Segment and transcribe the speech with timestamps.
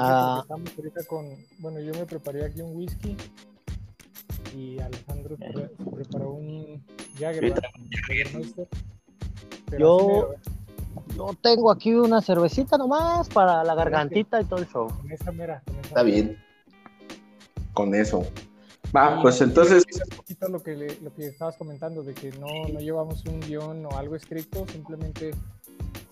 [0.00, 0.38] Ah.
[0.42, 1.26] Estamos ahorita con,
[1.58, 3.16] bueno, yo me preparé aquí un whisky
[4.56, 6.84] y Alejandro se preparó un
[7.18, 7.54] Jagger.
[9.78, 10.34] Yo,
[11.14, 14.88] yo tengo aquí una cervecita nomás para la gargantita y todo el show.
[14.88, 15.62] Con esa mera.
[15.82, 16.38] Está bien.
[17.74, 18.24] Con eso.
[18.94, 19.84] Va, pues entonces.
[20.10, 23.84] Un poquito lo que, lo que estabas comentando, de que no, no llevamos un guion
[23.84, 25.32] o algo estricto, simplemente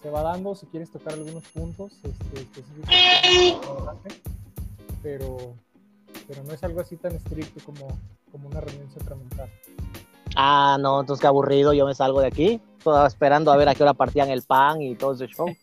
[0.07, 3.97] se va dando si quieres tocar algunos puntos este, específicos,
[5.03, 5.37] pero,
[6.29, 7.89] pero no es algo así tan estricto como,
[8.31, 9.51] como una reunión sacramental.
[10.37, 13.75] Ah, no, entonces qué aburrido, yo me salgo de aquí, estaba esperando a ver a
[13.75, 15.49] qué hora partían el pan y todo ese show.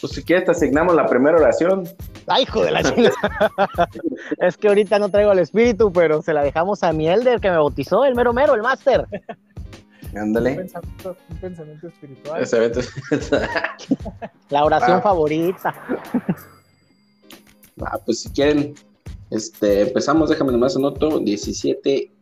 [0.00, 1.88] Pues si quieres te asignamos la primera oración.
[2.26, 3.88] Ay, hijo de la chingada.
[4.38, 7.48] es que ahorita no traigo el espíritu, pero se la dejamos a mi elder que
[7.48, 9.06] me bautizó, el mero mero, el máster.
[10.14, 10.50] Ándale.
[10.50, 12.46] Un pensamiento, espiritual.
[14.50, 15.02] La oración ah.
[15.02, 15.74] favorita.
[17.84, 18.74] Ah, pues si quieren,
[19.30, 22.12] este, empezamos, déjame nomás anoto, 17,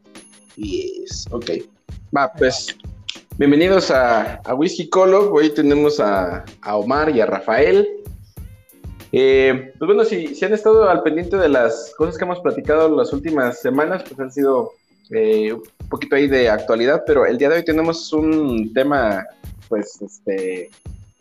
[0.57, 1.51] 10, ok.
[2.17, 2.69] Va, pues,
[3.37, 7.87] bienvenidos a, a Whisky Colo, hoy tenemos a, a, Omar y a Rafael.
[9.13, 12.97] Eh, pues bueno, si, si han estado al pendiente de las cosas que hemos platicado
[12.97, 14.73] las últimas semanas, pues han sido
[15.11, 19.27] eh, un poquito ahí de actualidad, pero el día de hoy tenemos un tema,
[19.69, 20.71] pues, este,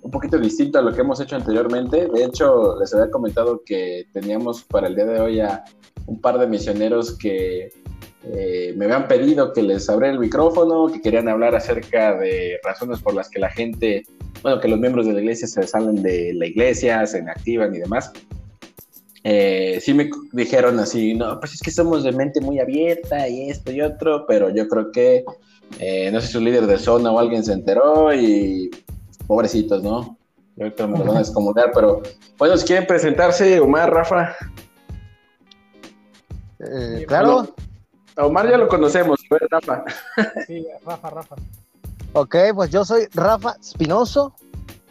[0.01, 2.07] un poquito distinto a lo que hemos hecho anteriormente.
[2.07, 5.63] De hecho, les había comentado que teníamos para el día de hoy a
[6.05, 7.71] un par de misioneros que
[8.23, 12.99] eh, me habían pedido que les abriera el micrófono, que querían hablar acerca de razones
[12.99, 14.05] por las que la gente,
[14.43, 17.79] bueno, que los miembros de la iglesia se salen de la iglesia, se inactivan y
[17.79, 18.11] demás
[19.23, 23.49] eh, sí me dijeron así, no, pues es que somos de mente muy abierta y
[23.49, 25.25] esto y otro, pero yo creo que,
[25.79, 28.69] eh, no sé si un líder de zona o alguien se enteró y
[29.27, 30.17] pobrecitos, ¿no?
[30.55, 32.01] Yo creo que me lo van a descomodar, pero
[32.37, 34.35] bueno, si quieren presentarse, Omar, Rafa.
[36.59, 37.53] Eh, claro.
[38.15, 39.19] A Omar ya lo conocemos,
[39.49, 39.83] Rafa.
[40.47, 41.35] Sí, Rafa, Rafa.
[42.13, 44.33] Ok, pues yo soy Rafa Espinoso,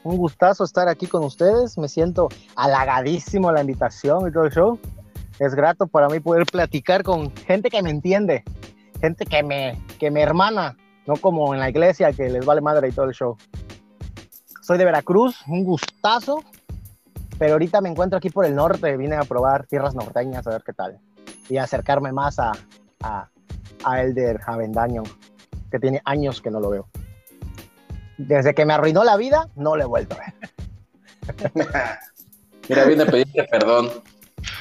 [0.08, 1.76] un gustazo estar aquí con ustedes.
[1.76, 4.78] Me siento halagadísimo la invitación y todo el show.
[5.38, 8.42] Es grato para mí poder platicar con gente que me entiende,
[9.00, 10.76] gente que me, que me hermana,
[11.06, 13.36] no como en la iglesia que les vale madre y todo el show.
[14.62, 16.42] Soy de Veracruz, un gustazo,
[17.38, 18.96] pero ahorita me encuentro aquí por el norte.
[18.96, 20.98] Vine a probar tierras norteñas a ver qué tal
[21.48, 22.52] y acercarme más a,
[23.02, 23.28] a,
[23.84, 25.02] a Elder Avendaño,
[25.70, 26.88] que tiene años que no lo veo
[28.18, 30.34] desde que me arruinó la vida, no le he vuelto a ver.
[32.68, 33.90] Mira, viene a pedirte perdón.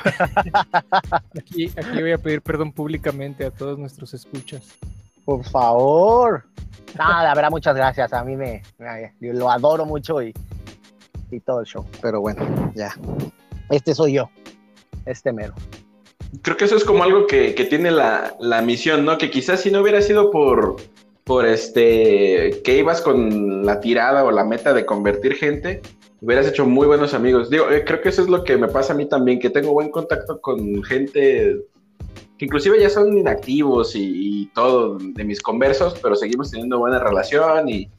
[1.37, 4.63] Aquí, aquí voy a pedir perdón públicamente a todos nuestros escuchas.
[5.25, 6.45] Por favor.
[6.97, 8.13] Nada, la verdad, muchas gracias.
[8.13, 8.63] A mí me,
[9.19, 10.33] lo adoro mucho y,
[11.31, 11.85] y todo el show.
[12.01, 12.95] Pero bueno, ya.
[13.69, 14.29] Este soy yo.
[15.05, 15.53] Este mero.
[16.41, 19.17] Creo que eso es como algo que, que tiene la, la misión, ¿no?
[19.17, 20.77] Que quizás si no hubiera sido por,
[21.27, 25.81] por este que ibas con la tirada o la meta de convertir gente,
[26.21, 27.49] hubieras hecho muy buenos amigos.
[27.49, 29.73] Digo, eh, creo que eso es lo que me pasa a mí también, que tengo
[29.73, 31.57] buen contacto con gente
[32.37, 37.69] que inclusive ya son inactivos y, todo de mis conversos, pero seguimos teniendo buena relación
[37.69, 37.89] y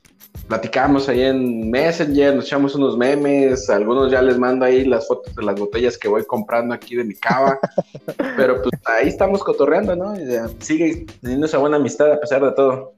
[0.49, 5.34] platicamos ahí en Messenger, nos echamos unos memes, algunos ya les mando ahí las fotos
[5.37, 7.60] de las botellas que voy comprando aquí de mi cava,
[8.37, 10.15] pero pues ahí estamos cotorreando, ¿no?
[10.59, 12.95] sigue teniendo esa buena amistad a pesar de todo.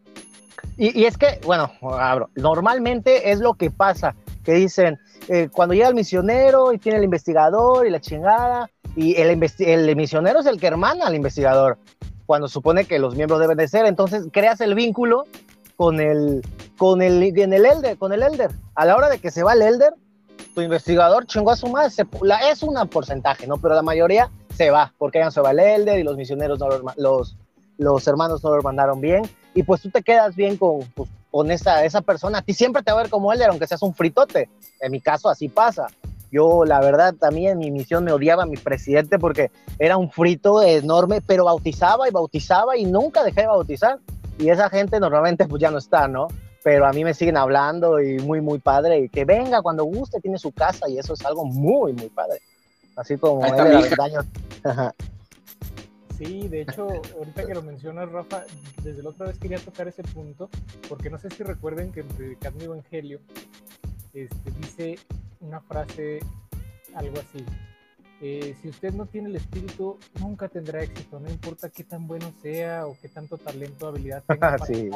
[0.77, 1.71] Y, es que, bueno,
[2.37, 4.15] normalmente es lo que pasa,
[4.45, 4.99] que dicen,
[5.29, 9.97] eh, cuando llega el misionero y tiene el investigador y la chingada, y el, el
[9.97, 11.79] misionero es el que hermana al investigador,
[12.27, 15.25] cuando supone que los miembros deben de ser, entonces creas el vínculo
[15.77, 16.43] con el,
[16.79, 18.51] con el, en el elder, con el elder.
[18.75, 19.95] A la hora de que se va el elder,
[20.55, 21.93] tu investigador chingó a su madre,
[22.51, 23.56] es un porcentaje, ¿no?
[23.56, 26.69] Pero la mayoría se va, porque ya se va el elder y los misioneros no
[26.97, 27.37] los,
[27.79, 29.23] los hermanos no lo mandaron bien,
[29.55, 32.82] y pues tú te quedas bien con, pues, con esa, esa persona, a ti siempre
[32.82, 34.49] te va a ver como él, aunque seas un fritote,
[34.81, 35.87] en mi caso así pasa,
[36.32, 40.11] Yo, la verdad, también en mi misión me odiaba a mi presidente porque era un
[40.11, 43.99] frito enorme, pero bautizaba y bautizaba y nunca dejé de bautizar.
[44.38, 46.29] Y esa gente normalmente pues ya no está, ¿no?
[46.62, 49.00] Pero a mí me siguen hablando y muy, muy padre.
[49.00, 52.41] Y que venga cuando guste, tiene su casa y eso es algo muy, muy padre.
[52.96, 54.94] Así como Ahí está mi hija.
[56.20, 56.87] Sí, de hecho,
[57.17, 58.44] ahorita que lo mencionas, Rafa,
[58.82, 60.50] desde la otra vez quería tocar ese punto,
[60.87, 63.20] porque no sé si recuerden que en Predicando Evangelio
[64.12, 64.99] este, dice
[65.40, 66.20] una frase,
[66.94, 67.43] algo así.
[68.20, 72.31] eh, si usted no tiene el espíritu, nunca tendrá éxito, no importa qué tan bueno
[72.43, 74.56] sea o qué tanto talento o habilidad tenga.
[74.58, 74.90] para Sí.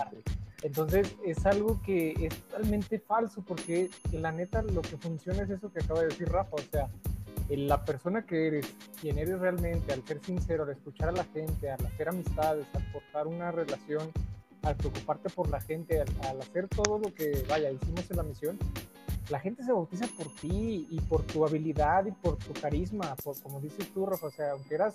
[0.63, 5.73] Entonces es algo que es totalmente falso porque la neta lo que funciona es eso
[5.73, 6.89] que acaba de decir Rafa, o sea,
[7.49, 8.67] la persona que eres,
[9.01, 12.83] quien eres realmente, al ser sincero, al escuchar a la gente, al hacer amistades, al
[12.93, 14.11] forjar una relación,
[14.63, 18.23] al preocuparte por la gente, al, al hacer todo lo que, vaya, hicimos en la
[18.23, 18.59] misión,
[19.31, 23.41] la gente se bautiza por ti y por tu habilidad y por tu carisma, por,
[23.43, 24.95] como dices tú, Rafa, o sea, aunque eras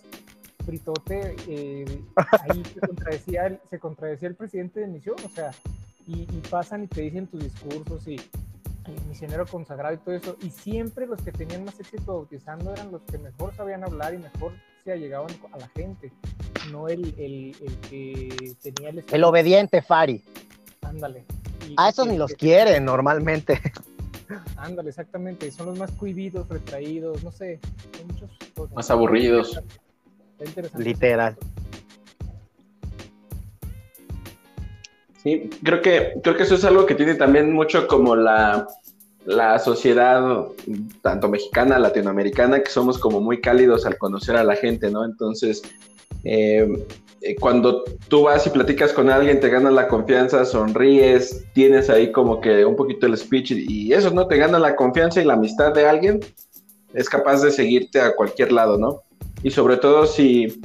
[0.65, 2.03] fritote, eh,
[2.47, 5.51] ahí se contradecía, el, se contradecía el presidente de misión, o sea,
[6.05, 8.17] y, y pasan y te dicen tus discursos y
[9.07, 13.01] misionero consagrado y todo eso, y siempre los que tenían más éxito bautizando eran los
[13.03, 14.53] que mejor sabían hablar y mejor
[14.83, 16.11] se allegaban a la gente,
[16.71, 19.03] no el, el, el que tenía el...
[19.11, 20.23] El obediente Fari.
[20.81, 21.25] Ándale.
[21.67, 23.59] Y- A esos y ni los que- quieren normalmente.
[24.57, 25.51] Ándale, exactamente.
[25.51, 27.59] Son los más cohibidos, retraídos, no sé.
[27.97, 28.75] Son muchas cosas.
[28.75, 29.57] Más aburridos.
[30.37, 30.83] Está interesante.
[30.83, 31.37] Literal.
[35.23, 38.67] Sí, creo que, creo que eso es algo que tiene también mucho como la,
[39.29, 40.47] la sociedad,
[41.03, 45.05] tanto mexicana, latinoamericana, que somos como muy cálidos al conocer a la gente, ¿no?
[45.05, 45.61] Entonces,
[46.23, 46.67] eh,
[47.21, 52.11] eh, cuando tú vas y platicas con alguien, te ganas la confianza, sonríes, tienes ahí
[52.11, 54.25] como que un poquito el speech y, y eso, ¿no?
[54.25, 56.21] Te gana la confianza y la amistad de alguien,
[56.95, 59.03] es capaz de seguirte a cualquier lado, ¿no?
[59.43, 60.59] Y sobre todo si,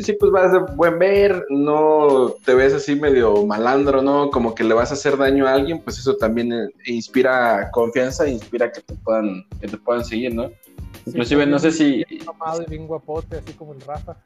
[0.00, 4.30] si pues vas de buen ver, no te ves así medio malandro, ¿no?
[4.30, 8.28] Como que le vas a hacer daño a alguien, pues eso también eh, inspira confianza,
[8.28, 10.48] inspira que te puedan, que te puedan seguir, ¿no?
[10.48, 14.16] Sí, Inclusive no sé si, bien y bien guapote, así como el Rafa.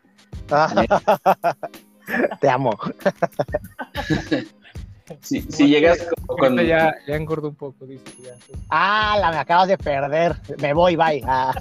[2.40, 2.76] Te amo.
[5.20, 6.56] si, si llegas como con...
[6.58, 8.04] Ya, ya engordó un poco, dice.
[8.22, 8.52] Ya, sí.
[8.68, 10.36] Ah, la me acabas de perder.
[10.60, 11.22] Me voy, bye.
[11.24, 11.54] Ah.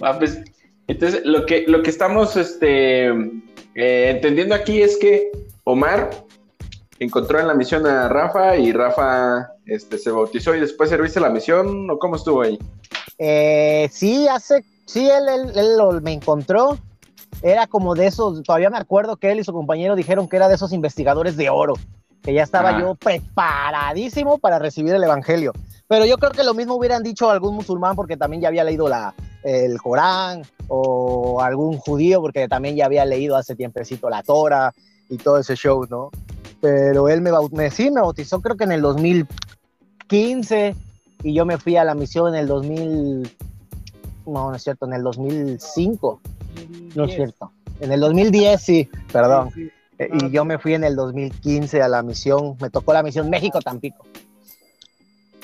[0.00, 0.42] Ah, pues,
[0.90, 5.30] entonces, lo que, lo que estamos este, eh, entendiendo aquí es que
[5.64, 6.10] Omar
[6.98, 11.30] encontró en la misión a Rafa y Rafa este, se bautizó y después serviste la
[11.30, 12.58] misión, ¿o cómo estuvo ahí?
[13.18, 16.78] Eh, sí, hace, sí, él, él- me encontró.
[17.42, 20.48] Era como de esos, todavía me acuerdo que él y su compañero dijeron que era
[20.48, 21.74] de esos investigadores de oro,
[22.22, 22.80] que ya estaba Ah.
[22.80, 25.52] yo preparadísimo para recibir el evangelio.
[25.88, 28.88] Pero yo creo que lo mismo hubieran dicho algún musulmán porque también ya había leído
[28.88, 29.12] la,
[29.42, 34.72] el Corán o algún judío porque también ya había leído hace tiempecito la Torah
[35.08, 36.10] y todo ese show, ¿no?
[36.60, 40.76] Pero él me, baut- me sí, me bautizó creo que en el 2015
[41.22, 43.22] y yo me fui a la misión en el 2000,
[44.26, 46.20] no, no es cierto, en el 2005,
[46.94, 47.16] no es 10.
[47.16, 47.50] cierto,
[47.80, 49.70] en el 2010 sí, perdón, Sí, sí.
[50.00, 53.28] Eh, y yo me fui en el 2015 a la misión, me tocó la misión
[53.28, 54.06] México-Tampico.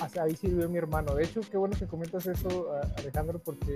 [0.00, 1.14] Hasta ahí sirvió mi hermano.
[1.14, 3.74] De hecho, qué bueno que comentas eso, Alejandro, porque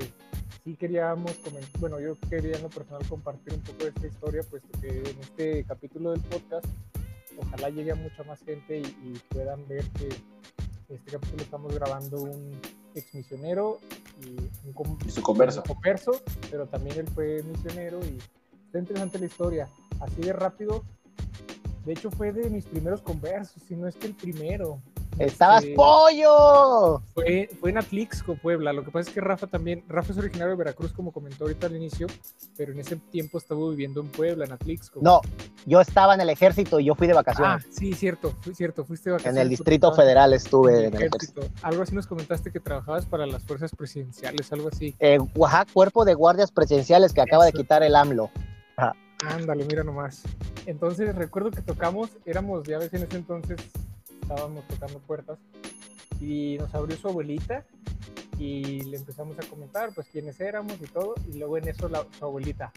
[0.65, 4.43] sí queríamos comentar, bueno, yo quería en lo personal compartir un poco de esta historia,
[4.49, 6.64] puesto que en este capítulo del podcast,
[7.37, 10.09] ojalá llegue a mucha más gente y, y puedan ver que
[10.88, 12.59] este capítulo estamos grabando un
[12.95, 13.81] ex misionero
[14.23, 14.31] y
[14.64, 15.61] un, Y su converso.
[15.61, 18.19] un converso, pero también él fue misionero y
[18.66, 19.69] está interesante la historia.
[20.00, 20.83] Así de rápido,
[21.85, 24.80] de hecho fue de mis primeros conversos, si no es que el primero.
[25.19, 27.02] ¡Estabas Este, pollo!
[27.12, 28.73] fue, fue en Atlixco, Puebla.
[28.73, 31.66] Lo que pasa es que Rafa también, Rafa es originario de Veracruz, como comentó ahorita
[31.66, 32.07] al inicio,
[32.57, 35.00] pero en ese tiempo estuvo viviendo en Puebla, en Atlixco.
[35.02, 35.21] No,
[35.66, 37.66] yo estaba en el ejército y yo fui de Ah, vacaciones.
[37.71, 39.42] sí, cierto, fui, cierto, fuiste de en vacaciones.
[39.42, 41.40] el porque Distrito Federal en estuve el en el ejército.
[41.40, 41.66] ejército.
[41.66, 44.95] Algo así nos comentaste que trabajabas para las fuerzas presidenciales, algo así.
[45.00, 48.30] Eh, Oaxaca, cuerpo de guardias presidenciales que acaba de quitar el AMLO.
[49.27, 50.23] Ándale, mira nomás.
[50.67, 53.61] Entonces recuerdo que tocamos, éramos, ya ves, en ese entonces
[54.23, 55.39] estábamos tocando puertas
[56.21, 57.65] y nos abrió su abuelita
[58.39, 62.07] y le empezamos a comentar pues quiénes éramos y todo y luego en eso la,
[62.19, 62.73] su abuelita.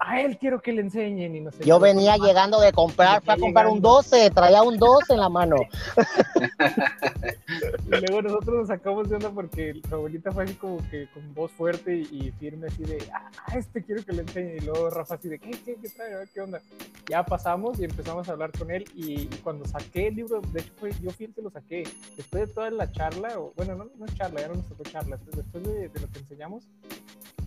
[0.00, 1.64] A él quiero que le enseñen y no sé.
[1.64, 3.96] Yo venía llegando de comprar, fui a comprar un llegando.
[3.96, 5.56] 12, traía un 12 en la mano.
[7.90, 11.32] Y luego nosotros nos sacamos de onda porque su abuelita fue así como que con
[11.32, 14.56] voz fuerte y, firme, así de, ah, este quiero que le enseñe.
[14.56, 16.12] Y luego Rafa así de, ¿qué, qué, qué trae?
[16.12, 16.60] A ver qué onda.
[17.08, 18.84] Ya pasamos y empezamos a hablar con él.
[18.94, 21.84] Y, cuando saqué el libro, de hecho, fue, yo fui el que lo saqué.
[22.14, 25.18] Después de toda la charla, o bueno, no, no charla, ya no nos tocó charla.
[25.34, 26.68] después de, de lo que enseñamos,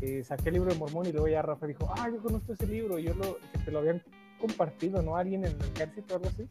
[0.01, 2.65] eh, saqué el libro de Mormón y luego ya Rafa dijo, ah, yo conozco ese
[2.65, 2.97] libro.
[2.97, 4.01] Y yo lo, que te lo habían
[4.41, 5.15] compartido, ¿no?
[5.15, 6.49] Alguien en el ejército o algo así.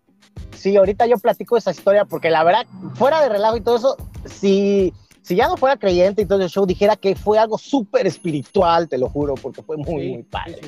[0.56, 3.97] Sí, ahorita yo platico esa historia porque la verdad, fuera de relajo y todo eso,
[4.25, 8.06] si, si ya no fuera creyente y todo el show, dijera que fue algo súper
[8.06, 10.61] espiritual, te lo juro, porque fue muy, muy padre.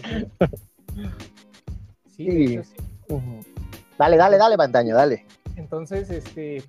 [2.16, 2.60] Sí, sí.
[3.98, 5.26] Dale, dale, dale, Pantaño, dale.
[5.54, 6.64] Entonces, este,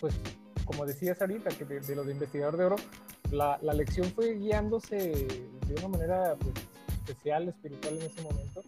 [0.00, 0.14] pues,
[0.64, 2.76] como decías ahorita, que de, lo de investigador de oro,
[3.30, 6.54] la, la, lección fue guiándose de una manera pues,
[7.06, 8.62] especial, espiritual en ese momento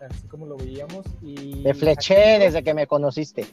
[0.00, 1.04] así como lo veíamos.
[1.22, 3.46] Y Te fleché desde que me conociste.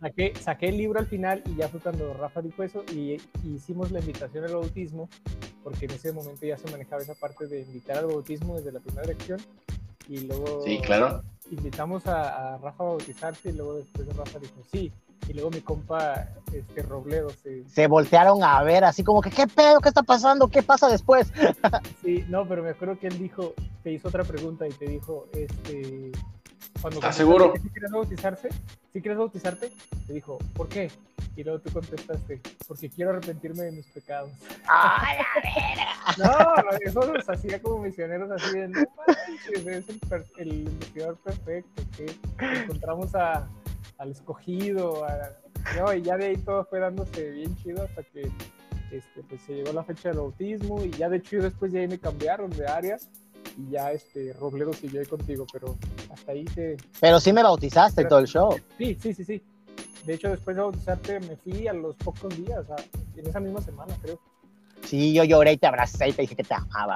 [0.40, 4.00] saqué, el libro al final y ya fue cuando Rafa dijo eso y, hicimos la
[4.00, 5.08] invitación al bautismo,
[5.62, 8.80] porque en ese momento ya se manejaba esa parte de invitar al bautismo desde la
[8.80, 9.40] primera lección
[10.08, 11.22] y luego sí, claro.
[11.50, 14.90] invitamos a, a Rafa a bautizarse y luego después Rafa dijo sí
[15.28, 17.68] y luego mi compa este Robledo se...
[17.68, 21.30] se voltearon a ver así como que qué pedo, qué está pasando, qué pasa después.
[22.02, 25.26] sí, no, pero me acuerdo que él dijo, te hizo otra pregunta y te dijo,
[25.32, 26.12] este,
[26.80, 27.52] cuando ¿Estás seguro?
[27.60, 28.48] Si quieres bautizarse,
[28.92, 29.70] si quieres bautizarte,
[30.06, 30.90] te dijo, ¿por qué?
[31.36, 34.30] Y luego tú contestaste, porque quiero arrepentirme de mis pecados.
[34.66, 35.18] ¡Ay,
[36.18, 41.16] no, no, eso nos hacía como misioneros así de, no manches, es el, el investigador
[41.18, 43.48] perfecto, que encontramos a
[43.98, 45.06] al escogido,
[45.96, 48.22] y ya de ahí todo fue dándose bien chido hasta que
[48.90, 51.88] este, pues, se llegó la fecha del bautismo y ya de hecho después ya ahí
[51.88, 52.96] me cambiaron de área
[53.56, 55.76] y ya este Robledo siguió ahí contigo, pero
[56.12, 56.76] hasta ahí te...
[57.00, 58.56] Pero sí me bautizaste todo el show.
[58.78, 59.42] Sí, sí, sí, sí.
[60.06, 62.64] De hecho, después de bautizarte me fui a los pocos días,
[63.16, 64.18] en esa misma semana, creo.
[64.84, 66.94] Sí, yo lloré y te abracé y te dije que te amaba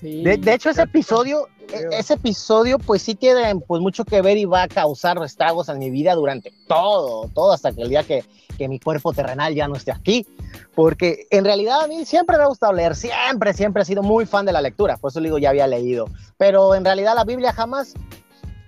[0.00, 4.44] de, hecho, ese episodio, e, ese episodio, pues sí tiene pues, mucho que ver y
[4.44, 8.24] va a causar estragos en mi vida durante todo, todo hasta que el día que,
[8.56, 10.26] que mi cuerpo terrenal ya no esté aquí.
[10.74, 14.26] Porque en realidad a mí siempre me ha gustado leer, siempre, siempre he sido muy
[14.26, 16.06] fan de la lectura, por eso digo, ya había leído.
[16.36, 17.94] Pero en realidad la Biblia jamás,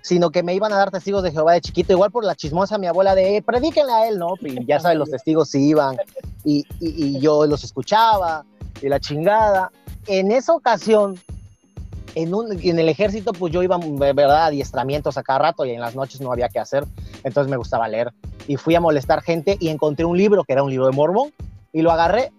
[0.03, 2.79] sino que me iban a dar testigos de Jehová de chiquito, igual por la chismosa
[2.79, 4.35] mi abuela de, eh, predíquenle a él, ¿no?
[4.41, 5.97] Y ya saben, los testigos sí iban
[6.45, 8.45] y, y, y yo los escuchaba
[8.83, 9.71] y la chingada
[10.07, 11.19] en esa ocasión,
[12.15, 15.81] en, un, en el ejército, pues yo iba, ¿verdad?, adiestramientos a cada rato y en
[15.81, 16.85] las noches no había que hacer,
[17.23, 18.13] entonces me gustaba leer.
[18.49, 21.33] Y fui a molestar gente y encontré un libro, que era un libro de Mormón,
[21.73, 22.33] y lo agarré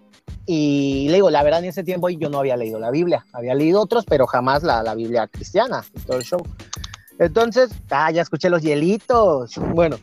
[0.45, 3.53] y le digo, la verdad, en ese tiempo yo no había leído la Biblia, había
[3.53, 6.41] leído otros, pero jamás la, la Biblia cristiana y todo el show.
[7.19, 9.55] Entonces, ah, ya escuché los hielitos.
[9.73, 9.97] Bueno,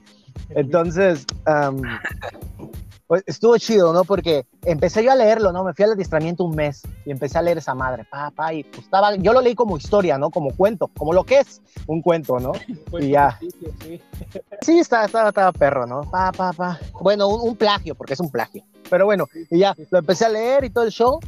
[0.50, 1.26] entonces,
[3.26, 4.04] estuvo chido, ¿no?
[4.04, 5.64] Porque empecé yo a leerlo, ¿no?
[5.64, 8.84] Me fui al adiestramiento un mes y empecé a leer esa madre, papá, y pues
[8.84, 10.30] estaba, yo lo leí como historia, ¿no?
[10.30, 12.52] Como cuento, como lo que es un cuento, ¿no?
[13.00, 13.38] y ya.
[13.80, 14.00] Sí,
[14.62, 16.02] sí estaba, estaba, perro, ¿no?
[16.10, 16.78] Pa, pa, pa.
[17.00, 18.62] Bueno, un, plagio, porque es un plagio.
[18.90, 21.20] Pero bueno, y ya, lo empecé a leer y todo el show.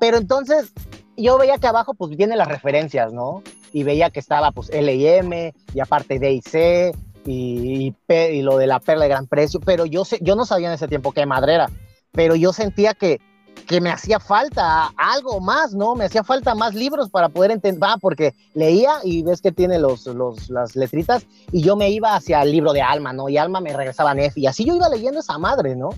[0.00, 0.72] Pero entonces
[1.16, 3.42] yo veía que abajo pues vienen las referencias, ¿no?
[3.72, 6.92] Y veía que estaba pues L y M y aparte D y C
[7.26, 10.68] y, y, lo de la perla de gran precio, pero yo, sé, yo no sabía
[10.68, 11.68] en ese tiempo qué madrera,
[12.12, 13.20] pero yo sentía que,
[13.66, 15.94] que me hacía falta algo más, ¿no?
[15.94, 19.78] Me hacía falta más libros para poder entender, ah, porque leía y ves que tiene
[19.78, 23.28] los, los, las letritas y yo me iba hacia el libro de Alma, ¿no?
[23.28, 25.90] Y Alma me regresaba a Nefi y así yo iba leyendo esa madre, ¿no?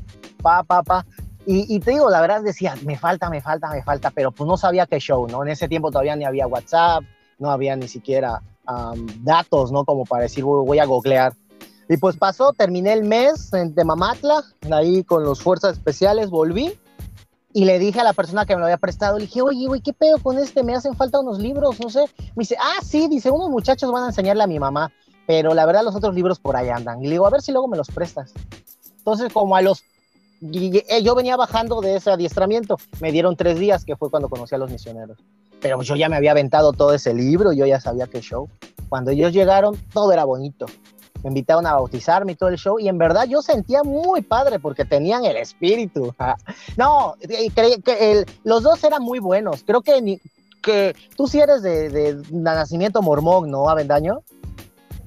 [0.42, 1.04] Pa, pa, pa.
[1.46, 4.46] Y, y, te digo, la verdad decía, me falta, me falta, me falta, pero pues
[4.46, 5.42] no sabía qué show, ¿no?
[5.42, 7.04] En ese tiempo todavía ni había WhatsApp,
[7.38, 8.42] no había ni siquiera
[9.22, 9.84] datos, ¿no?
[9.84, 11.34] Como para decir, voy a googlear.
[11.88, 16.78] Y pues pasó, terminé el mes en Mamatla, ahí con los fuerzas especiales, volví
[17.54, 19.80] y le dije a la persona que me lo había prestado, le dije, oye, güey,
[19.80, 20.62] ¿qué pedo con este?
[20.62, 22.04] Me hacen falta unos libros, no sé.
[22.36, 24.92] Me dice, ah, sí, dice, unos muchachos van a enseñarle a mi mamá,
[25.26, 27.00] pero la verdad los otros libros por ahí andan.
[27.02, 28.34] Y le digo, a ver si luego me los prestas.
[28.98, 29.82] Entonces, como a los...
[30.40, 34.54] Eh, yo venía bajando de ese adiestramiento, me dieron tres días, que fue cuando conocí
[34.54, 35.18] a los misioneros
[35.60, 38.48] pero yo ya me había aventado todo ese libro, yo ya sabía qué show.
[38.88, 40.66] Cuando ellos llegaron, todo era bonito.
[41.22, 44.58] Me invitaron a bautizarme y todo el show, y en verdad yo sentía muy padre
[44.60, 46.14] porque tenían el espíritu.
[46.76, 49.64] No, que los dos eran muy buenos.
[49.64, 50.20] Creo que,
[50.62, 54.22] que tú sí eres de, de, nacimiento mormón, ¿no, Avendaño?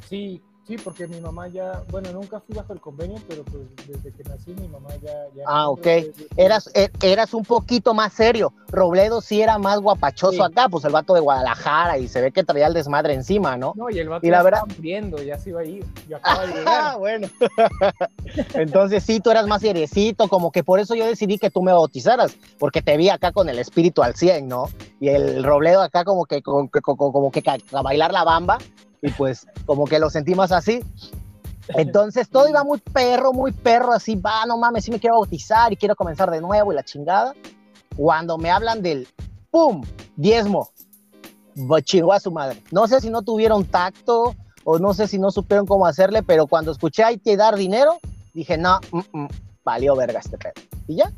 [0.09, 4.13] Sí, Sí, porque mi mamá ya, bueno, nunca fui bajo el convenio, pero pues desde
[4.13, 5.11] que nací mi mamá ya...
[5.35, 5.85] ya ah, ok.
[6.37, 8.53] Eras, er, eras un poquito más serio.
[8.69, 12.45] Robledo sí era más guapachoso acá, pues el vato de Guadalajara y se ve que
[12.45, 13.73] traía el desmadre encima, ¿no?
[13.75, 14.61] No, y el vato y la verdad...
[14.69, 15.85] estaba ya se iba a ir.
[16.07, 16.65] Yo de llegar.
[16.65, 17.27] Ah, bueno.
[18.53, 21.73] Entonces sí, tú eras más seriecito, como que por eso yo decidí que tú me
[21.73, 24.69] bautizaras, porque te vi acá con el espíritu al 100, ¿no?
[25.01, 28.57] Y el Robledo acá como que, como, como, como que a bailar la bamba
[29.01, 30.83] y pues como que lo sentimos así.
[31.69, 35.71] Entonces todo iba muy perro, muy perro, así, va, no mames, sí me quiero bautizar
[35.71, 37.33] y quiero comenzar de nuevo y la chingada.
[37.95, 39.07] Cuando me hablan del,
[39.49, 39.83] ¡pum!,
[40.15, 40.69] diezmo,
[41.83, 42.61] chingó a su madre.
[42.71, 46.47] No sé si no tuvieron tacto o no sé si no supieron cómo hacerle, pero
[46.47, 47.97] cuando escuché hay que dar dinero,
[48.33, 49.27] dije, no, mm, mm,
[49.63, 50.53] valió verga este pedo.
[50.87, 51.11] Y ya.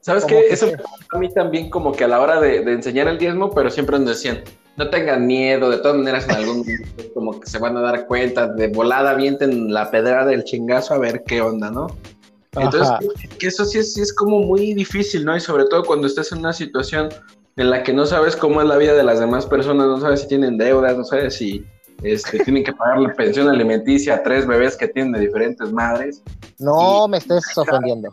[0.00, 0.46] ¿Sabes qué?
[0.50, 0.68] Eso
[1.12, 3.98] a mí también como que a la hora de, de enseñar el diezmo, pero siempre
[3.98, 4.42] nos decían,
[4.76, 8.06] no tengan miedo, de todas maneras en algún momento como que se van a dar
[8.06, 11.86] cuenta, de volada avienten la pedra del chingazo a ver qué onda, ¿no?
[12.52, 12.90] Entonces,
[13.38, 15.36] que eso sí es, sí es como muy difícil, ¿no?
[15.36, 17.08] Y sobre todo cuando estás en una situación
[17.56, 20.22] en la que no sabes cómo es la vida de las demás personas, no sabes
[20.22, 21.64] si tienen deudas, no sabes si
[22.02, 26.22] este, tienen que pagar la pensión alimenticia a tres bebés que tienen de diferentes madres.
[26.58, 28.12] No me estés ofendiendo.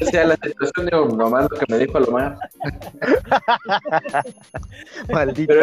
[0.00, 2.38] O sea, la situación de nomás lo que me dijo Lomar.
[5.08, 5.54] Maldito.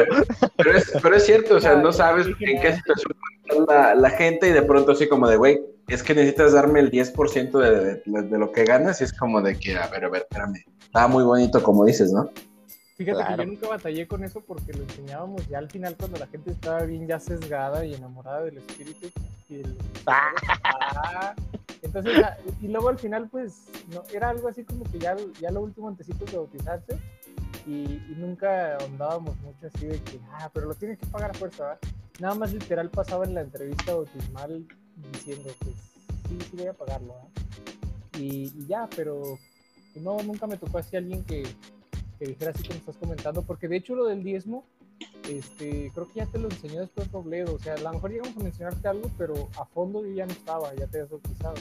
[0.57, 3.13] Pero, es, pero, es, cierto, o sea, no sabes en qué situación
[3.45, 6.91] está la, gente y de pronto así como de, güey, es que necesitas darme el
[6.91, 10.23] 10% de, de, lo que ganas y es como de que, a ver, a ver,
[10.23, 10.63] espérame.
[10.81, 12.29] Está muy bonito como dices, ¿no?
[12.97, 16.27] Fíjate que yo nunca batallé con eso porque lo enseñábamos ya al final cuando la
[16.27, 19.07] gente estaba bien ya sesgada y enamorada del espíritu
[19.47, 19.77] y el...
[20.05, 21.33] Ah.
[21.81, 22.13] Entonces,
[22.61, 25.87] y luego al final, pues, no, era algo así como que ya, ya lo último
[25.87, 26.97] antecitos de bautizarse
[27.65, 31.63] y, nunca ahondábamos mucho así de que, ah, pero lo tienes que pagar a fuerza,
[31.63, 31.79] ¿verdad?
[32.19, 34.67] Nada más literal pasaba en la entrevista bautismal
[35.13, 35.75] diciendo, pues,
[36.27, 37.15] sí, sí voy a pagarlo,
[38.17, 39.39] Y, y, ya, pero
[39.95, 41.43] no, nunca me tocó así alguien que,
[42.17, 44.65] que dijera así como estás comentando, porque de hecho lo del diezmo,
[45.29, 48.35] este, creo que ya te lo enseñó después Robledo, o sea, a lo mejor llegamos
[48.37, 51.55] a mencionarte algo, pero a fondo yo ya no estaba, ya te habías bautizado.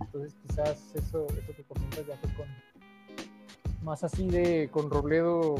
[0.00, 2.46] Entonces quizás eso, eso que comentas ya fue con
[3.82, 5.56] más así de con Robledo.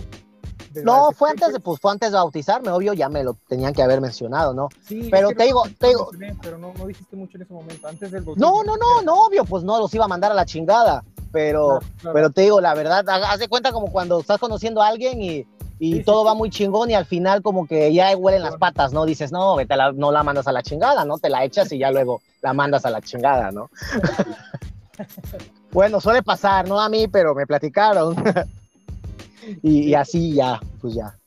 [0.85, 3.83] no, fue antes de, pues fue antes de bautizarme, obvio, ya me lo tenían que
[3.83, 4.69] haber mencionado, ¿no?
[4.87, 6.11] Sí, pero te digo, te digo.
[6.41, 9.45] Pero no, no, dijiste mucho en ese momento, antes del No, no, no, no, obvio,
[9.45, 11.81] pues no los iba a mandar a la chingada pero,
[12.13, 15.47] pero te digo, la verdad, haz de cuenta como cuando estás conociendo a alguien y,
[15.85, 19.05] y todo va muy chingón y al final como que ya huelen las patas, ¿no?
[19.05, 21.19] Dices, no, la, no la mandas a la chingada, ¿no?
[21.19, 23.69] Te la echas y ya luego la mandas a la chingada, ¿no?
[25.73, 28.15] bueno, suele pasar, no a mí, pero me platicaron.
[29.65, 31.19] y, así ya, pues ya.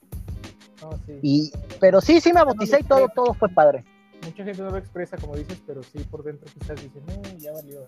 [1.22, 3.84] Y, pero sí, sí me bauticé y todo, todo fue padre
[4.26, 7.52] mucha gente no lo expresa como dices, pero sí por dentro quizás dicen, no, ya
[7.54, 7.86] valió.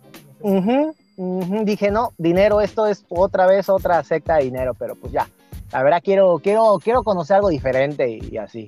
[1.65, 5.27] Dije, no, dinero, esto es otra vez otra secta de dinero, pero pues ya.
[5.71, 8.67] La verdad quiero, quiero, quiero conocer algo diferente y, así.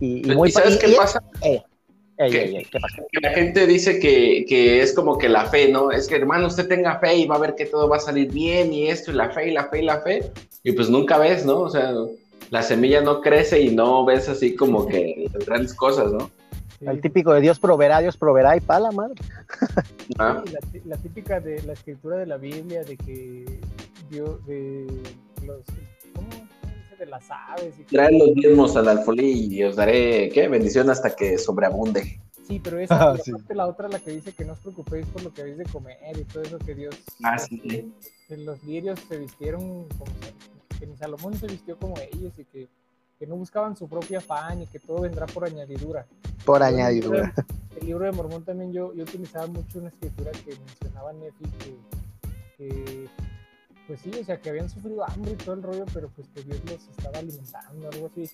[0.00, 1.22] Y, muy ¿Sabes qué pasa?
[1.42, 1.62] Eh,
[2.18, 3.02] ¿qué pasa?
[3.10, 5.90] Que la gente dice que, que, es como que la fe, ¿no?
[5.90, 8.30] Es que hermano, usted tenga fe y va a ver que todo va a salir
[8.30, 10.30] bien y esto y la fe y la fe y la fe.
[10.62, 11.60] Y pues nunca ves, ¿no?
[11.60, 11.92] O sea,
[12.50, 16.30] la semilla no crece y no ves así como que grandes cosas, ¿no?
[16.80, 19.14] El típico de Dios proveerá, Dios proveerá y pala, madre.
[20.18, 20.42] Ah.
[20.84, 23.60] la, típica de la escritura de la Biblia, de que
[24.10, 24.86] Dios, de
[25.46, 25.62] los,
[26.98, 27.74] De las aves.
[27.78, 30.48] Y Trae los diezmos al alfolí y os daré, ¿qué?
[30.48, 32.20] Bendición hasta que sobreabunde.
[32.46, 33.16] Sí, pero esa ah,
[33.54, 35.98] la otra, la que dice que no os preocupéis por lo que habéis de comer
[36.16, 36.94] y todo eso que Dios.
[37.22, 37.92] Ah, sí.
[38.28, 40.12] Que los lirios se vistieron como.
[40.78, 42.68] Que ni Salomón se vistió como ellos y que
[43.18, 46.06] que no buscaban su propia afán y que todo vendrá por añadidura.
[46.44, 47.32] Por añadidura.
[47.80, 51.44] El libro de Mormón también yo, yo utilizaba mucho una escritura que mencionaba Nefi
[52.56, 53.08] que,
[53.86, 56.42] pues sí, o sea, que habían sufrido hambre y todo el rollo, pero pues que
[56.42, 58.30] Dios los estaba alimentando, algo así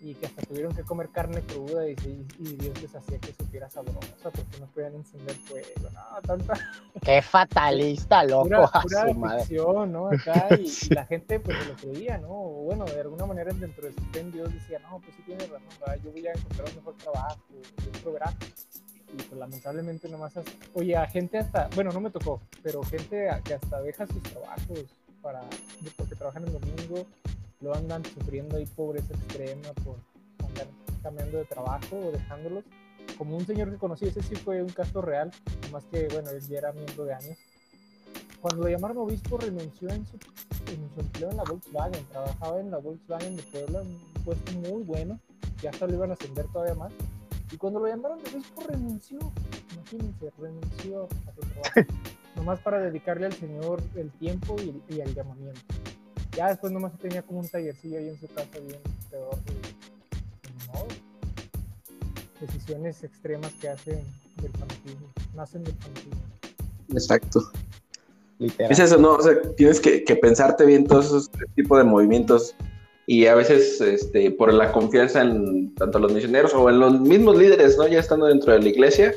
[0.00, 4.30] y que hasta tuvieron que comer carne cruda y, Dios les hacía que supiera sabrosa
[4.30, 6.54] porque no podían encender fuego, no, tanta...
[7.02, 8.48] Qué fatalista, loco.
[8.48, 8.70] Pura,
[9.12, 10.06] pura ficción, ¿no?
[10.06, 12.28] Acá y, la gente pues lo creía, ¿no?
[12.30, 15.44] O bueno, de alguna manera dentro de su fe Dios decía, no, pues sí tiene
[15.46, 15.98] razón, ¿verdad?
[16.04, 18.36] yo voy a encontrar un mejor trabajo, un programa.
[19.12, 20.50] Y pues lamentablemente nomás, hasta...
[20.74, 24.84] oye, a gente hasta, bueno, no me tocó, pero gente que hasta deja sus trabajos
[25.22, 25.40] para,
[25.96, 27.06] porque trabajan el domingo
[27.60, 29.96] lo andan sufriendo ahí pobreza extrema por
[30.46, 30.66] andar
[31.02, 32.64] cambiando de trabajo o dejándolos.
[33.16, 35.30] Como un señor que conocí, ese sí fue un caso real,
[35.72, 37.38] más que, bueno, él ya era miembro de años.
[38.40, 40.18] Cuando lo llamaron obispo, renunció en su,
[41.00, 42.04] empleo en la Volkswagen.
[42.06, 45.18] Trabajaba en la Volkswagen de Puebla, un puesto muy bueno,
[45.60, 46.92] ya hasta lo iban a ascender todavía más.
[47.50, 49.18] Y cuando lo llamaron de Vespo renunció,
[49.72, 51.92] imagínense, renunció a su trabajo,
[52.36, 55.60] nomás para dedicarle al Señor el tiempo y, y el llamamiento.
[56.36, 58.80] Ya después nomás tenía como un tallercillo ahí en su casa bien
[59.10, 59.38] peor.
[59.46, 60.86] Y, no,
[62.40, 64.04] decisiones extremas que hacen
[64.42, 66.22] del fanatismo, nacen del fanatismo.
[66.90, 67.50] Exacto.
[68.38, 68.70] Literal.
[68.70, 69.14] Es eso, ¿no?
[69.14, 72.54] O sea, tienes que, que pensarte bien todos esos tipos de movimientos
[73.10, 77.38] y a veces este, por la confianza en tanto los misioneros o en los mismos
[77.38, 77.88] líderes, ¿no?
[77.88, 79.14] Ya estando dentro de la iglesia,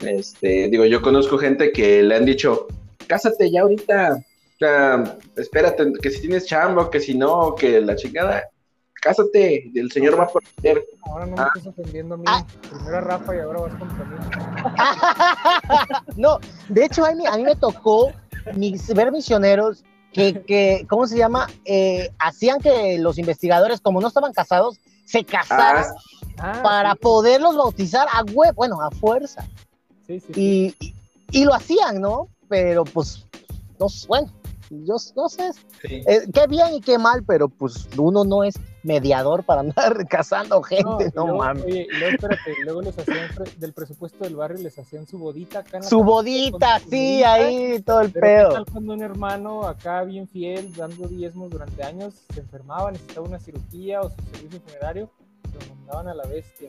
[0.00, 2.66] este, digo, yo conozco gente que le han dicho,
[3.06, 7.94] cásate ya ahorita, o sea, espérate, que si tienes chamba, que si no, que la
[7.94, 8.44] chingada,
[9.02, 10.82] cásate, el Señor va a proteger.
[11.04, 11.50] Ahora no Ah.
[11.54, 12.24] me estás ofendiendo a mí.
[12.26, 12.46] Ah.
[12.70, 14.16] Primero a Rafa y ahora vas contra mí.
[16.16, 16.38] no,
[16.70, 18.12] de hecho a mí, a mí me tocó
[18.54, 21.48] mis- ver misioneros que, que, ¿cómo se llama?
[21.64, 25.84] Eh, hacían que los investigadores, como no estaban casados, se casaran
[26.42, 29.46] Ah, para sí, poderlos bautizar a web, bueno, a fuerza.
[30.06, 30.74] sí, sí, sí.
[30.80, 30.94] Y, y,
[31.40, 32.28] y lo hacían, ¿no?
[32.48, 33.26] Pero pues,
[33.78, 34.32] no, bueno,
[34.70, 35.50] yo no sé,
[35.82, 40.62] eh, qué bien y qué mal, pero pues uno no es mediador para andar casando
[40.62, 41.64] gente, no, luego, mames.
[41.64, 45.78] Oye, luego espérate, luego les hacían del presupuesto del barrio, les hacían su bodita acá
[45.78, 48.64] en la Su bodita, su sí, bodita, ahí todo el Pero ¿qué pedo.
[48.72, 54.00] cuando un hermano acá bien fiel, dando diezmos durante años, se enfermaba, necesitaba una cirugía
[54.00, 55.10] o su servicio funerario,
[55.52, 56.68] lo mandaban a la bestia.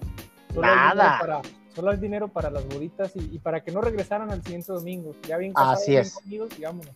[0.53, 1.17] Solo Nada.
[1.19, 1.41] para,
[1.73, 5.15] solo hay dinero para las boditas y, y para que no regresaran al siguiente domingo.
[5.27, 6.13] Ya bien Así casados, bien es.
[6.13, 6.93] comidos y vámonos.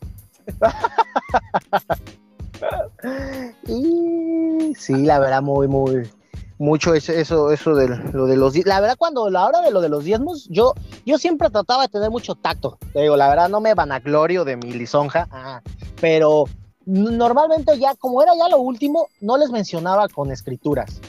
[3.67, 6.09] Y sí, la verdad, muy, muy,
[6.57, 7.11] mucho eso,
[7.51, 10.47] eso, de lo de los La verdad, cuando la hora de lo de los diezmos,
[10.49, 10.73] yo,
[11.05, 12.77] yo siempre trataba de tener mucho tacto.
[12.93, 15.61] Te digo, la verdad, no me vanaglorio de mi lisonja, ah,
[15.99, 16.45] pero
[16.85, 21.01] normalmente ya, como era ya lo último, no les mencionaba con escrituras.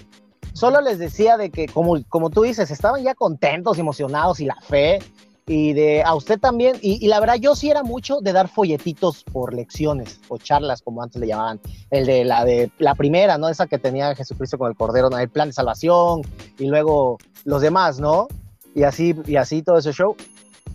[0.52, 4.56] Solo les decía de que, como, como tú dices, estaban ya contentos, emocionados y la
[4.56, 5.00] fe,
[5.48, 9.22] y de a usted también, y, la verdad yo sí era mucho de dar folletitos
[9.22, 13.48] por lecciones o charlas, como antes le llamaban, el de la de la primera, ¿no?
[13.48, 15.18] Esa que tenía Jesucristo con el Cordero, ¿no?
[15.18, 16.22] el plan de salvación,
[16.58, 18.26] y luego los demás, ¿no?
[18.74, 20.16] Y así, y así todo ese show.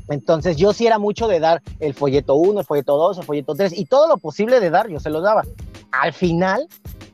[0.08, 3.56] Entonces yo sí era mucho de dar el folleto 1, el folleto 2, el folleto
[3.56, 5.44] 3, y todo lo posible de dar, yo se los daba.
[5.92, 6.68] Al final,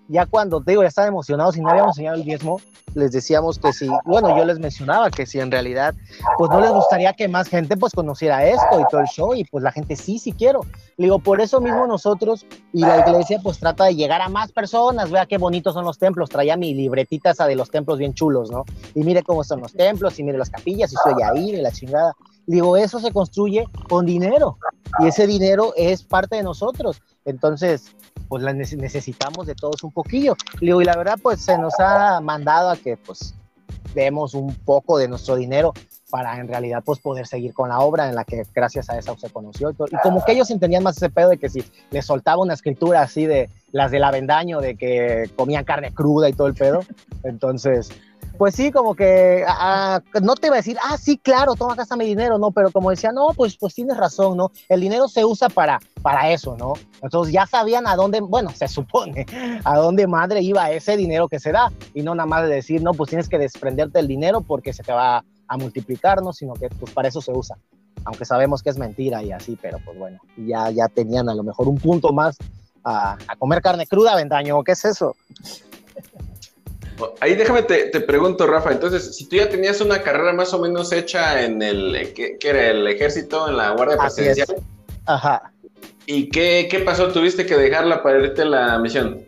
[0.07, 2.61] ya cuando, te digo, ya estaban emocionados y no habíamos enseñado el diezmo,
[2.93, 5.93] les decíamos que si, bueno, yo les mencionaba que si en realidad,
[6.37, 9.43] pues no les gustaría que más gente pues conociera esto y todo el show, y
[9.43, 10.61] pues la gente sí, sí quiero.
[10.97, 14.51] Le digo, por eso mismo nosotros y la iglesia pues trata de llegar a más
[14.51, 18.13] personas, vea qué bonitos son los templos, traía mi libretita esa de los templos bien
[18.13, 18.65] chulos, ¿no?
[18.95, 21.71] Y mire cómo son los templos, y mire las capillas, y estoy ahí, de la
[21.71, 22.15] chingada.
[22.47, 24.57] Digo, eso se construye con dinero,
[24.99, 27.01] y ese dinero es parte de nosotros.
[27.25, 27.91] Entonces,
[28.29, 30.33] pues la nece- necesitamos de todos un poquillo.
[30.61, 33.35] Digo, y la verdad, pues se nos ha mandado a que pues
[33.93, 35.73] demos un poco de nuestro dinero
[36.09, 39.17] para en realidad pues poder seguir con la obra en la que gracias a esa
[39.17, 42.05] se conoció y, y como que ellos entendían más ese pedo de que si les
[42.05, 46.47] soltaba una escritura así de las del avendaño de que comían carne cruda y todo
[46.47, 46.79] el pedo
[47.23, 47.89] entonces
[48.37, 51.83] pues sí como que ah, no te iba a decir ah sí claro toma acá
[51.83, 55.07] está mi dinero no pero como decía no pues pues tienes razón no el dinero
[55.07, 59.25] se usa para para eso no entonces ya sabían a dónde bueno se supone
[59.63, 62.81] a dónde madre iba ese dinero que se da y no nada más de decir
[62.81, 66.33] no pues tienes que desprenderte del dinero porque se te va a multiplicar, ¿no?
[66.33, 67.57] Sino que pues para eso se usa.
[68.05, 71.43] Aunque sabemos que es mentira y así, pero pues bueno, ya, ya tenían a lo
[71.43, 72.37] mejor un punto más
[72.83, 75.15] a, comer carne cruda, Ventaño, ¿qué es eso?
[77.19, 80.59] Ahí déjame te, te pregunto, Rafa, entonces, si tú ya tenías una carrera más o
[80.59, 82.67] menos hecha en el, ¿qué, qué era?
[82.71, 83.97] El ejército, en la Guardia.
[83.97, 84.55] Presidencial,
[85.05, 85.51] Ajá.
[86.05, 87.09] ¿y qué, qué pasó?
[87.09, 89.25] ¿Tuviste que dejarla para irte a la misión?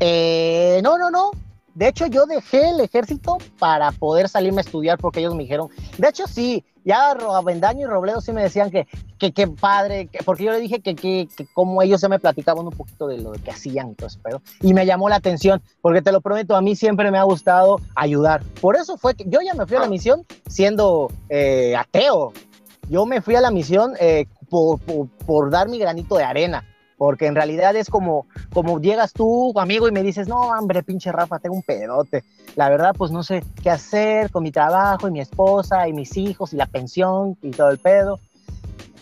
[0.00, 1.30] Eh, no, no, no.
[1.74, 5.68] De hecho, yo dejé el ejército para poder salirme a estudiar porque ellos me dijeron,
[5.98, 8.86] de hecho sí, ya Avendaño y Robledo sí me decían que
[9.18, 12.18] que qué padre, que- porque yo le dije que, que, que como ellos ya me
[12.18, 15.16] platicaban un poquito de lo que hacían y todo ese pedo, y me llamó la
[15.16, 18.42] atención, porque te lo prometo, a mí siempre me ha gustado ayudar.
[18.60, 22.32] Por eso fue que yo ya me fui a la misión siendo eh, ateo.
[22.90, 26.64] Yo me fui a la misión eh, por, por, por dar mi granito de arena,
[27.04, 31.12] porque en realidad es como, como llegas tú, amigo, y me dices, no, hombre, pinche
[31.12, 32.24] Rafa, tengo un pedote.
[32.56, 36.16] La verdad, pues no sé qué hacer con mi trabajo y mi esposa y mis
[36.16, 38.20] hijos y la pensión y todo el pedo.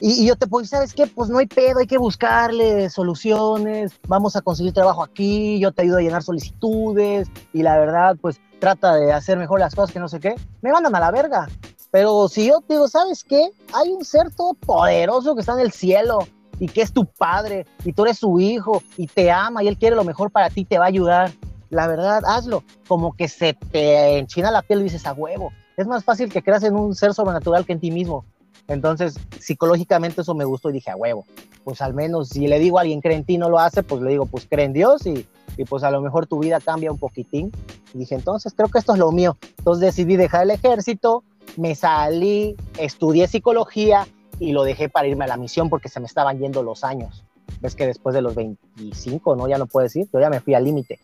[0.00, 1.06] Y, y yo te puedo decir, ¿sabes qué?
[1.06, 5.82] Pues no hay pedo, hay que buscarle soluciones, vamos a conseguir trabajo aquí, yo te
[5.82, 10.00] ayudo a llenar solicitudes y la verdad, pues trata de hacer mejor las cosas que
[10.00, 10.34] no sé qué.
[10.60, 11.48] Me mandan a la verga.
[11.92, 13.50] Pero si yo te digo, ¿sabes qué?
[13.72, 16.26] Hay un ser todopoderoso que está en el cielo
[16.62, 19.77] y que es tu padre y tú eres su hijo y te ama y él
[19.77, 21.33] quiere lo mejor para ti, te va a ayudar.
[21.70, 22.62] La verdad, hazlo.
[22.87, 25.51] Como que se te enchina la piel y dices a huevo.
[25.77, 28.25] es más fácil que creas en un ser sobrenatural que en ti mismo.
[28.68, 31.27] Entonces, psicológicamente eso me gustó y dije, a huevo,
[31.64, 34.01] pues al menos si le digo a alguien cree en ti no lo hace, pues
[34.01, 36.92] le digo, pues cree en Dios y, y pues a lo mejor tu vida cambia
[36.92, 37.51] un poquitín.
[37.92, 39.37] Y dije, entonces creo que esto es lo mío.
[39.59, 41.25] Entonces decidí dejar el ejército,
[41.57, 44.07] me salí, estudié psicología
[44.42, 47.24] y lo dejé para irme a la misión porque se me estaban yendo los años.
[47.61, 49.46] Ves que después de los 25, ¿no?
[49.48, 50.98] Ya no puedo decir, yo ya me fui al límite.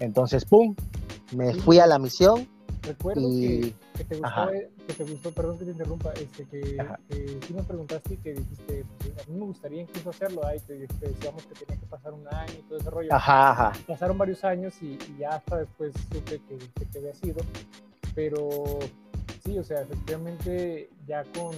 [0.00, 0.74] Entonces, ¡pum!
[1.32, 2.48] Me fui a la misión.
[2.82, 6.44] Recuerdo Y- que, que te gustó, eh, que te gustó, perdón que te interrumpa, este,
[6.44, 6.76] que,
[7.08, 10.60] que sí me preguntaste y que dijiste, pues, a mí me gustaría incluso hacerlo, ahí
[10.60, 13.12] te, te decíamos que tenía que pasar un año y todo ese rollo.
[13.12, 13.72] Ajá, ajá.
[13.88, 17.42] Pasaron varios años y, y ya hasta después supe que, que te había sido,
[18.14, 18.48] pero
[19.44, 21.56] sí, o sea, efectivamente ya con,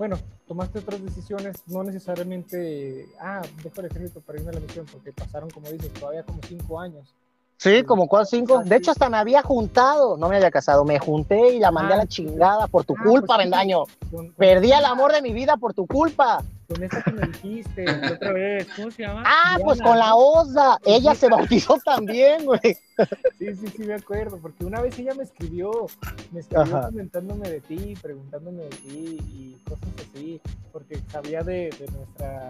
[0.00, 4.86] bueno, tomaste otras decisiones, no necesariamente, ah, dejo el ejército para irme a la misión,
[4.90, 7.14] porque pasaron, como dices, todavía como cinco años.
[7.60, 8.60] Sí, como cuatro, cinco.
[8.60, 10.16] Ah, De hecho, hasta me había juntado.
[10.16, 10.82] No me había casado.
[10.86, 13.50] Me junté y la mandé a Ah, la chingada por tu Ah, culpa, pues.
[13.50, 16.42] Con- con- Perdí el amor de mi vida por tu culpa.
[16.66, 19.24] Con esta que me dijiste otra vez, ¿cómo se llama?
[19.26, 20.78] Ah, pues con la osa.
[20.86, 22.60] Ella se bautizó también, güey.
[23.38, 25.86] Sí, sí, sí, me acuerdo, porque una vez ella me escribió,
[26.32, 26.86] me escribió Ajá.
[26.86, 30.40] comentándome de ti, preguntándome de ti y cosas así,
[30.72, 32.48] porque sabía de, de nuestra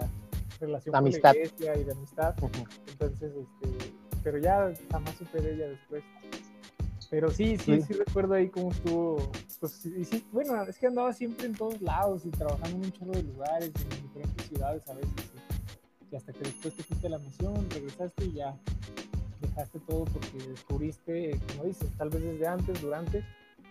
[0.60, 1.32] relación Amistad.
[1.32, 2.34] con la iglesia y de amistad,
[2.92, 3.92] entonces, este,
[4.22, 6.02] pero ya jamás supe de ella después.
[7.10, 7.82] Pero sí, sí, Sí.
[7.88, 11.80] sí, recuerdo ahí cómo estuvo, pues, y sí, bueno, es que andaba siempre en todos
[11.82, 15.10] lados y trabajando en un chorro de lugares, en diferentes ciudades a veces,
[16.10, 18.56] y, y hasta que después te fuiste a la misión, regresaste y ya
[19.40, 23.24] dejaste todo porque descubriste, como dices, tal vez desde antes, durante,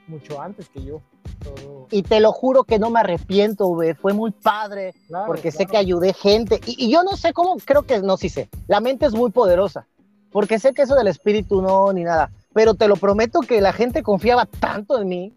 [0.07, 1.01] mucho antes que yo,
[1.43, 1.87] todo.
[1.91, 3.93] Y te lo juro que no me arrepiento, güey.
[3.93, 4.93] Fue muy padre.
[5.07, 5.71] Claro, porque sé claro.
[5.71, 6.59] que ayudé gente.
[6.65, 8.49] Y, y yo no sé cómo, creo que no, sí sé.
[8.67, 9.87] La mente es muy poderosa.
[10.31, 12.31] Porque sé que eso del espíritu no, ni nada.
[12.53, 15.33] Pero te lo prometo que la gente confiaba tanto en mí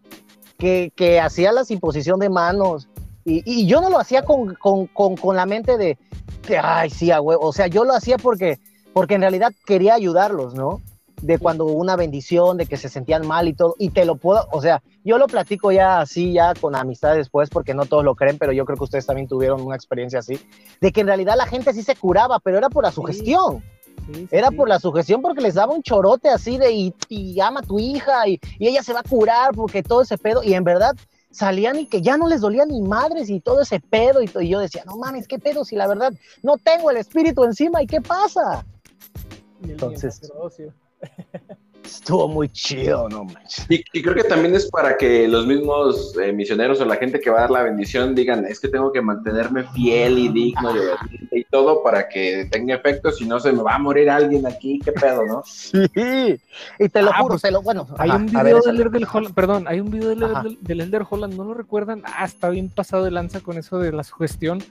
[0.57, 2.87] que, que hacía la imposición de manos.
[3.25, 5.97] Y, y yo no lo hacía con, con, con, con la mente de,
[6.47, 7.45] de, ay, sí, a huevo.
[7.45, 8.59] O sea, yo lo hacía porque,
[8.93, 10.81] porque en realidad quería ayudarlos, ¿no?
[11.21, 13.75] De cuando hubo una bendición, de que se sentían mal y todo.
[13.79, 17.49] Y te lo puedo, o sea, yo lo platico ya así, ya con amistad después,
[17.49, 20.39] porque no todos lo creen, pero yo creo que ustedes también tuvieron una experiencia así,
[20.81, 23.63] de que en realidad la gente sí se curaba, pero era por la sugestión.
[23.82, 24.55] Sí, sí, Era sí.
[24.55, 27.79] por la sugestión porque les daba un chorote así de y, y ama a tu
[27.79, 30.43] hija y, y ella se va a curar porque todo ese pedo.
[30.43, 30.95] Y en verdad
[31.31, 34.21] salían y que ya no les dolía ni madres y todo ese pedo.
[34.21, 37.81] Y, yo decía, no mames, qué pedo si la verdad no tengo el espíritu encima
[37.81, 38.65] y qué pasa.
[39.61, 40.21] Y el- entonces-.
[41.85, 43.65] Estuvo muy chido, no manches.
[43.69, 47.19] Y, y creo que también es para que los mismos eh, misioneros o la gente
[47.19, 50.71] que va a dar la bendición digan, es que tengo que mantenerme fiel y digno
[51.31, 54.79] y todo para que tenga efecto, si no se me va a morir alguien aquí,
[54.83, 55.43] qué pedo, ¿no?
[55.93, 56.39] Sí.
[56.79, 57.87] Y te lo Ah, juro, pues, te lo, bueno.
[57.97, 58.81] Hay ajá, un video ver, del.
[58.81, 60.43] Elder Holland, perdón, hay un video del, Ajá.
[60.43, 62.01] del, del Elder Holland, ¿no lo recuerdan?
[62.05, 64.63] Ah, está bien pasado de lanza con eso de la sugestión,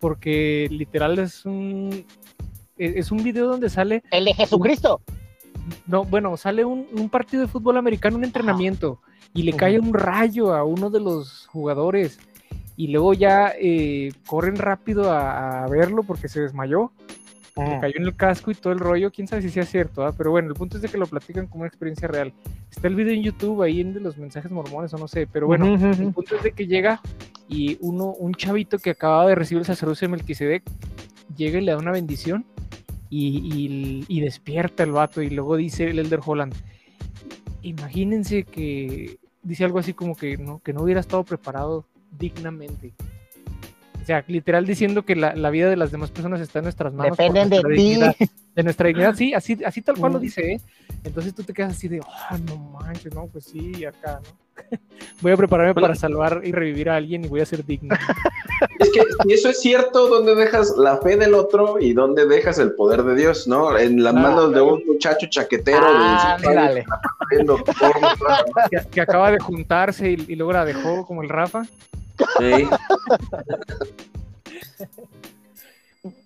[0.00, 2.04] porque literal es un
[2.78, 5.00] es es un video donde sale El de Jesucristo.
[5.86, 9.00] No, bueno, sale un, un partido de fútbol americano, un entrenamiento,
[9.34, 12.18] y le cae un rayo a uno de los jugadores,
[12.76, 16.90] y luego ya eh, corren rápido a, a verlo porque se desmayó,
[17.54, 20.14] le cayó en el casco y todo el rollo, quién sabe si sea cierto, ¿ah?
[20.16, 22.32] pero bueno, el punto es de que lo platican como una experiencia real.
[22.70, 25.46] Está el video en YouTube ahí en de los mensajes mormones o no sé, pero
[25.46, 27.00] bueno, Ujú, ujú, el punto es de que llega
[27.48, 30.62] y uno, un chavito que acaba de recibir el sacerdocio de Melquisedec,
[31.36, 32.46] llega y le da una bendición
[33.14, 36.54] y, y- y despierta el vato y luego dice el Elder Holland,
[37.62, 41.84] imagínense que dice algo así como que no, que no hubiera estado preparado
[42.18, 42.92] dignamente.
[44.00, 46.92] O sea, literal diciendo que la, la vida de las demás personas está en nuestras
[46.92, 47.16] manos.
[47.16, 47.98] Dependen de ti.
[48.56, 50.22] de nuestra dignidad, sí, así, así tal cual lo Mm.
[50.22, 50.60] dice, ¿eh?
[51.04, 54.78] Entonces tú te quedas así de, ah, no manches, no, pues sí, acá, ¿no?
[55.20, 55.88] voy a prepararme Bueno.
[55.88, 57.94] para salvar y revivir a alguien y voy a ser digno.
[58.78, 62.58] Es que si eso es cierto, ¿dónde dejas la fe del otro y dónde dejas
[62.58, 63.76] el poder de Dios, no?
[63.76, 66.74] En las Ah, manos de un muchacho chaquetero Ah, de toda la-
[68.70, 71.64] que, que acaba de juntarse y, y luego la dejó como el Rafa.
[72.38, 72.68] Sí.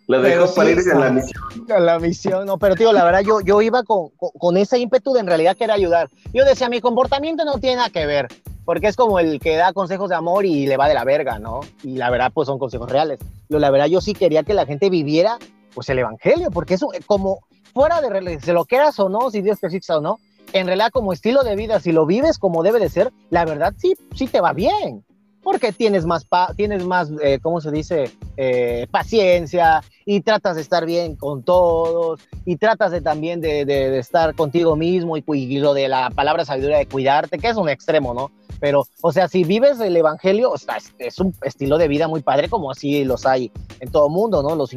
[0.07, 1.43] Lo dejó sí, para irse a la misión.
[1.69, 4.79] A la misión, no, pero tío, la verdad, yo, yo iba con, con, con ese
[4.79, 6.09] ímpetu de en realidad querer ayudar.
[6.33, 8.29] Yo decía, mi comportamiento no tiene nada que ver,
[8.65, 11.39] porque es como el que da consejos de amor y le va de la verga,
[11.39, 11.61] ¿no?
[11.83, 13.19] Y la verdad, pues son consejos reales.
[13.49, 15.39] Pero la verdad, yo sí quería que la gente viviera,
[15.75, 17.41] pues, el evangelio, porque eso, eh, como
[17.75, 20.19] fuera de si lo quieras o no, si Dios te existe o no,
[20.53, 23.75] en realidad, como estilo de vida, si lo vives como debe de ser, la verdad,
[23.77, 25.05] sí, sí te va bien.
[25.47, 28.11] Porque tienes más, pa tienes más eh, ¿cómo se dice?
[28.37, 33.97] Eh, paciencia y tratas de estar bien con todos y tratas de también de, de,
[33.97, 37.69] estar contigo mismo y, y, lo de la palabra sabiduría de cuidarte, que es un
[37.69, 38.33] extremo, ¿no?
[38.59, 42.09] Pero, o sea, si vives el evangelio, o sea, es, es un estilo de vida
[42.09, 44.57] muy padre como así los hay en todo mundo, ¿no?
[44.57, 44.73] Los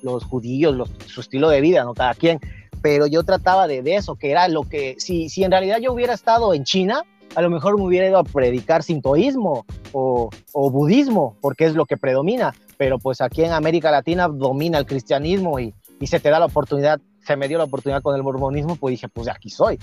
[0.00, 1.92] los judíos, los, su estilo de vida, ¿no?
[1.92, 2.40] Cada quien.
[2.80, 5.92] Pero yo trataba de, de eso, que era lo que, si, si en realidad yo
[5.92, 10.70] hubiera estado en China, a lo mejor me hubiera ido a predicar sintoísmo o, o,
[10.70, 15.58] budismo, porque es lo que predomina, pero pues aquí en América Latina domina el cristianismo
[15.58, 18.76] y, y se te da la oportunidad, se me dio la oportunidad con el mormonismo,
[18.76, 19.78] pues dije, pues de aquí soy.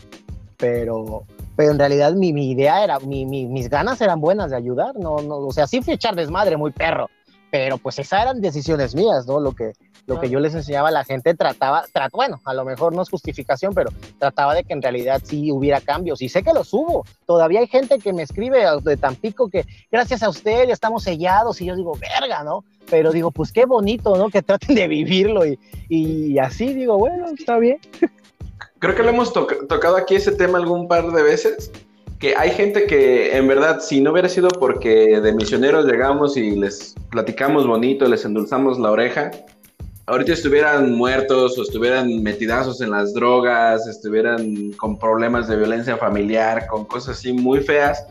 [0.57, 1.25] Pero,
[1.55, 4.95] pero en realidad mi, mi idea era, mi, mi, mis ganas eran buenas de ayudar,
[4.95, 7.09] no, no, o sea, sí fui echar desmadre muy perro,
[7.49, 9.39] pero pues esas eran decisiones mías, ¿no?
[9.39, 9.73] Lo que,
[10.07, 13.01] lo que yo les enseñaba a la gente trataba, trat, bueno, a lo mejor no
[13.01, 16.21] es justificación, pero trataba de que en realidad sí hubiera cambios.
[16.21, 17.05] Y sé que los hubo.
[17.25, 21.61] Todavía hay gente que me escribe de Tampico que gracias a usted ya estamos sellados.
[21.61, 22.63] Y yo digo, verga, ¿no?
[22.89, 24.29] Pero digo, pues qué bonito, ¿no?
[24.29, 25.45] Que traten de vivirlo.
[25.45, 25.59] Y,
[25.89, 27.79] y así digo, bueno, está bien.
[28.79, 31.71] Creo que lo hemos to tocado aquí ese tema algún par de veces
[32.21, 36.51] que hay gente que en verdad, si no hubiera sido porque de misioneros llegamos y
[36.51, 39.31] les platicamos bonito, les endulzamos la oreja,
[40.11, 46.67] ahorita estuvieran muertos o estuvieran metidazos en las drogas, estuvieran con problemas de violencia familiar,
[46.67, 48.05] con cosas así muy feas,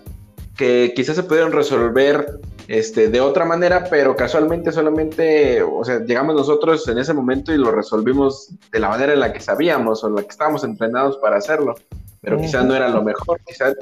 [0.56, 6.34] que quizás se pudieron resolver este, de otra manera, pero casualmente solamente, o sea, llegamos
[6.34, 10.08] nosotros en ese momento y lo resolvimos de la manera en la que sabíamos o
[10.08, 11.74] en la que estábamos entrenados para hacerlo
[12.20, 13.74] pero quizás no era lo mejor, quizás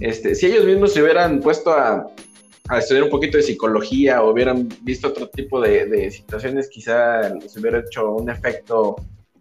[0.00, 2.06] este, si ellos mismos se hubieran puesto a,
[2.68, 7.38] a, estudiar un poquito de psicología o hubieran visto otro tipo de, de situaciones, quizá
[7.46, 8.96] se hubiera hecho un efecto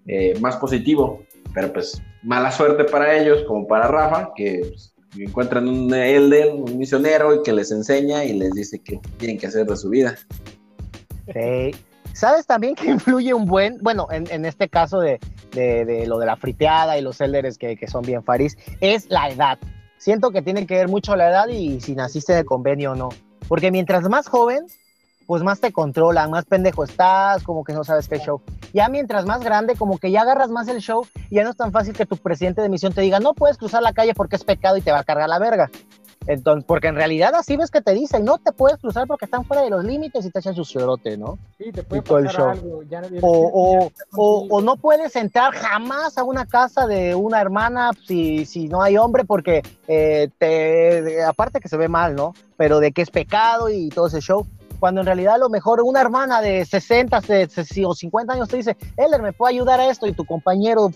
[0.05, 5.67] eh, más positivo, pero pues mala suerte para ellos como para Rafa, que pues, encuentran
[5.67, 9.65] un elder, un misionero y que les enseña y les dice qué tienen que hacer
[9.65, 10.17] de su vida.
[11.33, 11.75] Sí.
[12.13, 15.19] ¿Sabes también que influye un buen, bueno, en, en este caso de,
[15.51, 19.09] de, de, lo de la friteada y los elders que, que son bien faris, es
[19.09, 19.59] la edad.
[19.97, 23.09] Siento que tiene que ver mucho la edad y si naciste de convenio o no.
[23.47, 24.65] Porque mientras más joven,
[25.25, 28.41] pues más te controlan, más pendejo estás, como que no sabes qué show.
[28.73, 31.57] Ya mientras más grande, como que ya agarras más el show y ya no es
[31.57, 34.37] tan fácil que tu presidente de misión te diga, no puedes cruzar la calle porque
[34.37, 35.69] es pecado y te va a cargar la verga.
[36.27, 39.45] Entonces, porque en realidad así ves que te dicen, no te puedes cruzar porque están
[39.45, 41.39] fuera de los límites y te echan su suerote, ¿no?
[41.57, 42.83] Sí, te puede pasar algo.
[42.83, 47.39] Ya, ya, o, o, o, o, no puedes entrar jamás a una casa de una
[47.39, 52.33] hermana si, si no hay hombre porque eh, te, aparte que se ve mal, ¿no?
[52.57, 54.45] Pero de que es pecado y todo ese show.
[54.81, 57.21] Cuando en realidad a lo mejor una hermana de 60
[57.85, 60.05] o 50 años te dice, Eller, ¿me puede ayudar a esto?
[60.05, 60.91] Y tu compañero,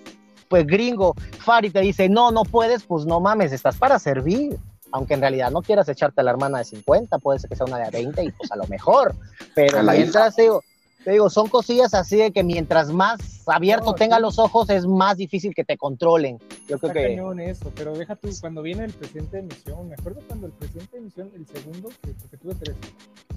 [0.49, 4.59] pues gringo, Fari, te dice, no, no puedes, pues no mames, estás para servir
[4.91, 7.65] aunque en realidad no quieras echarte a la hermana de 50, puede ser que sea
[7.65, 9.15] una de 20 y pues a lo mejor,
[9.55, 10.63] pero mientras digo,
[11.03, 14.21] te digo, son cosillas así de que mientras más abierto no, tenga sí.
[14.21, 16.37] los ojos es más difícil que te controlen.
[16.67, 19.87] Yo Está creo que cañón eso, pero deja tú, cuando viene el presidente de misión,
[19.87, 22.75] me acuerdo cuando el presidente de misión, el segundo, que, porque tuve tres,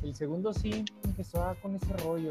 [0.02, 2.30] el segundo sí empezó a, con ese rollo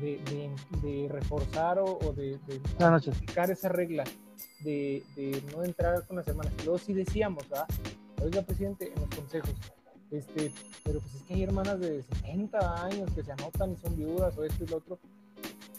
[0.00, 0.50] de, de,
[0.82, 4.04] de reforzar o, o de, de aplicar esa regla
[4.60, 6.52] de, de, no entrar con las hermanas.
[6.64, 7.66] Luego sí decíamos, ¿verdad?
[8.22, 9.54] Oiga, presidente, en los consejos,
[10.10, 10.52] este,
[10.84, 14.36] pero pues es que hay hermanas de 70 años que se anotan y son viudas
[14.36, 14.98] o esto y lo otro,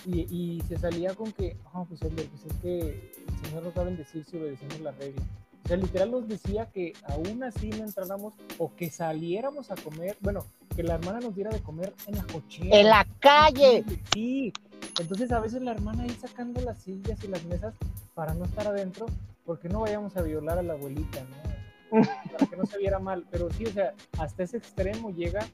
[0.06, 3.82] y, y se salía con que, oh, pues, pues es que el Señor nos va
[3.82, 5.22] a bendecir si obedecemos la regla.
[5.66, 10.16] O sea, literal nos decía que aún así no entráramos o que saliéramos a comer,
[10.22, 12.78] bueno, que la hermana nos diera de comer en la cochera.
[12.78, 13.84] En la calle.
[14.14, 14.54] Sí.
[14.98, 17.74] Entonces a veces la hermana ahí sacando las sillas y las mesas
[18.14, 19.08] para no estar adentro,
[19.46, 21.57] porque no vayamos a violar a la abuelita, ¿no?
[21.90, 25.46] Para que no se viera mal, pero sí, o sea, hasta ese extremo llega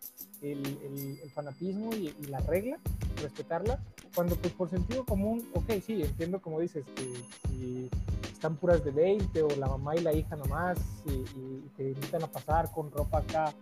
[0.41, 2.77] el, el, el fanatismo y, y, la regla,
[3.21, 3.79] respetarla,
[4.15, 7.03] cuando pues por sentido común, ok, sí, entiendo como dices, que
[7.49, 7.89] si
[8.31, 12.23] están puras de 20 o la mamá y la hija nomás y, y te invitan
[12.23, 13.53] a pasar con ropa acá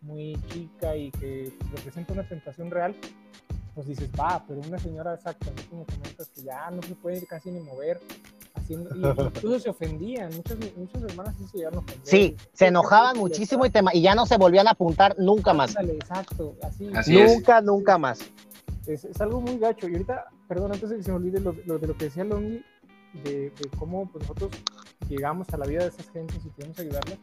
[0.00, 2.94] muy chica y que representa una tentación real,
[3.74, 7.50] pues dices, va, pero una señora exacta, como comentas, que ya no se puede casi
[7.50, 8.00] ni mover,
[8.68, 12.06] haciendo, y incluso se ofendían, muchas, muchas hermanas sí se llegaron a ofender.
[12.06, 15.76] Sí, se enojaban muchísimo y, te, y, ya no se volvían a apuntar nunca más.
[15.76, 16.90] Ándale, exacto, así.
[16.94, 17.64] así nunca, es.
[17.64, 18.20] nunca más.
[18.86, 19.88] Es, es, algo muy gacho.
[19.88, 22.24] Y ahorita, perdón, antes de que se me olvide lo, lo de lo que decía
[22.24, 22.62] Longi,
[23.24, 24.50] de, de, cómo pues, nosotros
[25.08, 27.18] llegamos a la vida de esas gentes y queremos ayudarlas.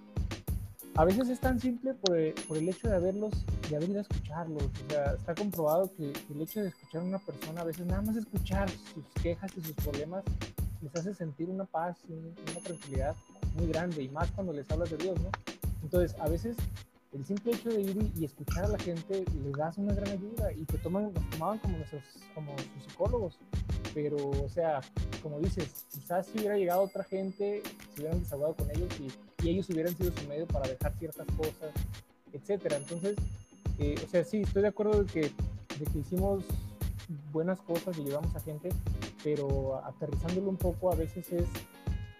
[0.98, 3.34] A veces es tan simple por el, por el hecho de haberlos,
[3.70, 4.64] de haber ido a escucharlos.
[4.64, 8.02] O sea, está comprobado que el hecho de escuchar a una persona, a veces nada
[8.02, 10.24] más escuchar sus quejas y sus problemas,
[10.86, 13.16] les hace sentir una paz y una tranquilidad
[13.56, 15.30] muy grande, y más cuando les hablas de Dios, ¿no?
[15.82, 16.56] Entonces, a veces
[17.14, 20.52] el simple hecho de ir y, escuchar a la gente le das una gran ayuda
[20.52, 23.40] y te toman, nos tomaban como, nuestros, como sus psicólogos.
[23.94, 24.82] Pero, o sea,
[25.24, 27.64] como dices, quizás si hubiera llegado otra gente,
[27.94, 29.12] se hubieran desahogado con ellos y,
[29.48, 31.72] ellos hubieran sido su medio para dejar ciertas cosas,
[32.34, 32.78] etcétera.
[32.78, 33.16] Entonces,
[33.78, 36.44] eh, o sea, sí, estoy de acuerdo de que, de que hicimos
[37.32, 38.70] buenas cosas y llevamos a gente,
[39.26, 41.48] pero aterrizándolo un poco a veces es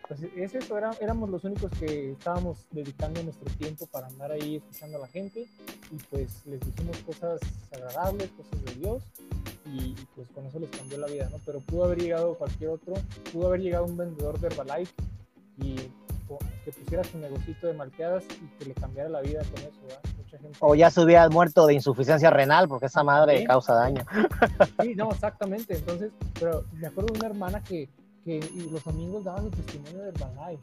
[0.08, 4.98] pues es eso, éramos los únicos que estábamos dedicando nuestro tiempo para andar ahí escuchando
[4.98, 5.48] a la gente
[5.92, 7.40] y pues les dijimos cosas
[7.72, 9.04] agradables, cosas de Dios
[9.66, 11.38] y pues con eso les cambió la vida, ¿no?
[11.44, 12.94] Pero pudo haber llegado cualquier otro,
[13.34, 14.94] pudo haber llegado un vendedor de Herbalife
[15.58, 15.76] y
[16.64, 20.02] que pusiera su negocito de malteadas y que le cambiara la vida con eso, ¿verdad?
[20.60, 24.06] O ya se hubiera muerto de insuficiencia renal porque esa madre causa daño.
[24.82, 25.76] Sí, no, exactamente.
[25.76, 27.90] Entonces, pero me acuerdo de una hermana que
[28.26, 28.40] que
[28.72, 30.58] los domingos daban el testimonio del Balay.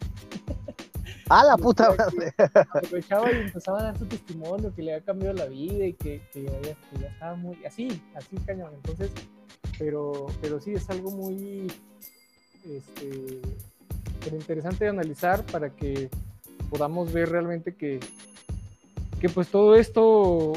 [1.29, 2.35] ¡Ah, la puta madre!
[2.37, 6.21] Aprovechaba y empezaba a dar su testimonio, que le había cambiado la vida y que,
[6.33, 7.65] que, ya, estaba muy...
[7.65, 8.73] Así, así cañón.
[8.75, 9.13] Entonces,
[9.79, 11.73] pero, pero sí, es algo muy
[12.69, 13.41] este,
[14.33, 16.11] interesante de analizar para que
[16.69, 18.01] podamos ver realmente que,
[19.23, 20.53] que pues todo esto,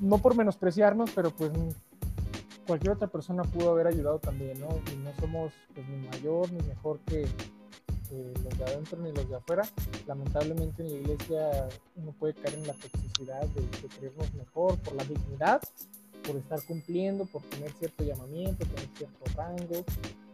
[0.00, 1.52] no por menospreciarnos, pero pues
[2.66, 4.66] cualquier otra persona pudo haber ayudado también, ¿no?
[4.92, 7.28] Y no somos pues, ni mayor ni mejor que
[8.10, 9.62] los de adentro ni los de afuera.
[10.08, 15.04] Lamentablemente en la iglesia uno puede caer en la toxicidad de, creernos mejor por la
[15.04, 15.62] dignidad,
[16.26, 19.84] por estar cumpliendo, por tener cierto llamamiento, tener cierto rango,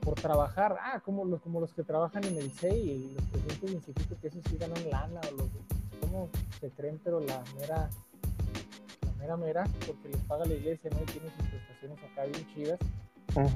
[0.00, 3.74] por trabajar, ah, como los, como los que trabajan en el CEI, los presidentes del
[3.74, 5.48] instituto que esos sí ganan lana, o los,
[6.00, 6.28] ¿cómo
[6.60, 7.00] se creen?
[7.02, 7.90] Pero la mera
[9.18, 11.02] mera mera, porque les paga la iglesia, ¿no?
[11.02, 12.78] Y tienen sus prestaciones acá bien chidas.
[13.34, 13.52] Pues,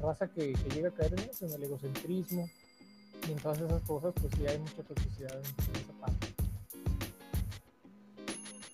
[0.00, 2.48] raza que, que, llega a caer en eso, en el egocentrismo
[3.28, 6.26] y en todas esas cosas, pues sí hay mucha toxicidad en, esa parte.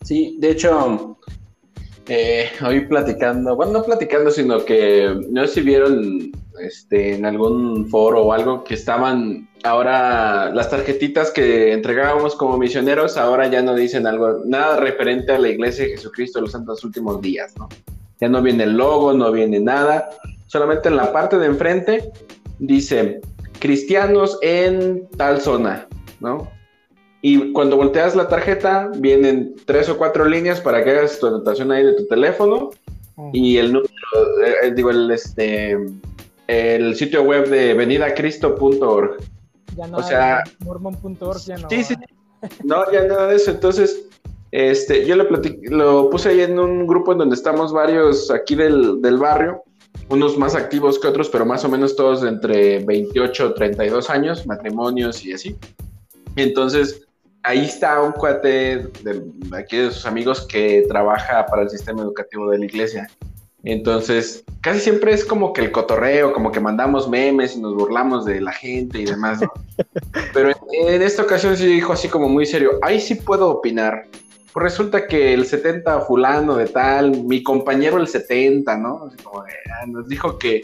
[0.02, 1.18] Sí, de hecho,
[2.08, 7.88] eh, hoy platicando, bueno, no platicando, sino que no sé si vieron este, en algún
[7.88, 13.74] foro o algo que estaban ahora las tarjetitas que entregábamos como misioneros ahora ya no
[13.74, 17.68] dicen algo, nada referente a la iglesia de Jesucristo de los Santos Últimos Días, ¿no?
[18.20, 20.08] Ya no viene el logo, no viene nada,
[20.46, 22.10] solamente en la parte de enfrente
[22.58, 23.20] dice
[23.58, 25.86] cristianos en tal zona,
[26.20, 26.55] ¿no?
[27.28, 31.72] Y cuando volteas la tarjeta, vienen tres o cuatro líneas para que hagas tu anotación
[31.72, 32.70] ahí de tu teléfono
[33.32, 33.90] y el número,
[34.62, 35.76] eh, digo, el, este,
[36.46, 39.16] el sitio web de venidacristo.org.
[39.76, 41.68] Ya no, o sea, mormon.org ya no.
[41.68, 41.96] Sí, sí.
[42.62, 43.50] No, ya nada de eso.
[43.50, 44.06] Entonces,
[44.52, 45.26] este, yo lo,
[45.62, 49.64] lo puse ahí en un grupo en donde estamos varios aquí del, del barrio,
[50.10, 54.46] unos más activos que otros, pero más o menos todos de entre 28 32 años,
[54.46, 55.56] matrimonios y así.
[56.36, 57.05] Entonces,
[57.46, 59.22] ahí está un cuate de
[59.56, 63.08] aquí de sus amigos que trabaja para el sistema educativo de la iglesia.
[63.62, 68.24] Entonces, casi siempre es como que el cotorreo, como que mandamos memes y nos burlamos
[68.24, 69.40] de la gente y demás,
[70.34, 74.06] Pero en, esta ocasión sí dijo así como muy serio, ahí sí puedo opinar.
[74.52, 79.10] Pues resulta que el 70 fulano de tal, mi compañero el 70, ¿no?
[79.34, 80.62] Ah, nos dijo que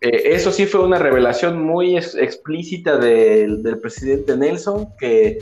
[0.00, 5.38] eh, eso sí fue una revelación muy explícita del presidente Nelson, que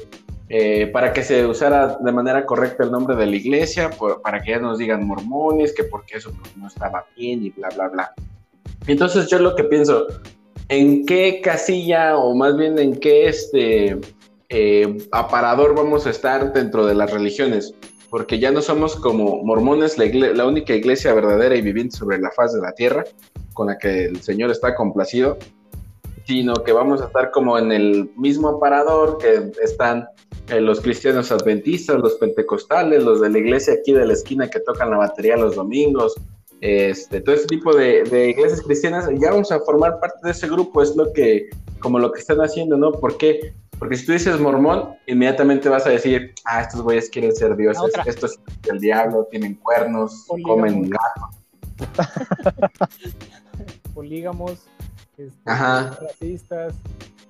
[0.54, 3.88] eh, para que se usara de manera correcta el nombre de la iglesia,
[4.22, 7.70] para que ya nos digan mormones, que porque eso pues, no estaba bien y bla,
[7.70, 8.14] bla, bla.
[8.86, 10.08] Entonces yo lo que pienso,
[10.68, 13.98] ¿en qué casilla o más bien en qué este
[14.50, 17.74] eh, aparador vamos a estar dentro de las religiones?
[18.10, 22.30] Porque ya no somos como mormones, la, la única iglesia verdadera y viviente sobre la
[22.30, 23.04] faz de la tierra,
[23.54, 25.38] con la que el Señor está complacido,
[26.26, 30.06] sino que vamos a estar como en el mismo aparador que están
[30.60, 34.90] los cristianos adventistas, los pentecostales, los de la iglesia aquí de la esquina que tocan
[34.90, 36.14] la batería los domingos,
[36.62, 40.80] este, todo ese tipo de, iglesias cristianas, ya vamos a formar parte de ese grupo,
[40.80, 42.92] es lo que, como lo que están haciendo, ¿no?
[42.92, 43.52] ¿Por qué?
[43.80, 47.92] Porque si tú dices mormón, inmediatamente vas a decir, ah, estos güeyes quieren ser dioses,
[48.06, 48.38] esto es
[48.70, 51.30] el diablo, tienen cuernos, comen gato.
[53.94, 54.60] Polígamos,
[55.18, 56.74] este, racistas,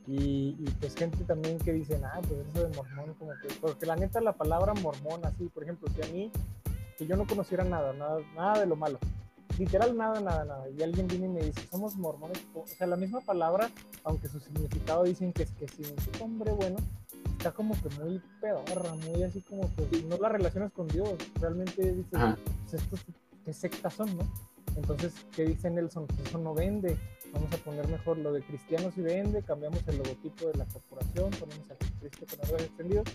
[0.07, 3.97] y, pues gente también que dice, ah, pues eso de mormón, como que, porque la
[3.97, 6.31] neta la palabra mormón, así, por ejemplo, si a mí,
[6.99, 8.99] que yo no conociera nada, nada, nada de lo malo,
[9.59, 12.97] literal nada, nada, nada, y alguien viene y me dice, somos mormones, o sea, la
[12.97, 13.71] misma palabra,
[14.05, 16.77] aunque su significado dicen que es que significa hombre bueno,
[17.39, 21.93] está como que muy pedorra, muy así como que no la relacionas con Dios, realmente
[21.93, 23.01] dices, pues estos
[23.45, 24.25] qué sectas son, ¿no?
[24.77, 26.07] Entonces, ¿qué dice Nelson?
[26.07, 26.97] Pues eso no vende
[27.33, 31.31] vamos a poner mejor lo de cristianos y vende, cambiamos el logotipo de la corporación,
[31.31, 33.09] ponemos a Cristo con los extendidos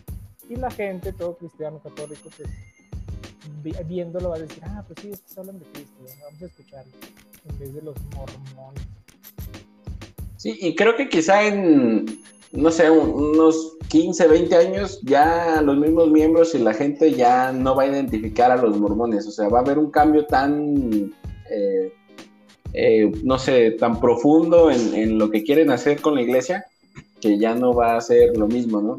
[0.50, 2.50] Y la gente, todo cristiano católico, pues
[3.88, 5.94] viéndolo va a decir, ah, pues sí, estos hablan de Cristo,
[6.24, 6.92] vamos a escucharlo,
[7.50, 8.84] en vez de los mormones.
[10.38, 12.06] Sí, y creo que quizá en,
[12.52, 17.76] no sé, unos 15, 20 años, ya los mismos miembros y la gente ya no
[17.76, 21.14] va a identificar a los mormones, o sea, va a haber un cambio tan...
[21.50, 21.94] Eh,
[22.74, 26.66] eh, no sé, tan profundo en, en, lo que quieren hacer con la iglesia,
[27.22, 28.98] que ya no va a ser lo mismo, ¿no?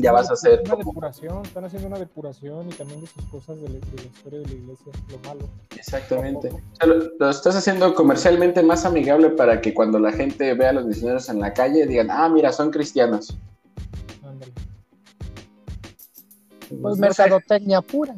[0.00, 0.62] Ya vas a hacer...
[0.64, 4.02] Una depuración, están haciendo una depuración y también de sus cosas de la, de la
[4.02, 5.48] historia de la iglesia, lo malo.
[5.76, 6.48] Exactamente.
[6.48, 10.70] O sea, lo, lo, estás haciendo comercialmente más amigable para que cuando la gente vea
[10.70, 13.36] a los misioneros en la calle digan, ah, mira, son cristianos.
[14.22, 14.52] Ándale.
[16.80, 18.14] Pues mercadotecnia pura.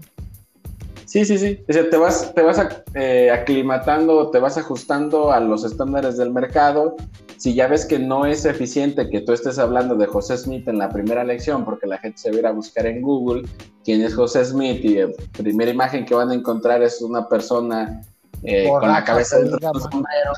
[1.11, 1.61] Sí, sí, sí.
[1.69, 6.31] O sea, te vas, te vas eh, aclimatando, te vas ajustando a los estándares del
[6.31, 6.95] mercado.
[7.37, 10.79] Si ya ves que no es eficiente que tú estés hablando de José Smith en
[10.79, 13.43] la primera lección, porque la gente se va a ir a buscar en Google
[13.85, 18.03] quién es José Smith y la primera imagen que van a encontrar es una persona
[18.45, 20.33] eh, con la cabeza de un sombrero.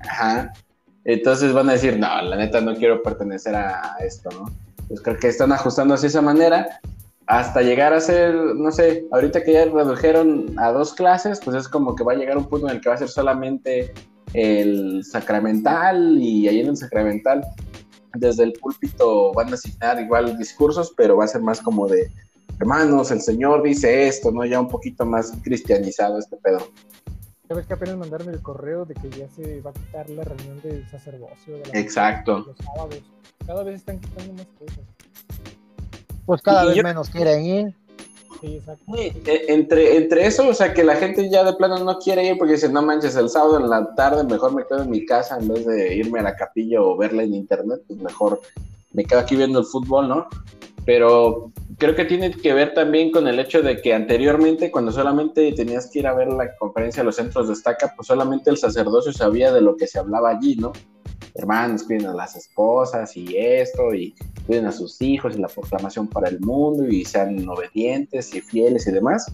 [0.00, 0.52] Ajá.
[1.06, 4.52] Entonces van a decir, no, la neta no quiero pertenecer a, esto, ¿no?
[4.88, 6.80] Pues creo que están ajustando así esa manera
[7.26, 11.68] hasta llegar a ser, no sé, ahorita que ya redujeron a dos clases, pues es
[11.68, 13.92] como que va a llegar un punto en el que va a ser solamente
[14.32, 17.42] el sacramental y ahí en el sacramental
[18.14, 22.10] desde el púlpito van a asignar igual discursos, pero va a ser más como de,
[22.60, 24.44] hermanos, el Señor dice esto, ¿no?
[24.44, 26.58] Ya un poquito más cristianizado este pedo.
[27.48, 30.24] Ya ves que apenas mandaron el correo de que ya se va a quitar la
[30.24, 31.58] reunión del sacerdocio.
[31.58, 32.38] De la Exacto.
[32.38, 33.02] Los sábados.
[33.46, 34.80] Cada vez están quitando más cosas.
[36.26, 36.82] Pues cada y vez yo...
[36.82, 37.74] menos quieren ir.
[38.40, 38.84] Sí, exacto.
[38.94, 39.12] Sí,
[39.48, 42.54] entre, entre eso, o sea, que la gente ya de plano no quiere ir porque
[42.54, 45.48] dice, no manches, el sábado en la tarde mejor me quedo en mi casa en
[45.48, 48.42] vez de irme a la capilla o verla en internet, pues mejor
[48.92, 50.26] me quedo aquí viendo el fútbol, ¿no?
[50.84, 55.52] Pero creo que tiene que ver también con el hecho de que anteriormente, cuando solamente
[55.52, 58.56] tenías que ir a ver la conferencia de los centros de estaca, pues solamente el
[58.56, 60.72] sacerdocio sabía de lo que se hablaba allí, ¿no?
[61.38, 64.14] Hermanos, cuiden a las esposas y esto, y
[64.46, 68.86] cuiden a sus hijos y la proclamación para el mundo, y sean obedientes y fieles
[68.86, 69.26] y demás.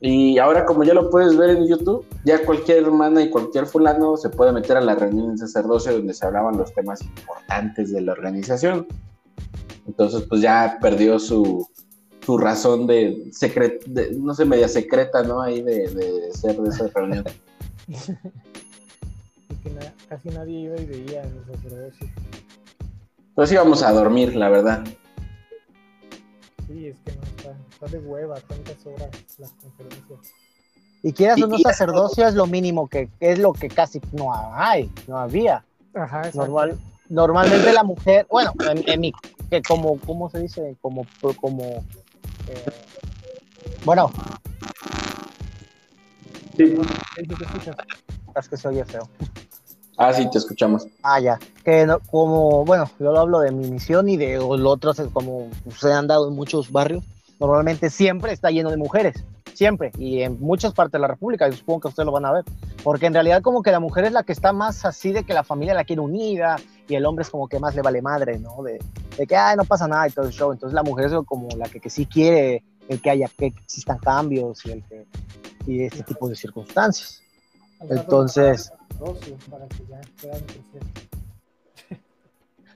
[0.00, 4.16] Y ahora como ya lo puedes ver en YouTube, ya cualquier hermana y cualquier fulano
[4.16, 8.02] se puede meter a la reunión de sacerdocio donde se hablaban los temas importantes de
[8.02, 8.86] la organización.
[9.86, 11.66] Entonces, pues ya perdió su,
[12.20, 15.40] su razón de, secret, no sé, media secreta, ¿no?
[15.40, 17.24] Ahí de, de ser de esa reunión.
[19.66, 22.10] que na casi nadie iba y veía en los sacerdocios.
[23.34, 24.84] Pues íbamos a dormir, la verdad.
[26.66, 30.20] Sí, es que no está, está de hueva tantas horas las conferencias.
[31.02, 34.90] Y quieras o no, sacerdocio es lo mínimo que es lo que casi no hay,
[35.06, 35.64] no había.
[35.94, 39.12] Ajá, Normal, normalmente la mujer, bueno, en, en mi,
[39.50, 40.76] que como, ¿cómo se dice?
[40.80, 41.06] Como,
[41.40, 41.62] como,
[42.48, 42.64] eh,
[43.84, 44.10] bueno.
[46.56, 46.74] Sí.
[48.34, 49.08] Es que se oye feo.
[49.96, 50.86] Ah, sí, te escuchamos.
[51.02, 51.38] Ah, ya.
[51.64, 55.48] Que no, como, bueno, yo lo hablo de mi misión y de lo otro, como
[55.76, 57.04] se han dado en muchos barrios,
[57.40, 59.24] normalmente siempre está lleno de mujeres,
[59.54, 62.32] siempre, y en muchas partes de la República, yo supongo que ustedes lo van a
[62.32, 62.44] ver,
[62.82, 65.34] porque en realidad como que la mujer es la que está más así de que
[65.34, 66.56] la familia la quiere unida
[66.88, 68.62] y el hombre es como que más le vale madre, ¿no?
[68.62, 68.78] De,
[69.26, 71.68] que, ay, no pasa nada y todo el show, entonces la mujer es como la
[71.68, 75.06] que, que sí quiere el que haya, que existan cambios y el que,
[75.66, 77.22] y este tipo de circunstancias.
[77.80, 78.72] Entonces...
[79.50, 80.82] Para que ya puedan crecer.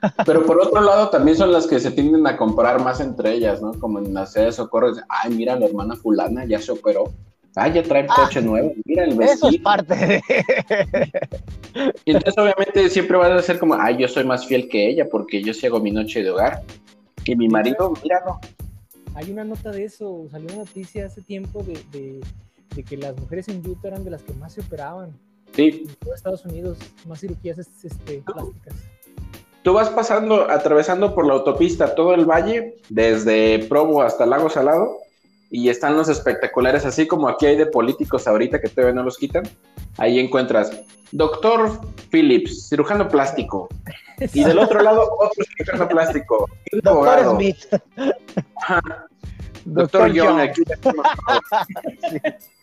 [0.26, 3.60] Pero por otro lado, también son las que se tienden a comparar más entre ellas,
[3.60, 3.72] ¿no?
[3.74, 7.12] Como en hacer de socorro, ay, mira, la hermana fulana ya se operó.
[7.56, 9.48] Ay, ya trae el coche ah, nuevo, mira el vestido.
[9.48, 10.22] Eso es parte de...
[12.04, 15.08] Y entonces, obviamente, siempre vas a ser como, ay, yo soy más fiel que ella
[15.08, 16.62] porque yo sí hago mi noche de hogar.
[17.24, 18.38] Y mi marido, míralo.
[19.14, 22.20] Hay una nota de eso, salió una noticia hace tiempo de, de,
[22.74, 25.12] de que las mujeres en Utah eran de las que más se operaban.
[25.52, 25.84] Sí.
[25.88, 28.74] En todo Estados Unidos, más cirugías este, plásticas.
[29.62, 34.98] Tú vas pasando, atravesando por la autopista todo el valle, desde Provo hasta Lago Salado,
[35.50, 39.18] y están los espectaculares, así como aquí hay de políticos ahorita que todavía no los
[39.18, 39.42] quitan.
[39.98, 40.70] Ahí encuentras
[41.12, 43.68] Doctor Phillips, cirujano plástico.
[44.32, 46.48] Y del otro lado, otro cirujano plástico.
[46.82, 47.66] Doctor Smith.
[49.64, 50.62] Doctor, Doctor Young, aquí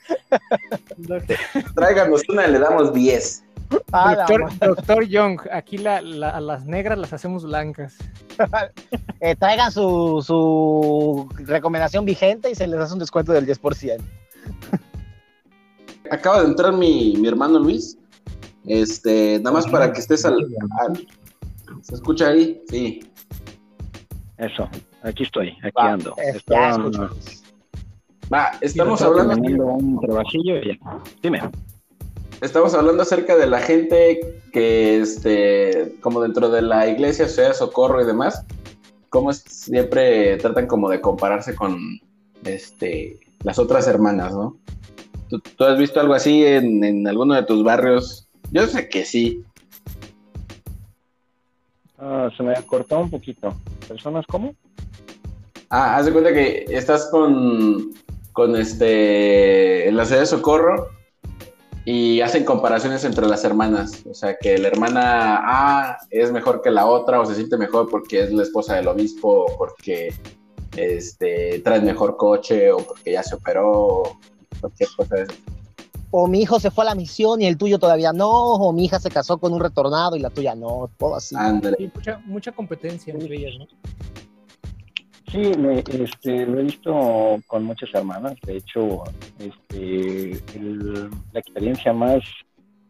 [1.75, 3.43] Tráiganos una, le damos 10.
[3.91, 7.95] Ah, doctor, doctor, Young, aquí la, la, a las negras las hacemos blancas.
[9.19, 14.01] eh, traigan su, su, recomendación vigente y se les hace un descuento del 10%.
[16.11, 17.97] Acaba de entrar mi, mi hermano Luis.
[18.65, 20.35] Este, nada más para que estés al,
[20.79, 21.05] al,
[21.81, 22.61] ¿Se escucha ahí?
[22.69, 22.99] Sí.
[24.37, 24.69] Eso.
[25.03, 26.13] aquí estoy, aquí Va, ando.
[26.17, 27.09] ya Estaba- escucho.
[28.33, 30.77] Va, estamos hablando, un trabajillo y ya.
[31.21, 31.41] Dime.
[32.41, 38.01] estamos hablando acerca de la gente que, este, como dentro de la iglesia, sea, socorro
[38.01, 38.45] y demás,
[39.09, 41.79] cómo siempre tratan como de compararse con,
[42.43, 44.57] este, las otras hermanas, ¿no?
[45.29, 48.27] ¿Tú, tú has visto algo así en, en alguno de tus barrios?
[48.51, 49.43] Yo sé que sí.
[51.97, 53.53] Ah, se me cortó un poquito.
[53.87, 54.53] ¿Personas cómo?
[55.69, 57.91] Ah, haz de cuenta que estás con,
[58.37, 60.91] con este, en la ciudad de Socorro
[61.85, 64.03] y hacen comparaciones entre las hermanas.
[64.07, 67.89] O sea, que la hermana A es mejor que la otra o se siente mejor
[67.89, 70.13] porque es la esposa del obispo o porque
[70.75, 74.19] este, trae mejor coche o porque ya se operó o
[74.61, 75.33] cualquier cosa de eso.
[76.11, 78.85] O mi hijo se fue a la misión y el tuyo todavía no, o mi
[78.85, 81.35] hija se casó con un retornado y la tuya no, todo así.
[81.35, 81.91] Ándale.
[81.95, 83.65] Mucha, mucha competencia entre ellas, ¿no?
[85.31, 88.35] Sí, me- este, lo he visto con muchas hermanas.
[88.45, 89.03] De hecho,
[89.39, 90.39] este,
[91.33, 92.23] la experiencia más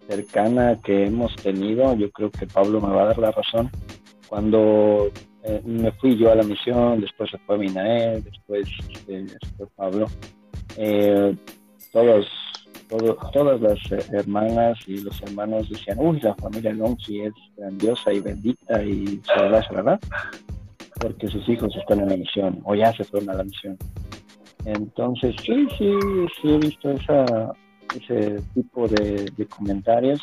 [0.07, 3.69] cercana que hemos tenido, yo creo que Pablo me va a dar la razón,
[4.29, 5.09] cuando
[5.43, 9.67] eh, me fui yo a la misión, después se fue Minael, después este, se fue
[9.75, 10.05] Pablo,
[10.77, 11.35] eh,
[11.91, 12.27] todos,
[12.89, 18.13] todo- todas las eh, hermanas y los hermanos decían, uy, la familia Longi es grandiosa
[18.13, 19.33] y bendita y se
[19.67, 19.73] se
[20.99, 23.77] porque sus hijos están en la misión o ya se fueron a la misión.
[24.65, 25.91] Entonces, sí, sí,
[26.41, 27.53] sí he visto esa,
[27.95, 30.21] ese tipo de, comentarios,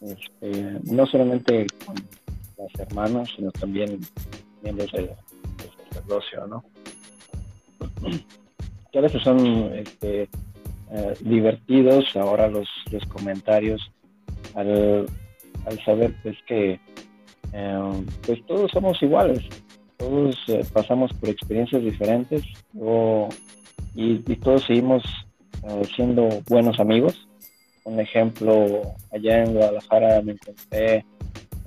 [0.00, 1.96] este, no solamente con
[2.58, 3.98] las hermanas, sino también
[4.62, 6.64] miembros del, del sacerdocio, ¿no?
[8.92, 9.38] Que a veces son
[9.74, 10.28] este,
[10.92, 13.80] eh, divertidos ahora los, los comentarios
[14.54, 15.06] al,
[15.66, 16.80] al saber pues que
[17.52, 19.44] eh, pues todos somos iguales,
[20.00, 22.42] todos eh, pasamos por experiencias diferentes
[22.78, 23.28] o-
[23.94, 25.02] y, y todos seguimos
[25.62, 27.28] eh, siendo buenos amigos.
[27.84, 28.82] Un ejemplo,
[29.12, 31.04] allá en Guadalajara me encontré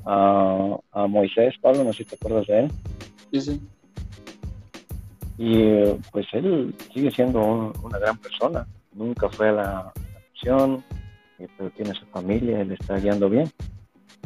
[0.06, 2.72] a, a Moisés, Pablo, no sé si te acuerdas de él,
[3.32, 3.62] Sí, sí.
[5.38, 9.94] y pues él sigue siendo un- una gran persona, nunca fue a la,
[10.34, 10.84] misión,
[11.40, 13.50] eh, pero tiene su familia, él está guiando bien.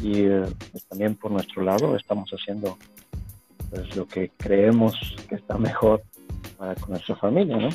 [0.02, 0.24] Y
[0.72, 2.78] pues también por nuestro lado estamos haciendo
[3.70, 6.02] pues lo que creemos que está mejor
[6.58, 7.70] para con nuestra familia, ¿no?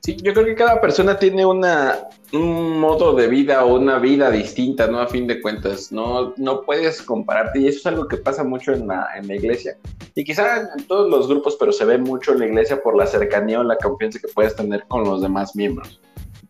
[0.00, 4.30] Sí, yo creo que cada persona tiene una, un modo de vida o una vida
[4.30, 4.98] distinta, ¿no?
[4.98, 8.72] A fin de cuentas, no, no puedes compararte y eso es algo que pasa mucho
[8.72, 9.78] en la, en la iglesia.
[10.14, 13.06] Y quizá en todos los grupos, pero se ve mucho en la iglesia por la
[13.06, 15.98] cercanía o la confianza que puedes tener con los demás miembros.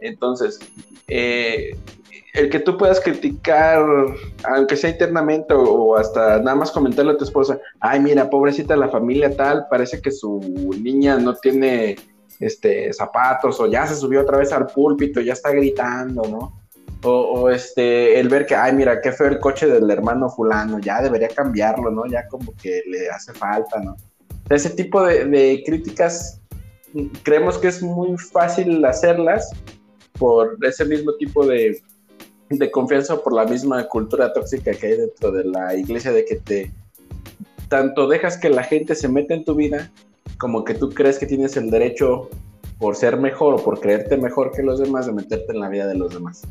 [0.00, 0.58] Entonces,
[1.06, 1.76] eh,
[2.34, 3.80] el que tú puedas criticar,
[4.42, 8.88] aunque sea internamente o, hasta nada más comentarle a tu esposa, ay, mira, pobrecita la
[8.88, 10.40] familia tal, parece que su
[10.80, 11.96] niña no tiene
[12.40, 16.60] este, zapatos o ya se subió otra vez al púlpito, ya está gritando, ¿no?
[17.04, 20.80] O, o, este, el ver que, ay, mira, qué feo el coche del hermano fulano,
[20.80, 22.04] ya debería cambiarlo, ¿no?
[22.06, 23.94] Ya como que le hace falta, ¿no?
[24.50, 26.40] Ese tipo de, de críticas
[26.94, 29.52] mm, creemos que es muy fácil hacerlas
[30.18, 31.80] por ese mismo tipo de,
[32.50, 36.36] de confianza por la misma cultura tóxica que hay dentro de la iglesia de que
[36.36, 36.72] te
[37.68, 39.90] tanto dejas que la gente se meta en tu vida
[40.38, 42.28] como que tú crees que tienes el derecho
[42.78, 45.86] por ser mejor o por creerte mejor que los demás de meterte en la vida
[45.86, 46.42] de los demás.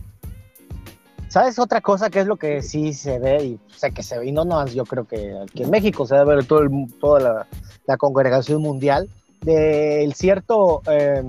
[1.28, 4.28] ¿Sabes otra cosa que es lo que sí se ve y sé que se ve,
[4.28, 6.70] y no nomás yo creo que aquí en México se debe ver todo el,
[7.00, 7.48] toda la,
[7.88, 9.10] la congregación mundial,
[9.42, 11.24] del cierto, eh,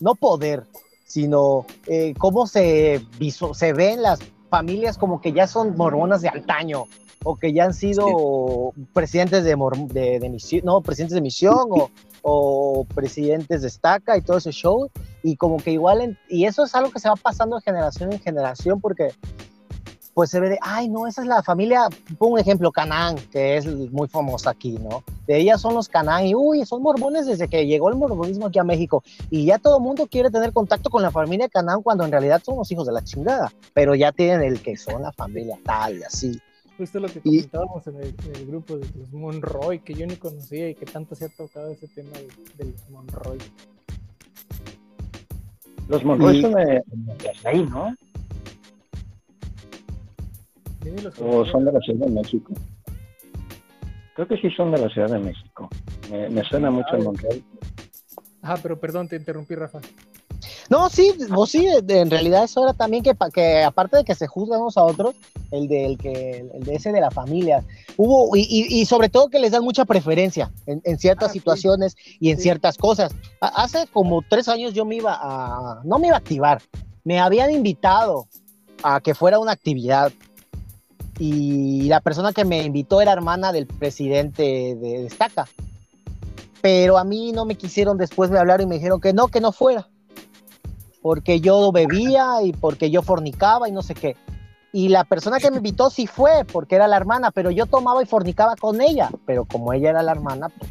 [0.00, 0.64] no poder,
[1.10, 3.04] sino eh, cómo se,
[3.54, 6.84] se ven las familias como que ya son mormonas de antaño,
[7.24, 9.56] o que ya han sido presidentes de,
[9.88, 11.90] de, de misión, no, presidentes de misión, o,
[12.22, 14.88] o presidentes de estaca y todo ese show,
[15.24, 18.12] y como que igual, en- y eso es algo que se va pasando de generación
[18.12, 19.08] en generación, porque
[20.20, 23.56] pues se ve de, ay, no, esa es la familia, pongo un ejemplo, Canaán, que
[23.56, 25.02] es muy famosa aquí, ¿no?
[25.26, 28.58] De ellas son los Canaán, y uy, son mormones desde que llegó el mormonismo aquí
[28.58, 32.04] a México, y ya todo el mundo quiere tener contacto con la familia Canaán cuando
[32.04, 35.10] en realidad son los hijos de la chingada, pero ya tienen el que son la
[35.12, 36.38] familia tal y así.
[36.76, 40.06] Justo lo que Y- comentábamos en el, en el grupo de los Monroy, que yo
[40.06, 42.28] ni conocía y que tanto se ha tocado ese tema de,
[42.62, 43.38] del Monroy.
[45.88, 47.94] Los Monroy Y- son de, de ahí, ¿no?
[51.20, 52.52] O son de la Ciudad de México.
[54.14, 55.68] Creo que sí son de la Ciudad de México.
[56.10, 57.44] Me, me suena mucho el Monroy.
[58.42, 59.80] Ah, pero perdón, te interrumpí, Rafa.
[60.70, 64.26] No, sí, vos sí, en realidad eso era también que, que aparte de que se
[64.28, 65.16] juzgan unos a otros,
[65.50, 67.64] el de, el que, el de ese de la familia,
[67.96, 71.32] hubo, y, y- y sobre todo que les dan mucha preferencia en, en ciertas Ah,
[71.32, 71.38] sí.
[71.40, 72.44] situaciones y en Sí.
[72.44, 73.12] ciertas cosas.
[73.40, 76.62] Hace como tres años yo me iba a, no me iba a activar,
[77.04, 78.26] me habían invitado
[78.84, 80.12] a que fuera una actividad
[81.20, 84.42] y la persona que me invitó era hermana del presidente
[84.74, 85.46] de Destaca.
[86.62, 89.42] Pero a mí no me quisieron después me hablar y me dijeron que no, que
[89.42, 89.86] no fuera.
[91.02, 94.16] Porque yo bebía y porque yo fornicaba y no sé qué.
[94.72, 98.02] Y la persona que me invitó sí fue, porque era la hermana, pero yo tomaba
[98.02, 99.10] y fornicaba con ella.
[99.26, 100.70] Pero como ella era la hermana, pues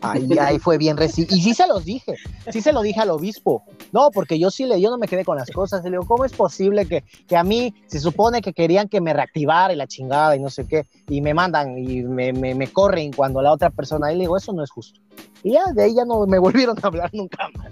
[0.00, 1.36] ahí, ahí fue bien recibido.
[1.36, 2.14] Y sí se los dije,
[2.50, 3.64] sí se lo dije al obispo.
[3.92, 5.82] No, porque yo sí le, yo no me quedé con las cosas.
[5.84, 9.12] Le digo, ¿cómo es posible que, que a mí se supone que querían que me
[9.12, 10.86] reactivara y la chingada y no sé qué?
[11.08, 14.52] Y me mandan y me, me, corren cuando la otra persona, y le digo, eso
[14.52, 15.00] no es justo.
[15.42, 17.68] Y ya de ahí ya no me volvieron a hablar nunca más.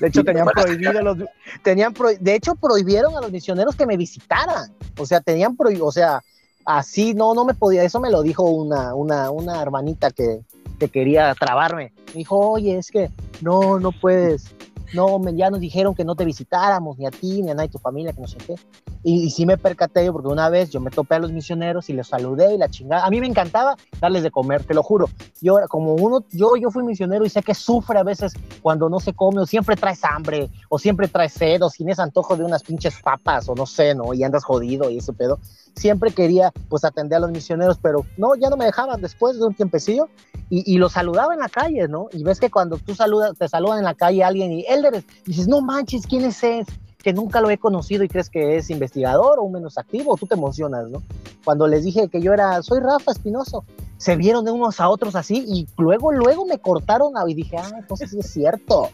[0.00, 1.18] De hecho, tenían prohibido los,
[1.62, 4.72] tenían de hecho, prohibieron a los misioneros que me visitaran.
[4.98, 6.22] O sea, tenían prohibido, o sea,
[6.64, 10.42] así no, no me podía, eso me lo dijo una, una, una hermanita que,
[10.78, 11.92] que quería trabarme.
[12.08, 13.10] Me dijo, oye, es que
[13.40, 14.54] no, no puedes,
[14.94, 17.72] no, ya nos dijeron que no te visitáramos, ni a ti, ni a nadie de
[17.72, 18.54] tu familia, que no sé qué.
[19.02, 21.88] Y, y sí me percaté yo, porque una vez yo me topé a los misioneros
[21.88, 23.06] y los saludé y la chingada.
[23.06, 25.08] A mí me encantaba darles de comer, te lo juro.
[25.40, 28.32] Yo, como uno, yo, yo fui misionero y sé que sufre a veces
[28.62, 32.36] cuando no se come, o siempre traes hambre, o siempre traes sed, o tienes antojo
[32.36, 34.14] de unas pinches papas, o no sé, ¿no?
[34.14, 35.38] Y andas jodido y ese pedo.
[35.76, 39.44] Siempre quería, pues, atender a los misioneros, pero no, ya no me dejaban después de
[39.44, 40.08] un tiempecillo,
[40.50, 42.08] y, y los saludaba en la calle, ¿no?
[42.12, 45.46] Y ves que cuando tú saludas, te saludan en la calle alguien y, Elder, dices,
[45.46, 46.72] no manches, ¿quién es ese?
[47.02, 50.26] Que nunca lo he conocido y crees que es investigador o un menos activo, tú
[50.26, 51.02] te emocionas, ¿no?
[51.44, 53.64] Cuando les dije que yo era, soy Rafa Espinoso,
[53.96, 57.56] se vieron de unos a otros así y luego, luego me cortaron a- y dije,
[57.56, 58.88] ah, entonces sí es cierto.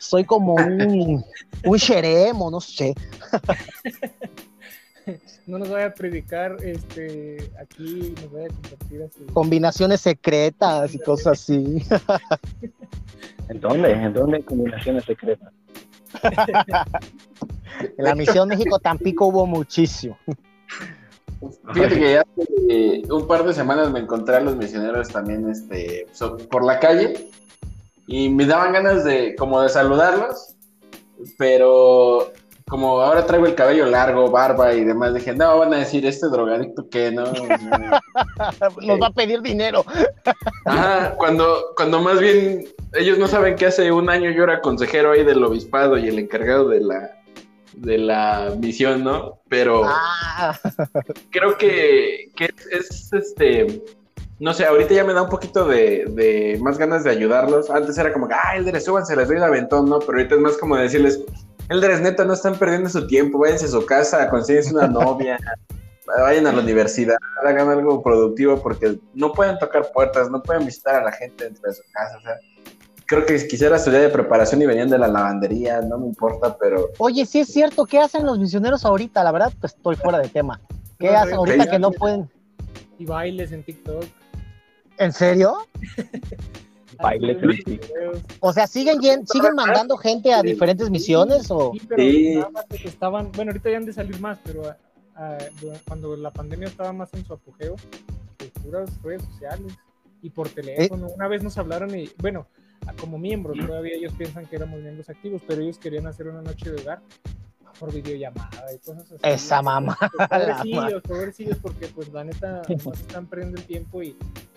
[0.00, 1.24] Soy como un,
[1.64, 2.94] un xeremo, no sé.
[5.46, 9.24] No nos vaya a predicar este, aquí, nos vaya a compartir así.
[9.32, 11.86] Combinaciones secretas y cosas así.
[13.48, 13.92] ¿En dónde?
[13.92, 15.52] ¿En dónde hay combinaciones secretas?
[16.22, 20.18] En la Misión México Tampico hubo muchísimo.
[21.72, 26.06] Fíjate que ya hace un par de semanas me encontré a los misioneros también este,
[26.50, 27.28] por la calle
[28.06, 30.54] y me daban ganas de como de saludarlos,
[31.36, 32.32] pero
[32.68, 36.26] como ahora traigo el cabello largo, barba y demás, dije, no, van a decir, este
[36.26, 37.24] drogadicto que no.
[38.82, 39.84] Nos va a pedir dinero.
[40.64, 45.12] Ajá, cuando, cuando más bien ellos no saben que hace un año yo era consejero
[45.12, 47.22] ahí del obispado y el encargado de la,
[47.76, 49.38] de la misión, ¿no?
[49.48, 49.82] Pero...
[49.84, 50.58] Ah,
[51.30, 53.80] creo que, que es, es, este.
[54.38, 57.70] No sé, ahorita ya me da un poquito de, de más ganas de ayudarlos.
[57.70, 60.00] Antes era como que, ah, Eldres, súbanse, les doy el aventón, ¿no?
[60.00, 61.22] Pero ahorita es más como decirles,
[61.68, 65.38] Eldres, neta, no están perdiendo su tiempo, váyanse a su casa, consíguense una novia,
[66.20, 70.96] vayan a la universidad, hagan algo productivo porque no pueden tocar puertas, no pueden visitar
[70.96, 72.36] a la gente dentro de su casa, o sea.
[73.08, 76.56] Creo que quisiera su día de preparación y venían de la lavandería, no me importa,
[76.58, 79.22] pero Oye, sí es cierto, ¿qué hacen los misioneros ahorita?
[79.22, 80.60] La verdad, pues estoy fuera de tema.
[80.98, 82.28] ¿Qué hacen ahorita que no pueden?
[82.98, 84.04] Y bailes en TikTok.
[84.98, 85.56] ¿En serio?
[87.02, 87.38] Bailes.
[88.40, 91.72] O sea, ¿siguen, yen- siguen mandando gente a diferentes misiones o...?
[91.72, 92.34] Sí, pero Sí.
[92.36, 94.62] nada más de que estaban, bueno, ahorita ya han de salir más, pero
[95.60, 97.76] dura- cuando la pandemia estaba más en su apogeo,
[98.36, 99.72] pues puras redes sociales
[100.22, 101.08] y por teléfono.
[101.08, 102.46] Una vez nos hablaron y, bueno,
[103.00, 106.70] como miembros, todavía ellos piensan que éramos miembros activos, pero ellos querían hacer una noche
[106.70, 107.00] de hogar
[107.80, 109.20] por videollamada y cosas así.
[109.22, 109.96] Esa mamá.
[109.98, 114.16] Pues, pobrecillos, pobrecillos, porque pues la neta nomás están perdiendo el tiempo y,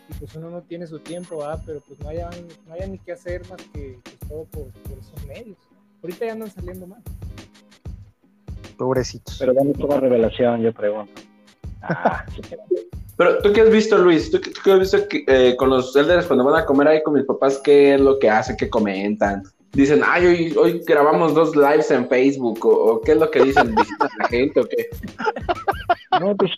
[0.09, 1.61] y, pues uno no tiene su tiempo, ¿verdad?
[1.65, 2.31] pero pues no hayan,
[2.67, 5.57] no hayan ni qué hacer más que pues, todo por, por esos medios.
[6.03, 6.99] Ahorita ya andan saliendo más.
[8.77, 9.37] Pobrecitos.
[9.39, 11.21] Pero dame toda revelación, yo pregunto.
[11.81, 12.25] Ah,
[13.17, 15.69] Pero tú qué has visto, Luis, tú, qué- tú qué has visto que, eh, con
[15.69, 18.55] los elders cuando van a comer ahí con mis papás, qué es lo que hacen,
[18.55, 19.43] qué comentan.
[19.73, 23.43] Dicen, ay, hoy, hoy grabamos dos lives en Facebook, o, o qué es lo que
[23.43, 24.87] dicen, visitan a la gente, o qué.
[26.19, 26.51] No, pues.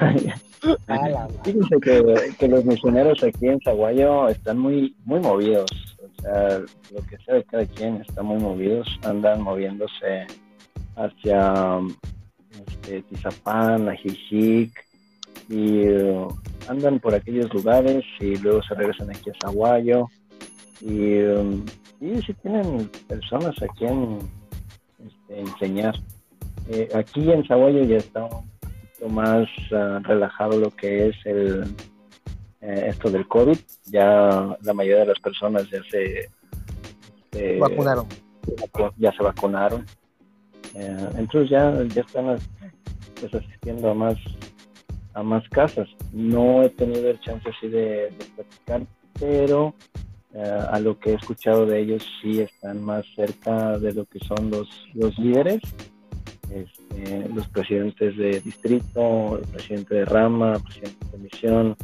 [1.44, 5.70] Fíjense que, que los misioneros aquí en Zaguayo están muy, muy movidos.
[6.02, 8.88] O sea, lo que sea de cada quien está muy movidos.
[9.04, 10.26] Andan moviéndose
[10.96, 11.80] hacia
[12.66, 14.72] este, Tizapán, Ajijic,
[15.48, 16.26] y eh,
[16.68, 20.08] andan por aquellos lugares y luego se regresan aquí a Zaguayo.
[20.80, 21.64] Y, um,
[22.00, 24.18] y si tienen personas a quien
[25.04, 25.94] este, enseñar.
[26.68, 28.55] Eh, aquí en Zaguayo ya está un
[28.96, 31.64] poquito más ah, relajado lo que es el
[32.60, 33.58] eh, esto del COVID.
[33.86, 36.30] Ya la mayoría de las personas ya se
[37.58, 38.06] Vacunaron.
[38.96, 39.84] ya se vacunaron.
[40.74, 42.38] Eh, entonces ya, ya están
[43.20, 44.16] pues, asistiendo a más
[45.14, 45.88] a más casas.
[46.12, 48.86] No he tenido el chance así de, platicar,
[49.18, 49.74] pero
[50.34, 54.18] eh, a lo que he escuchado de ellos sí están más cerca de lo que
[54.20, 55.60] son los, los líderes,
[56.50, 61.76] este, los presidentes de distrito, el presidente de rama, el presidente de comisión,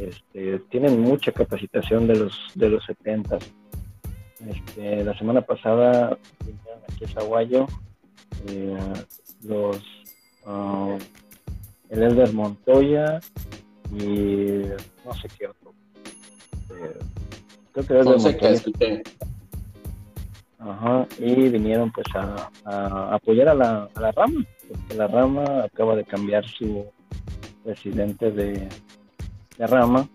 [0.00, 3.38] este, tienen mucha capacitación de los de los 70.
[4.48, 7.66] Este, la semana pasada vinieron aquí a Zaguayo
[8.48, 8.76] eh,
[9.42, 9.78] los
[10.46, 10.98] uh,
[11.88, 13.20] el Elder Montoya
[13.92, 14.62] y
[15.04, 15.72] no sé qué otro.
[16.70, 16.98] Eh,
[17.72, 19.02] creo que Elder Montoya.
[20.58, 25.94] Ajá, y vinieron pues a, apoyar a la, a la, rama, porque la rama acaba
[25.94, 26.86] de cambiar su
[27.62, 28.68] presidente de,
[29.58, 30.08] de rama.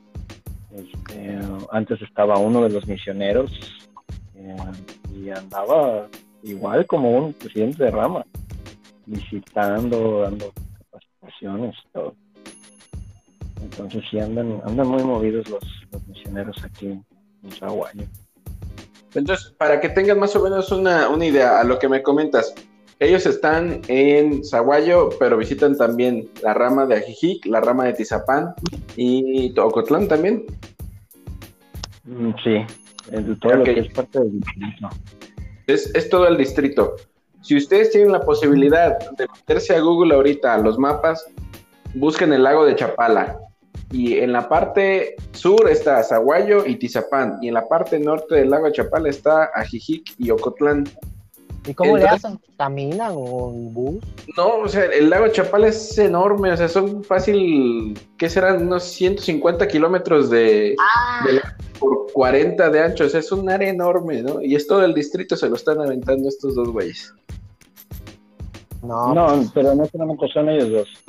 [0.76, 1.38] Este,
[1.72, 3.52] antes estaba uno de los misioneros
[4.36, 4.56] eh,
[5.14, 6.08] y andaba
[6.44, 8.26] igual como un presidente de rama,
[9.06, 10.52] visitando, dando
[10.90, 12.16] capacitaciones, todo.
[13.62, 15.64] Entonces sí andan, andan muy movidos los,
[16.08, 18.06] misioneros aquí en Zaguayo.
[19.14, 22.54] Entonces, para que tengan más o menos una, una idea a lo que me comentas,
[23.02, 28.54] ellos están en Zaguayo, pero visitan también la rama de Ajijic, la rama de Tizapán
[28.96, 30.46] y Ocotlán también.
[32.04, 32.66] Mm, sí,
[33.42, 34.90] todo lo que es parte del distrito.
[35.66, 36.96] Es, todo el distrito.
[37.42, 41.26] Si ustedes tienen la posibilidad de meterse a Google ahorita a los mapas,
[41.96, 43.40] busquen el lago de Chapala.
[43.92, 47.40] Y en la parte sur está Zaguayo y Tizapán.
[47.42, 50.86] Y en la parte norte del lago de Chapala está Ajijic y Ocotlán.
[51.68, 52.40] ¿Y cómo le hacen?
[52.58, 54.04] ¿Caminan o en bus?
[54.36, 58.66] No, o sea, el lago de Chapala es enorme, o sea, son fácil, ¿qué serán?
[58.66, 61.24] Unos 150 kilómetros de, ah.
[61.26, 61.40] de,
[61.80, 64.42] por 40 de ancho, o sea, es un área enorme, ¿no?
[64.42, 67.14] Y es todo el distrito, se lo están aventando estos dos güeyes.
[68.82, 69.52] No, no pues.
[69.54, 71.01] pero no solamente son ellos dos.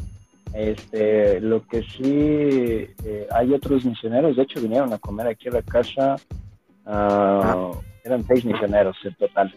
[0.54, 5.52] Este, lo que sí, eh, hay otros misioneros, de hecho vinieron a comer aquí a
[5.52, 6.16] la casa,
[6.84, 7.80] ah, ah.
[8.04, 9.54] eran seis misioneros en total.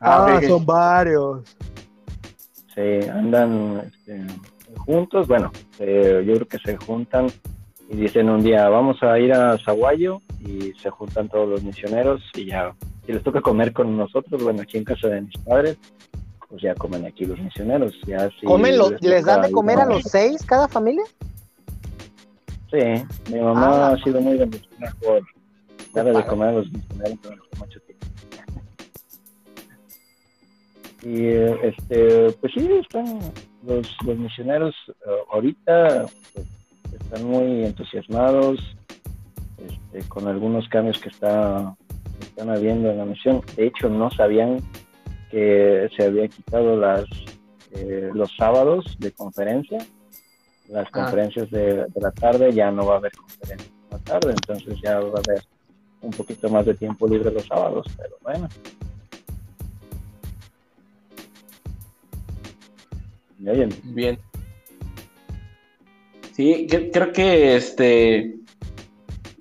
[0.00, 1.56] Ah, son varios.
[2.74, 4.26] Sí, andan este,
[4.78, 7.28] juntos, bueno, eh, yo creo que se juntan
[7.88, 12.22] y dicen un día, vamos a ir a Zaguayo y se juntan todos los misioneros
[12.34, 12.74] y ya,
[13.06, 15.78] si les toca comer con nosotros, bueno, aquí en casa de mis padres,
[16.52, 17.94] pues ya comen aquí los misioneros.
[18.06, 21.02] Ya ¿Comen les, dan de comer a los seis cada familia?
[22.70, 23.92] Sí, mi mamá ah.
[23.92, 25.22] ha sido muy bendecida por
[25.94, 28.06] darle de comer a los misioneros durante mucho tiempo.
[31.04, 31.26] Y
[31.66, 33.18] este, pues sí, están
[33.66, 36.46] los, los misioneros eh, ahorita pues,
[37.00, 38.60] están muy entusiasmados
[39.56, 41.74] este, con algunos cambios que está,
[42.20, 43.40] están habiendo en la misión.
[43.56, 44.58] De hecho, no sabían
[45.32, 47.06] que se había quitado las
[47.74, 49.78] eh, los sábados de conferencia.
[50.68, 50.90] Las ah.
[50.92, 55.00] conferencias de, la tarde ya no va a haber conferencias de la tarde, entonces ya
[55.00, 55.42] va a haber
[56.02, 58.48] un poquito más de tiempo libre los sábados, pero bueno.
[63.38, 64.18] Bien.
[66.32, 68.36] Sí, creo que este,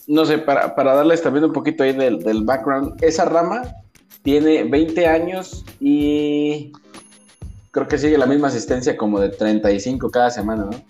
[0.08, 3.62] no sé, para, darles también un poquito ahí del, del, background, esa rama
[4.24, 6.72] tiene 20 años y
[7.72, 10.72] creo que sigue la misma asistencia como de 35 cada semana, ¿no?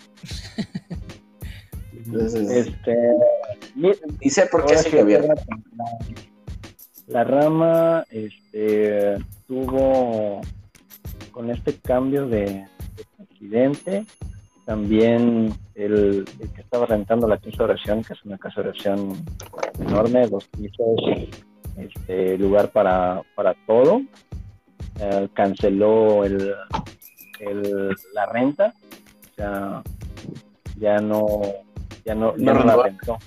[2.06, 2.96] Entonces, este,
[4.20, 5.34] y sé por qué sigue abierta.
[7.06, 9.16] La, rama este,
[9.46, 10.40] tuvo
[11.30, 12.66] con este cambio de
[13.16, 14.04] presidente
[14.64, 16.24] también el,
[16.54, 19.16] que estaba rentando la casa de oración, que es una casa de oración
[19.80, 21.00] enorme, dos pisos,
[21.76, 24.02] este, lugar para, para todo.
[25.00, 26.54] Eh, canceló el,
[28.14, 28.74] la renta,
[29.32, 29.82] o sea,
[30.78, 31.40] ya no,
[32.04, 33.18] ya no, ya no, la rentó.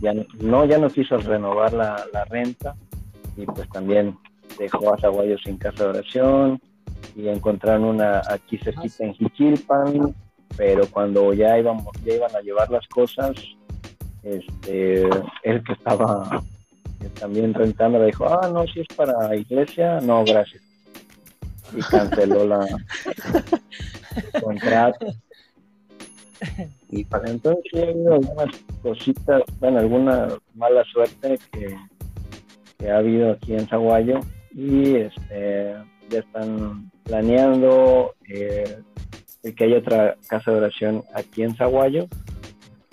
[0.00, 2.74] Ya no, ya no quiso renovar la, la renta.
[3.36, 4.18] Y pues también
[4.58, 6.60] dejó a Zaguayo sin casa de oración,
[7.16, 10.14] y encontraron una aquí cerquita en Jiquilpan,
[10.56, 13.32] pero cuando ya íbamos, ya iban a llevar las cosas,
[14.22, 15.08] este,
[15.42, 16.42] el que estaba
[17.08, 20.62] también rentando le dijo, ah, no, si es para iglesia, no, gracias.
[21.74, 22.66] Y canceló la
[24.42, 25.06] contrato.
[26.90, 28.48] Y para entonces sí algunas
[28.82, 31.76] cositas, bueno, alguna mala suerte que,
[32.78, 34.20] que ha habido aquí en Zaguayo
[34.52, 35.76] y este
[36.10, 38.82] ya están planeando eh,
[39.56, 42.08] que haya otra casa de oración aquí en Zaguayo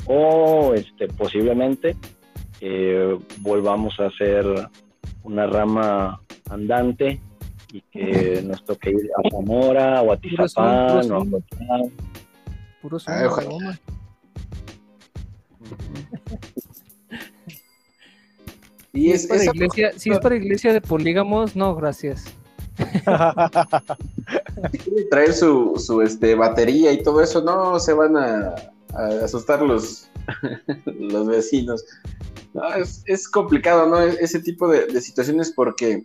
[0.05, 1.95] o este, posiblemente
[3.39, 4.45] volvamos a hacer
[5.23, 7.19] una rama andante
[7.73, 11.25] y que nos toque ir a Zamora o a Tizapán o a.
[12.81, 13.27] Puro Ay.
[18.93, 22.25] Y Si es, es para esa- iglesia, si es para iglesia de polígamos, no, gracias.
[25.11, 28.55] traer su, su este, batería y todo eso, no se van a,
[28.93, 30.09] a asustar los,
[30.85, 31.85] los vecinos.
[32.57, 34.01] No, es, es complicado, ¿no?
[34.01, 36.03] E- Ese tipo de, situaciones porque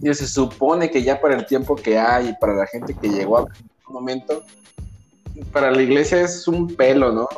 [0.00, 3.42] se supone que ya para el tiempo que hay para la gente que llegó a
[3.42, 4.44] un momento,
[5.52, 7.28] para la iglesia es un pelo, ¿no?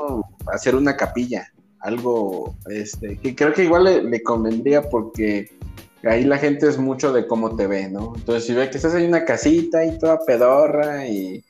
[0.53, 1.51] Hacer una capilla,
[1.81, 5.51] algo este, que creo que igual le, le convendría porque
[6.05, 8.13] ahí la gente es mucho de cómo te ve, ¿no?
[8.15, 11.43] Entonces, si ve que estás en una casita y toda pedorra y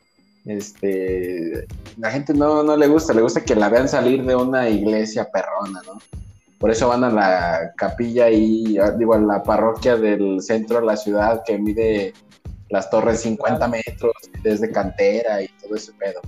[0.46, 1.66] este
[1.96, 5.28] la gente no, no le gusta, le gusta que la vean salir de una iglesia
[5.28, 5.98] perrona, ¿no?
[6.58, 10.96] Por eso van a la capilla y digo a la parroquia del centro de la
[10.96, 12.12] ciudad que mide
[12.68, 16.20] las torres 50 metros desde cantera y todo ese pedo.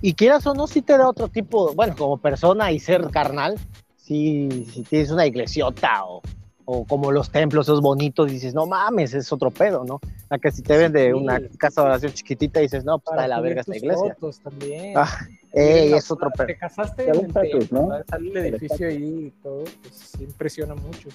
[0.00, 3.56] Y quieras o no, si te da otro tipo, bueno, como persona y ser carnal,
[3.96, 6.22] si, si tienes una iglesiota o,
[6.64, 10.00] o como los templos, esos bonitos, dices, no mames, es otro pedo, ¿no?
[10.30, 11.12] A que si te ven de Sí.
[11.12, 14.14] una casa de oración chiquitita, dices, no, pues está Para de la verga esta iglesia.
[14.14, 14.92] fotos también.
[14.96, 15.08] Ah,
[15.52, 16.30] ey, La- es otro.
[16.46, 17.90] Te casaste Te en el ¿no?
[18.08, 21.08] Sale el edificio ahí y todo, pues sí impresiona mucho.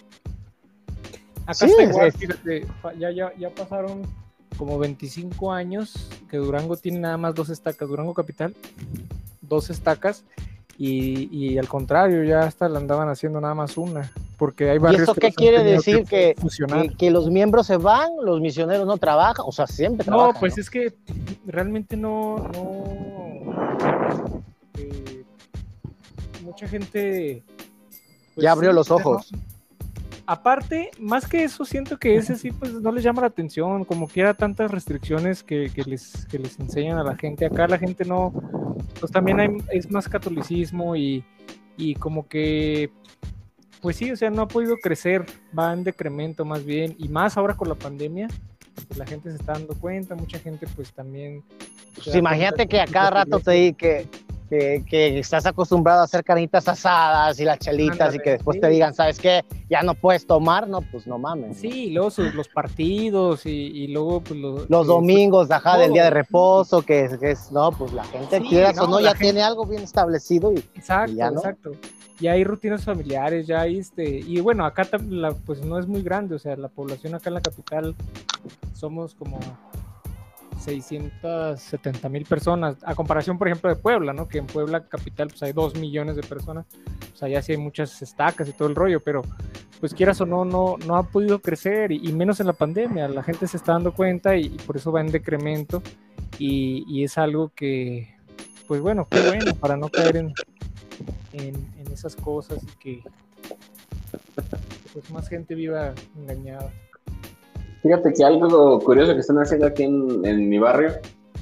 [1.46, 2.68] Acá Sí, está es- igual, fíjate,
[3.00, 4.04] ya, ya, ya pasaron
[4.58, 8.56] como 25 años que Durango tiene nada más dos estacas, Durango Capital,
[9.42, 10.24] dos estacas,
[10.78, 14.80] y, y al contrario, ya hasta la andaban haciendo nada más una, porque hay ¿Y
[14.80, 16.04] barrios esto que qué quiere decir?
[16.06, 20.18] Que, que, que los miembros se van, los misioneros no trabajan, o sea, siempre No,
[20.18, 20.40] trabajan.
[20.40, 20.62] pues ¿no?
[20.62, 20.94] es que
[21.46, 22.84] realmente no, no,
[24.78, 25.24] eh,
[26.44, 27.44] mucha gente
[28.36, 29.32] pues, Ya abrió los ojos.
[30.26, 34.08] Aparte, más que eso, siento que ese sí, pues no les llama la atención, como
[34.08, 36.28] quiera tantas restricciones que, les,
[36.60, 37.46] enseñan a la gente.
[37.46, 38.34] Acá la gente no,
[39.00, 41.26] pues también hay, es más catolicismo y,
[42.00, 42.90] como que,
[43.82, 45.26] pues sí, o sea, no ha podido crecer,
[45.58, 48.30] va en decremento más bien, y más ahora con la pandemia,
[48.88, 51.44] pues la gente se está dando cuenta, mucha gente pues también...
[51.96, 54.08] Pues imagínate que a cada rato te di que,
[54.54, 58.62] que, que estás acostumbrado a hacer carnitas asadas y las chelitas y que después sí.
[58.62, 59.44] te digan, ¿sabes qué?
[59.70, 61.50] Ya no puedes tomar, no, pues no mames.
[61.50, 61.54] ¿no?
[61.56, 64.70] Sí, y luego sus- los partidos y, y luego pues los...
[64.70, 66.20] Los domingos, ajá, del día de todo.
[66.20, 69.02] reposo, que es, que es no, pues la gente, Sí, quieras o no, no, la
[69.02, 71.40] ya gente- tiene algo bien establecido y Exacto, y ya no.
[71.40, 71.72] exacto.
[72.20, 76.04] Ya hay rutinas familiares, ya hay este, y bueno, acá la, pues no es muy
[76.04, 77.96] grande, o sea, la población acá en la capital
[78.74, 79.40] somos como
[80.64, 84.28] 670 mil personas, a comparación, por ejemplo, de Puebla, ¿no?
[84.28, 86.66] Que en Puebla capital pues hay 2 millones de personas,
[87.24, 89.22] sea, ya sí hay muchas estacas y todo el rollo, pero
[89.80, 93.24] pues quieras o no, no, no ha podido crecer, y, menos en la pandemia, la
[93.24, 95.82] gente se está dando cuenta y, y por eso va en decremento,
[96.40, 98.16] y, y es algo que,
[98.68, 100.34] pues bueno, qué bueno, para no caer en,
[101.34, 103.04] en, en esas cosas y que
[104.94, 106.72] pues más gente viva engañada.
[107.84, 110.94] Fíjate que algo curioso que están haciendo aquí en, mi barrio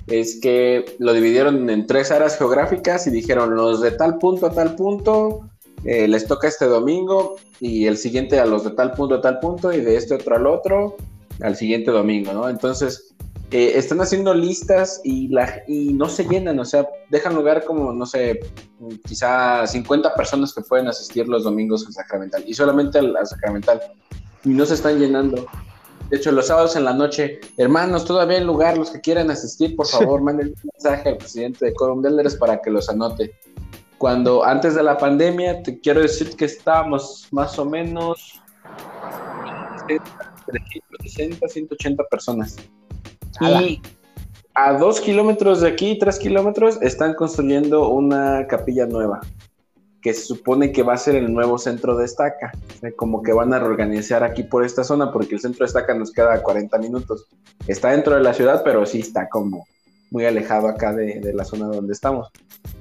[0.07, 4.51] es que lo dividieron en tres áreas geográficas y dijeron los de tal punto a
[4.51, 5.47] tal punto
[5.85, 9.39] eh, les toca este domingo y el siguiente a los de tal punto a tal
[9.39, 10.97] punto y de este otro al otro
[11.41, 12.49] al siguiente domingo, ¿no?
[12.49, 13.13] Entonces
[13.51, 17.93] eh, están haciendo listas y, la, y no se llenan, o sea, dejan lugar como,
[17.93, 18.39] no sé,
[19.05, 23.79] quizá 50 personas que pueden asistir los domingos al Sacramental y solamente al, al Sacramental
[24.43, 25.45] y no se están llenando.
[26.11, 29.77] De hecho, los sábados en la noche, hermanos, todavía hay lugar, los que quieran asistir,
[29.77, 33.33] por favor, manden un mensaje al presidente de Elders para que los anote.
[33.97, 38.41] Cuando antes de la pandemia, te quiero decir que estábamos más o menos
[39.87, 42.57] 360, 180 personas.
[43.39, 43.61] Ala.
[43.61, 43.81] Y
[44.53, 49.21] a dos kilómetros de aquí, tres kilómetros, están construyendo una capilla nueva
[50.01, 52.51] que se supone que va a ser el nuevo centro de estaca.
[52.79, 55.93] Sea, como que van a reorganizar aquí por esta zona, porque el centro de estaca
[55.93, 57.27] nos queda a 40 minutos.
[57.67, 59.65] Está dentro de la ciudad, pero sí está como
[60.09, 62.29] muy alejado acá de, la zona donde estamos.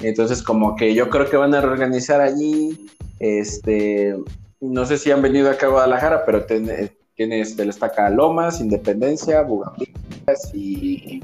[0.01, 2.87] Entonces, como que yo creo que van a reorganizar allí.
[3.19, 4.17] Este,
[4.61, 8.61] no sé si han venido acá a Guadalajara, pero ten- tienes de la estaca Lomas,
[8.61, 11.23] Independencia, Bugambilias y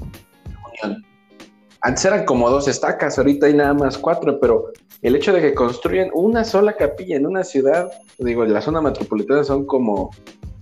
[0.83, 1.03] Unión.
[1.87, 4.73] Antes eran como dos estacas, ahorita hay nada más cuatro, pero
[5.03, 8.81] el hecho de que construyan una sola capilla en una ciudad, digo, en la zona
[8.81, 10.11] metropolitana son como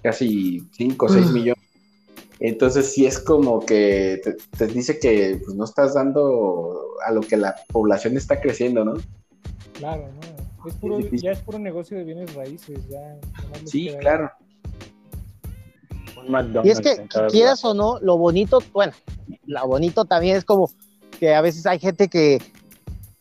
[0.02, 1.32] casi 5 o 6 Mm.
[1.32, 1.64] millones.
[2.40, 7.22] Entonces sí es como que te, te dice que pues, no estás dando a lo
[7.22, 8.92] que la población está creciendo, ¿no?
[9.78, 10.68] Claro, ¿no?
[10.68, 13.16] Es puro, ya es puro negocio de bienes raíces, ya.
[13.64, 14.30] Sí, queda- claro.
[16.18, 18.92] Un McDonald's Y es que, quieras o no, lo bonito, bueno,
[19.46, 20.68] lo bonito también es como
[21.24, 22.38] que a veces hay gente que,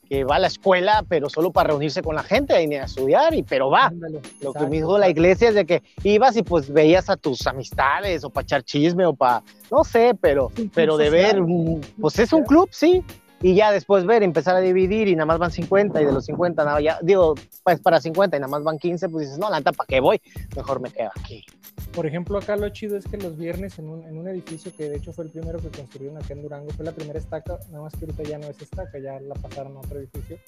[0.10, 3.34] que va a la escuela, pero solo para reunirse con la gente y a estudiar,
[3.34, 3.86] y pero va.
[3.86, 7.10] Ándale, Lo que exacto, me dijo la iglesia es de que ibas y pues veías
[7.10, 9.42] a tus amistades o para echar chisme o para,
[9.72, 13.02] no sé, pero, pero de social, ver, pues es un club, sí.
[13.42, 16.26] Y ya después ver, empezar a dividir y nada más van 50 y de los
[16.26, 19.50] 50, nada, ya, digo, pues para 50 y nada más van 15, pues dices, no,
[19.50, 20.22] la neta, ¿para qué voy?
[20.58, 21.46] Mejor me quedo aquí.
[21.94, 24.90] Por ejemplo, acá lo chido es que los viernes en un, en un edificio que
[24.90, 27.84] de hecho fue el primero que construyeron acá en Durango, fue la primera estaca, nada
[27.84, 30.40] más que ahorita ya no es estaca, ya la pasaron a otro edificio.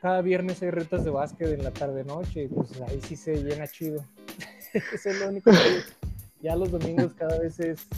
[0.00, 3.66] Cada viernes hay retas de básquet en la tarde-noche, y pues ahí sí se llena
[3.66, 4.04] chido.
[4.74, 5.82] Es lo único que
[6.40, 7.88] ya los domingos cada vez es,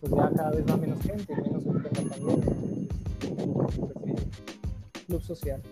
[0.00, 2.88] pues ya cada vez va menos gente, menos ahorita en la pandemia.
[5.06, 5.62] Club social.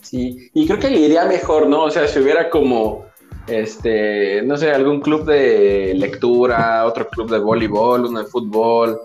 [0.00, 1.84] Sí, y creo que le iría mejor, ¿no?
[1.84, 3.09] O sea, si hubiera como,
[3.46, 9.00] este, no sé, algún club de lectura, otro club de voleibol, uno de fútbol,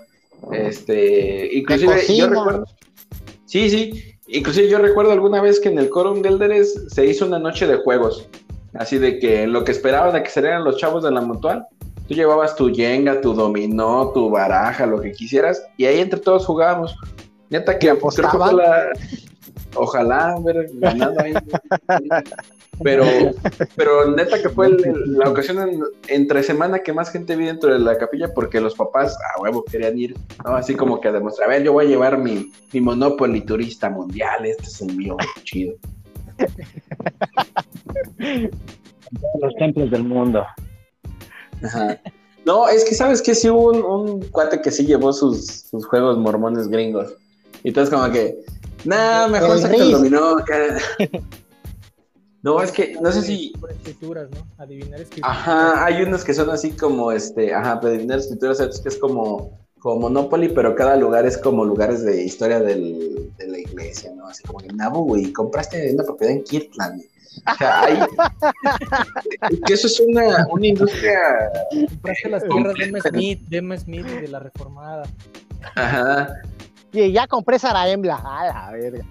[0.52, 2.66] este, inclusive yo recuerdo,
[3.46, 7.26] sí, sí, inclusive yo recuerdo alguna vez que en el Corum de Elderes se hizo
[7.26, 8.28] una noche de juegos,
[8.74, 11.66] así de que lo que esperaban a que salieran los chavos de la mutual,
[12.08, 16.46] tú llevabas tu yenga, tu dominó, tu baraja, lo que quisieras, y ahí entre todos
[16.46, 16.96] jugábamos.
[17.50, 18.58] Neta que apostaban?
[18.58, 18.90] la-
[19.78, 21.34] Ojalá haber ganado ahí.
[22.84, 23.06] Pero,
[23.76, 27.46] pero neta que fue el- el- la ocasión en- entre semana que más gente vi
[27.46, 30.56] dentro de la capilla porque los papás a huevo querían ir, ¿no?
[30.56, 33.90] Así como que a demostrar, a ver, yo voy a llevar mi, mi Monopoly turista
[33.90, 35.76] mundial, este es el mío, chido.
[39.40, 40.44] Los templos del mundo.
[41.64, 42.00] Ajá.
[42.46, 45.86] No, es que sabes que sí hubo un, un cuate que sí llevó sus, sus
[45.86, 47.14] juegos mormones gringos.
[47.64, 48.36] Y entonces como que,
[48.84, 49.92] nah, mejor El saca el Riz.
[49.92, 50.78] dominó acá.
[52.46, 54.46] No, es que, no sé si, Por escrituras, ¿no?
[54.60, 55.36] Adivinar escrituras.
[55.36, 59.00] Ajá, hay unos que son así como, este, ajá, para adivinar escrituras, otros que es
[59.00, 64.14] como, como Monopoly, pero cada lugar es como lugares de historia del, de la iglesia,
[64.16, 64.28] ¿no?
[64.28, 67.02] Así como que Nabu, güey, compraste una propiedad en Kirtland.
[67.52, 67.98] O sea, hay...
[69.66, 74.06] que eso es una, una industria, Compraste las tierras de Emma Smith, de Emma Smith
[74.08, 75.10] y de la Reformada.
[75.74, 76.42] ajá,
[76.94, 78.22] Y ya compré Saraembla.
[78.24, 79.04] A la verga.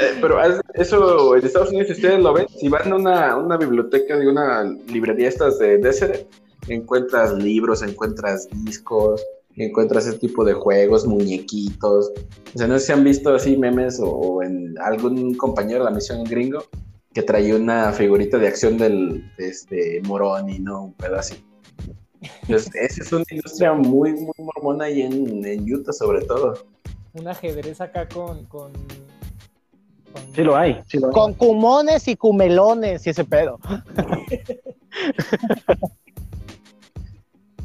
[0.00, 0.38] Eh, pero
[0.74, 4.28] eso en Estados Unidos, si ustedes lo ven, si van a una, una biblioteca de
[4.28, 6.28] una librería estas de Deseret,
[6.68, 9.24] encuentras libros, encuentras discos,
[9.56, 12.12] encuentras ese tipo de juegos, muñequitos.
[12.54, 15.84] O sea, no sé si han visto así memes o, o en algún compañero de
[15.90, 16.64] la misión gringo
[17.14, 20.84] que traía una figurita de acción del de este Moroni, ¿no?
[20.84, 21.42] Un pedo así.
[22.42, 26.54] Entonces, esa es una industria muy, muy mormona ahí en, en Utah, sobre todo.
[27.14, 28.46] Un ajedrez acá con-
[30.34, 31.12] Sí lo hay, sí lo hay.
[31.12, 33.58] Con cumones y cumelones y ese pedo.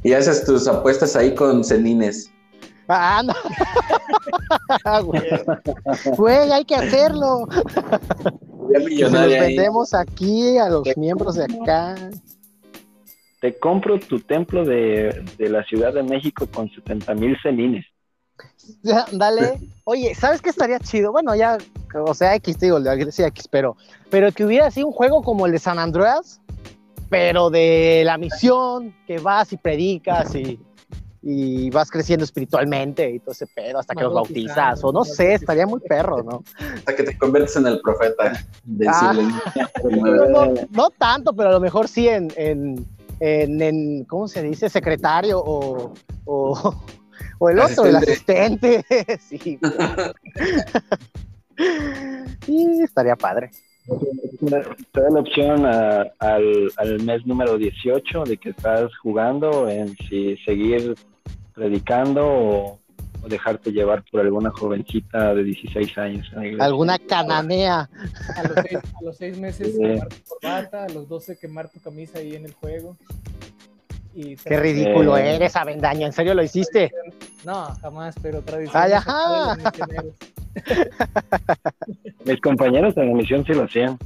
[0.03, 2.29] Y haces tus apuestas ahí con cenines.
[2.89, 3.33] Ah, no.
[5.03, 5.23] Güey.
[6.17, 7.47] Güey, hay que hacerlo.
[8.75, 9.29] Ahí.
[9.39, 11.95] vendemos aquí a los miembros de acá.
[13.39, 17.85] Te compro tu templo de, de la Ciudad de México con 70 mil cenines.
[18.83, 19.59] Ya, Dale.
[19.85, 21.11] Oye, ¿sabes qué estaría chido?
[21.11, 21.57] Bueno, ya,
[22.05, 23.75] o sea, X, te digo, iglesia X, pero,
[24.09, 26.39] pero que hubiera así un juego como el de San Andreas,
[27.09, 30.59] pero de la misión, que vas y predicas y,
[31.21, 35.33] y vas creciendo espiritualmente y todo ese pedo hasta que los bautizas, o no sé,
[35.35, 36.43] estaría muy perro, ¿no?
[36.77, 38.33] Hasta que te conviertes en el profeta.
[38.63, 39.13] De Ah.
[39.13, 39.21] No,
[39.89, 40.29] XIX.
[40.29, 42.85] no, no tanto, pero a lo mejor sí en, en,
[43.19, 44.69] en, en- ¿cómo se dice?
[44.69, 45.93] Secretario o,
[46.25, 46.75] o,
[47.39, 48.85] o el otro, el asistente.
[49.19, 49.59] sí.
[52.47, 53.51] y estaría padre.
[54.91, 59.95] Te da la opción a- al, al mes número 18 de que estás jugando en
[60.09, 60.95] si seguir
[61.53, 62.79] predicando o,
[63.23, 66.31] o dejarte llevar por alguna jovencita de 16 años.
[66.59, 67.89] Alguna cananea.
[68.35, 69.81] A los seis, a los seis meses Sí.
[69.81, 72.97] quemar tu corbata, a los 12 quemar tu camisa ahí en el juego.
[74.15, 75.35] Y Qué ridículo Eh.
[75.35, 76.05] eres, Avendaño.
[76.05, 76.91] ¿En serio lo hiciste?
[77.45, 78.81] No, jamás, pero tradición.
[78.83, 79.57] Ay, ajá.
[82.25, 83.97] Mis compañeros en la misión sí lo hacían,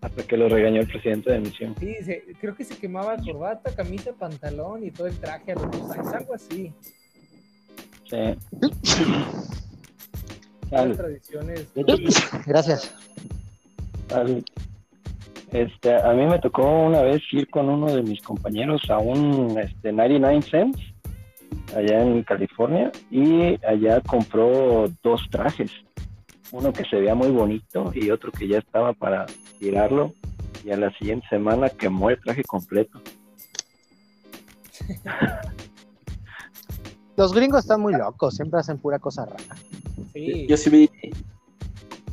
[0.00, 1.74] hasta que lo regañó el presidente de misión.
[1.78, 5.70] Sí, se- creo que se quemaba corbata, camisa, pantalón y todo el traje a los
[5.70, 6.72] dos años, algo así.
[8.08, 8.36] Sí.
[10.70, 11.66] Las tradiciones.
[12.46, 12.94] Gracias.
[14.14, 14.44] al-
[15.52, 19.58] este, a mí me tocó una vez ir con uno de mis compañeros a un
[19.58, 20.80] este, 99 cents
[21.76, 25.70] allá en California y allá compró dos trajes.
[26.50, 29.26] Uno que se veía muy bonito y otro que ya estaba para
[29.58, 30.12] tirarlo.
[30.64, 33.00] Y a la siguiente semana quemó el traje completo.
[37.16, 39.56] Los gringos están muy locos, siempre hacen pura cosa rara.
[40.14, 40.46] Sí.
[40.48, 40.90] Yo sí vi,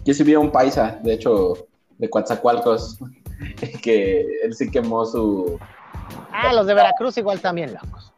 [0.04, 1.68] yo sí vi a un paisa, de hecho,
[1.98, 2.98] de Coatzacoalcos,
[3.82, 5.60] que él sí quemó su...
[6.32, 8.12] Ah, los de Veracruz igual también locos.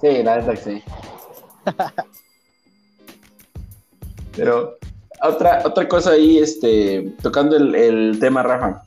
[0.00, 0.82] Sí, la verdad que sí.
[4.36, 4.76] Pero
[5.22, 8.82] otra, otra cosa ahí, este, tocando el, el tema, Rafa.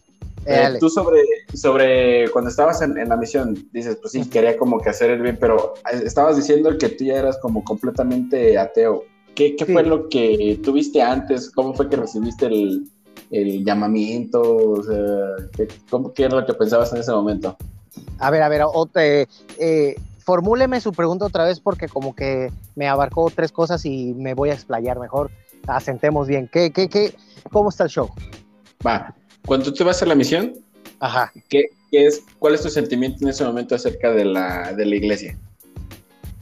[0.46, 1.22] Eh, tú sobre,
[1.54, 5.22] sobre cuando estabas en, en la misión, dices, pues sí, quería como que hacer el
[5.22, 5.74] bien, pero
[6.04, 9.04] estabas diciendo que tú ya eras como completamente ateo.
[9.36, 9.74] ¿Qué, qué Sí.
[9.74, 11.52] fue lo que tuviste antes?
[11.52, 12.90] ¿Cómo fue que recibiste el,
[13.32, 14.42] el llamamiento?
[14.42, 17.56] O sea, ¿qué, cómo- qué era lo que pensabas en ese momento?
[18.20, 19.26] A ver, a ver, o- eh,
[19.60, 24.34] eh, formúleme su pregunta otra vez porque como que me abarcó tres cosas y me
[24.34, 25.32] voy a explayar mejor.
[25.68, 26.50] Asentemos bien.
[26.52, 27.14] ¿Qué, qué, qué?
[27.52, 28.10] ¿Cómo está el show?
[28.86, 29.14] Va,
[29.46, 30.54] cuando tú vas a la misión,
[31.00, 31.32] Ajá.
[31.50, 34.96] ¿qué, qué es, ¿cuál es tu sentimiento en ese momento acerca de la, de la
[34.96, 35.38] iglesia?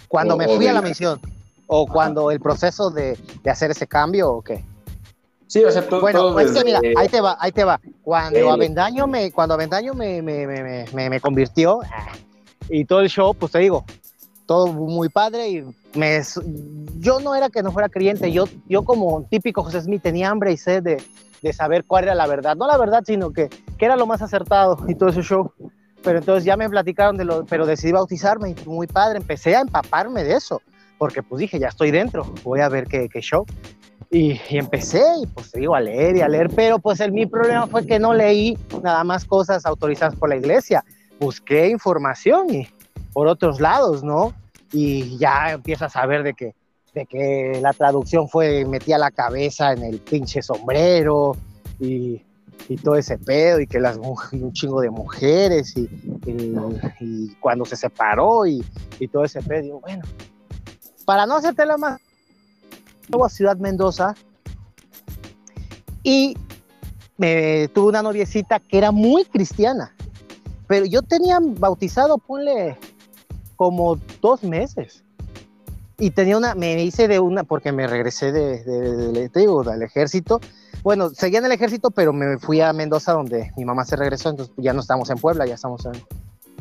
[0.08, 1.20] Cuando O- me fui a la la- misión
[1.68, 4.64] o cuando el proceso de, de hacer ese cambio o qué.
[5.48, 7.80] Sí, o sea, todo, Bueno, todo que desde- mira, ahí te va, ahí te va.
[8.04, 8.52] Cuando.
[8.52, 11.80] Avendaño me, cuando Avendaño me, me, me, me- me- convirtió
[12.70, 13.86] y todo el show, pues te digo,
[14.48, 15.64] todo muy padre y
[15.94, 16.20] me,
[16.98, 20.52] yo no era que no fuera creyente, yo, yo como típico José Smith tenía hambre
[20.52, 21.04] y sed de,
[21.42, 24.22] de saber cuál era la verdad, no la verdad, sino que, que era lo más
[24.22, 25.52] acertado y todo ese show.
[26.04, 29.62] Pero entonces ya me platicaron de lo, pero decidí bautizarme y muy padre, empecé a
[29.62, 30.62] empaparme de eso,
[30.98, 33.46] porque pues dije, ya estoy dentro, voy a ver qué, qué show.
[34.12, 37.26] Y, y empecé, y pues digo, a leer y a leer, pero pues el, mi
[37.26, 40.84] problema fue que no leí nada más cosas autorizadas por la iglesia.
[41.20, 42.68] Busqué información y
[43.14, 44.34] por otros lados, ¿no?
[44.72, 46.54] Y ya empiezas a ver de que,
[46.94, 51.36] de que la traducción fue, metía la cabeza en el pinche sombrero
[51.80, 52.22] y,
[52.70, 53.98] y todo ese pedo, y que las
[54.32, 55.90] y un chingo de mujeres, y,
[56.26, 58.64] y- cuando se separó y,
[59.12, 60.04] todo ese pedo, bueno,
[61.06, 62.00] para no hacerte la más
[63.26, 64.16] a Ciudad Mendoza
[66.04, 66.38] y
[67.18, 69.96] me tuve una noviecita que era muy cristiana,
[70.68, 72.78] pero yo tenía bautizado, ponle
[73.56, 75.02] como dos meses.
[75.98, 79.82] Y tenía una, me hice de una, porque me regresé de, de- de- digo, del
[79.82, 80.42] ejército.
[80.84, 84.30] Bueno, seguía en el ejército, pero me fui a Mendoza donde mi mamá se regresó,
[84.30, 85.94] entonces ya no estamos en Puebla, ya estamos en...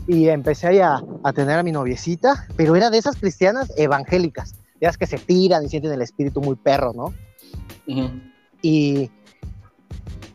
[0.07, 4.55] Y empecé ahí a, a tener a mi noviecita, pero era de esas cristianas evangélicas
[4.85, 7.15] ya es que se tiran y sienten el espíritu muy perro, ¿no?
[8.61, 9.11] Y,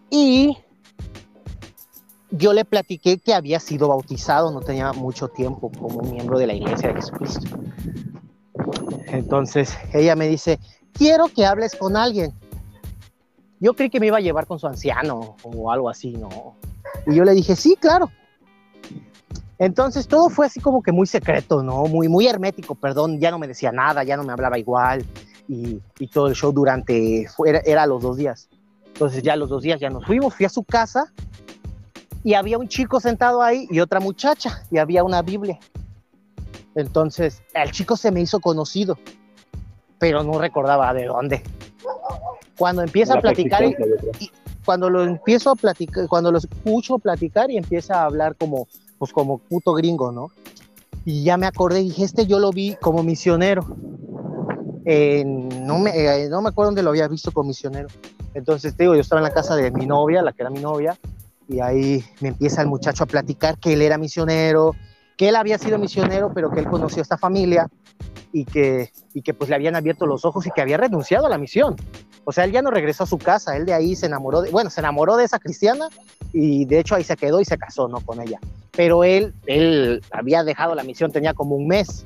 [0.10, 0.58] y
[2.32, 6.56] yo le platiqué que había sido bautizado, no tenía mucho tiempo como miembro de la
[6.56, 7.60] iglesia de Jesucristo.
[9.06, 10.60] Entonces ella me dice,
[10.94, 12.34] quiero que hables con alguien.
[13.60, 16.56] Yo creí que me iba a llevar con su anciano o algo así, ¿no?
[17.06, 18.10] Y yo le dije, sí, claro.
[19.60, 21.84] Entonces todo fue así como que muy secreto, ¿no?
[21.84, 25.06] Muy, muy hermético, perdón, ya no me decía nada, ya no me hablaba igual
[25.50, 28.48] y, y todo el show durante, era, era los dos días.
[28.88, 31.12] Entonces ya los dos días ya nos fuimos, fui a su casa
[32.24, 35.60] y había un chico sentado ahí y otra muchacha y había una Biblia.
[36.76, 38.98] Entonces el chico se me hizo conocido,
[40.00, 41.44] pero no recordaba de dónde.
[42.58, 43.64] Cuando empieza a La platicar,
[44.20, 44.32] y-
[44.64, 48.68] cuando lo empiezo a platicar, cuando lo escucho platicar y empieza a hablar como,
[49.00, 50.30] pues como puto gringo, ¿no?
[51.06, 53.66] Y ya me acordé, dije, este yo lo vi como misionero.
[54.86, 57.88] En- no, me, eh, no me acuerdo dónde lo había visto como misionero.
[58.34, 60.60] Entonces, te digo, yo estaba en la casa de mi novia, la que era mi
[60.60, 60.98] novia,
[61.48, 64.76] y ahí me empieza el muchacho a platicar que él era misionero,
[65.18, 67.68] que él había sido misionero, pero que él conoció a esta familia
[68.32, 71.30] y que, y que pues le habían abierto los ojos y que había renunciado a
[71.30, 71.76] la misión.
[72.26, 74.52] O sea, él ya no regresó a su casa, él de ahí se enamoró, de,
[74.52, 75.90] bueno, se enamoró de esa cristiana
[76.32, 78.02] y de hecho ahí se quedó y se casó, ¿no?
[78.02, 78.40] Con ella.
[78.72, 82.04] Pero él, él había dejado la misión, tenía como un mes.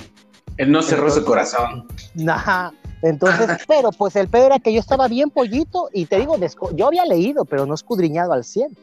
[0.58, 1.88] Él no cerró su corazón.
[2.28, 2.74] Ajá.
[3.02, 6.38] Entonces, pero pues el peor era que yo estaba bien pollito y te digo,
[6.74, 8.78] yo había leído, pero no escudriñado al 100.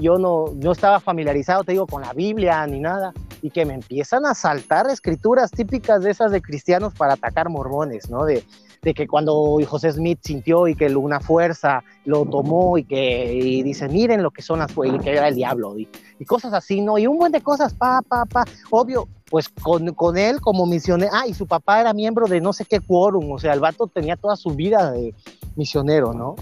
[0.00, 3.12] Yo no, no estaba familiarizado, te digo, con la Biblia ni nada.
[3.42, 8.10] Y que me empiezan a saltar escrituras típicas de esas de cristianos para atacar mormones,
[8.10, 8.24] ¿no?
[8.24, 8.44] De,
[8.82, 13.62] de que cuando José Smith sintió y que una fuerza lo tomó y que y
[13.62, 16.80] dice, miren lo que son las y que era el diablo, y, y cosas así,
[16.80, 16.98] ¿no?
[16.98, 18.44] Y un buen de cosas, pa, pa, pa.
[18.70, 22.52] Obvio, pues con, con él como misionero, ah, y su papá era miembro de no
[22.52, 25.14] sé qué quórum, o sea, el vato tenía toda su vida de
[25.56, 26.36] misionero, ¿no?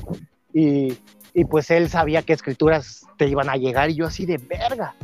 [0.53, 0.97] Y,
[1.39, 4.97] y pues él sabía qué escrituras te iban a llegar y yo así de verga.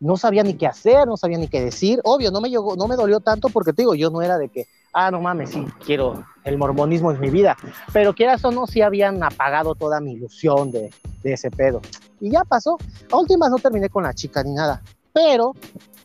[0.00, 1.98] No sabía ni qué hacer, no sabía ni qué decir.
[2.04, 4.50] Obvio, no me, llegó, no me dolió tanto porque te digo, yo no era de
[4.50, 7.56] que, ah, no mames, sí, quiero, el mormonismo es mi vida.
[7.90, 10.92] Pero quieras o no, sí habían apagado toda mi ilusión de,
[11.22, 11.80] de ese pedo.
[12.20, 12.76] Y ya pasó.
[13.10, 14.82] A últimas no terminé con la chica ni nada.
[15.14, 15.54] Pero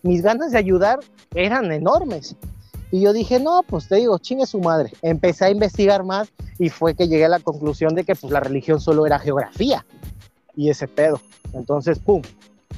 [0.01, 0.99] mis ganas de ayudar
[1.35, 2.37] eran enormes.
[2.93, 4.91] Y yo dije, no, pues te digo, chingue su madre.
[5.01, 8.39] Empecé a investigar más y fue que llegué a la conclusión de que pues la
[8.39, 9.83] religión solo era geografía
[10.55, 11.19] y ese pedo.
[11.53, 12.21] Entonces, pum,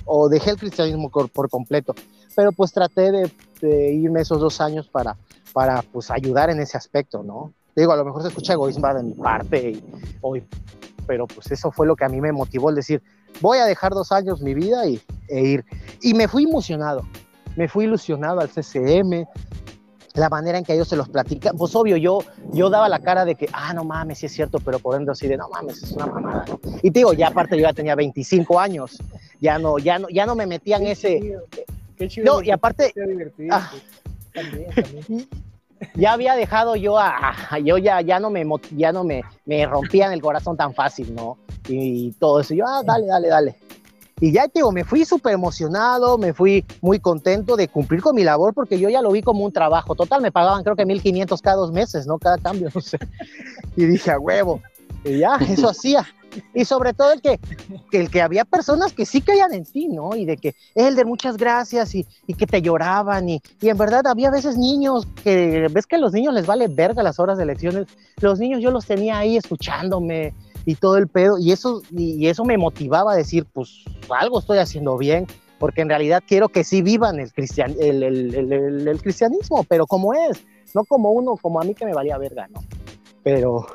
[0.06, 1.94] o dejé el cristianismo por, completo.
[2.34, 5.18] Pero pues traté de, irme esos dos años para,
[5.52, 7.52] para pues ayudar en ese aspecto, ¿no?
[7.76, 9.84] Digo, a lo mejor se escucha egoísmo de mi parte,
[10.22, 10.46] hoy,
[11.06, 13.04] pero pues eso fue lo que a mí me motivó el decir,
[13.42, 15.66] voy a dejar dos años mi vida y, e ir.
[16.02, 17.02] Y me fui emocionado,
[17.58, 19.28] me fui ilusionado al CCM,
[20.16, 22.20] la manera en que ellos se los platican, pues obvio, yo,
[22.54, 25.12] yo daba la cara de que, ah, no mames, sí es cierto, pero por dentro
[25.12, 26.46] así de, no mames, es una mamada.
[26.82, 28.98] Y te digo, ya aparte yo ya tenía 25 años,
[29.42, 31.38] ya no, ya no, ya no me metían ese...
[31.98, 32.26] Qué chido.
[32.26, 32.94] No, y aparte...
[33.52, 33.72] Ah,
[35.96, 40.14] ya había dejado yo a, yo ya, ya no me ya no me, me rompían
[40.14, 41.38] el corazón tan fácil, ¿no?
[41.68, 43.56] Y, y todo eso, yo, ah, dale, dale, dale.
[44.20, 48.24] Y ya digo, me fui súper emocionado, me fui muy contento de cumplir con mi
[48.24, 49.94] labor porque yo ya lo vi como un trabajo.
[49.94, 52.18] Total, me pagaban creo que 1500 cada dos meses, ¿no?
[52.18, 52.98] Cada cambio, no sé.
[53.76, 54.62] Y dije, a huevo.
[55.04, 56.06] Y ya, eso hacía.
[56.54, 57.40] Y sobre todo el que,
[57.92, 60.16] el que había personas que sí caían en ti, ¿no?
[60.16, 63.30] Y de que, el de muchas gracias y, y que te lloraban.
[63.30, 66.68] Y, y, en verdad había veces niños que, ves que a los niños les vale
[66.68, 67.88] verga las horas de elecciones.
[68.22, 70.34] Los niños yo los tenía ahí escuchándome,
[70.66, 74.58] y todo el pedo, y eso, y eso me motivaba a decir, pues algo estoy
[74.58, 75.28] haciendo bien,
[75.60, 80.14] porque en realidad quiero que sí vivan el, cristian, el, el, el, cristianismo, pero como
[80.14, 82.62] es, no como uno, como a mí que me valía verga, ¿no?
[83.24, 83.66] Pero,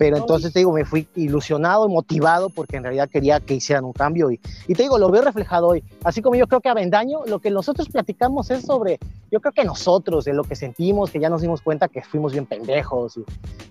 [0.00, 3.84] pero entonces te digo, me fui ilusionado y motivado porque en realidad quería que hicieran
[3.84, 5.84] un cambio y, y te digo, lo veo reflejado hoy.
[6.04, 8.98] Así como yo creo que a Vendaño, lo que nosotros platicamos es sobre,
[9.30, 12.32] yo creo que nosotros, de lo que sentimos, que ya nos dimos cuenta que fuimos
[12.32, 13.24] bien pendejos y,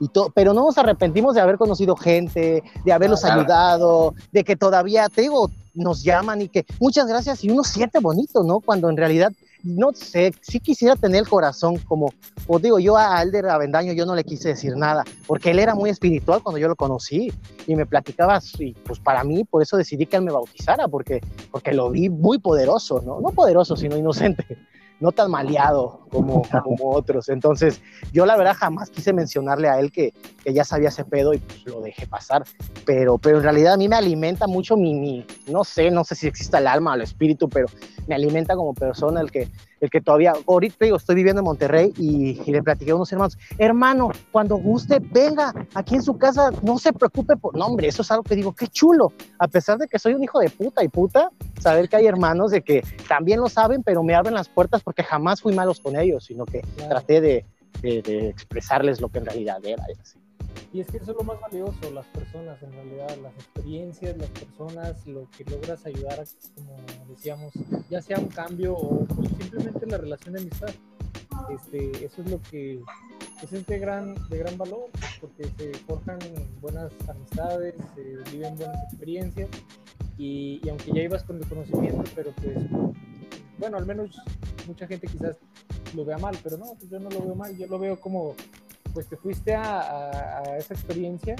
[0.06, 4.56] y todo, pero no nos arrepentimos de haber conocido gente, de haberlos ayudado, de que
[4.56, 8.60] todavía, te digo, nos llaman y que muchas gracias y uno siente bonito, ¿no?
[8.60, 9.32] Cuando en realidad
[9.64, 12.14] no sé, sí quisiera tener el corazón como,
[12.48, 15.76] os digo, yo a Alder Avendaño yo no le quise decir nada, porque él era
[15.76, 17.32] muy espiritual cuando yo lo conocí
[17.68, 21.22] y me platicaba, y pues para mí, por eso decidí que él me bautizara, porque,
[21.52, 23.20] porque lo vi muy poderoso, ¿no?
[23.20, 24.46] No poderoso, sino inocente
[25.00, 27.30] no tan maleado como, como otros.
[27.30, 27.82] Entonces,
[28.12, 30.14] yo la verdad jamás quise mencionarle a él que,
[30.44, 32.44] que, ya sabía ese pedo y pues lo dejé pasar.
[32.86, 36.16] Pero, pero en realidad a mí me alimenta mucho mi, mi, no sé, no sé
[36.16, 37.68] si existe el alma o el espíritu, pero
[38.08, 39.48] me alimenta como persona el que,
[39.80, 43.12] el que todavía, ahorita digo, estoy viviendo en Monterrey y, y, le platiqué a unos
[43.12, 47.88] hermanos, hermano, cuando guste, venga aquí en su casa, no se preocupe por, no hombre,
[47.88, 50.50] eso es algo que digo, qué chulo, a pesar de que soy un hijo de
[50.50, 51.30] puta y puta,
[51.60, 55.04] saber que hay hermanos de que también lo saben, pero me abren las puertas porque
[55.04, 57.46] jamás fui malos con ellos, sino que traté de,
[57.82, 59.84] de, de, expresarles lo que en realidad era.
[59.90, 60.20] Y así.
[60.72, 64.30] Y es que eso es lo más valioso, las personas en realidad, las experiencias, las
[64.30, 66.24] personas, lo que logras ayudar,
[66.56, 66.76] como
[67.10, 67.54] decíamos,
[67.90, 70.70] ya sea un cambio o pues, simplemente la relación de amistad.
[71.50, 72.82] Este, eso es lo que
[73.40, 74.90] pues, es de gran, de gran valor,
[75.20, 76.20] porque se forjan
[76.62, 79.50] buenas amistades, se viven buenas experiencias
[80.20, 82.58] y, y aunque ya ibas con el conocimiento, pero pues,
[83.58, 84.22] bueno, al menos
[84.68, 85.36] mucha gente quizás
[85.96, 88.36] lo vea mal, pero no, pues yo no lo veo mal, yo lo veo como
[89.00, 91.38] pues te fuiste a, esa experiencia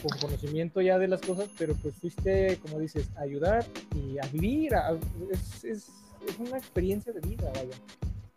[0.00, 4.28] con conocimiento ya de las cosas, pero pues fuiste, como dices, a ayudar y a
[4.28, 4.74] vivir.
[5.28, 5.88] es, es,
[6.28, 7.76] es, una experiencia de vida, vaya.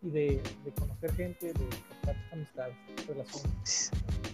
[0.02, 0.42] Y de,
[0.76, 2.74] conocer gente, de captar amistades,
[3.06, 3.92] relaciones.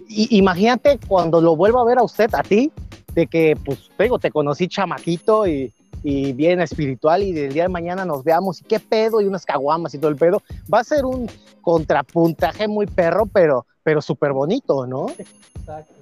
[0.08, 2.72] Y, imagínate cuando lo vuelvo a ver a usted, a ti,
[3.12, 5.70] de que, pues, digo, te conocí chamaquito y,
[6.02, 9.44] y bien espiritual y del día de mañana nos veamos y qué pedo y unas
[9.44, 10.42] caguamas y todo el pedo.
[10.72, 11.30] Va a ser un
[11.62, 15.06] contrapuntaje muy perro, pero pero súper bonito, ¿no?
[15.08, 15.94] Exacto.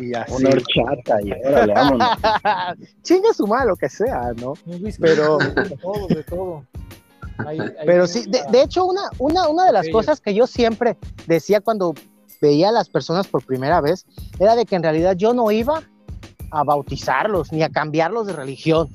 [0.00, 0.34] Y así.
[0.34, 2.08] Una horchata y órale, vámonos.
[3.02, 4.52] Chinga su madre, lo que sea, ¿no?
[5.00, 5.38] Pero.
[5.38, 6.64] De todo, de todo.
[7.84, 10.96] Pero sí, de, de, hecho, una, una, una de las cosas que yo siempre
[11.26, 11.92] decía cuando
[12.40, 14.06] veía a las personas por primera vez
[14.38, 15.82] era de que en realidad yo no iba
[16.58, 18.88] a bautizarlos ni a cambiarlos de religión.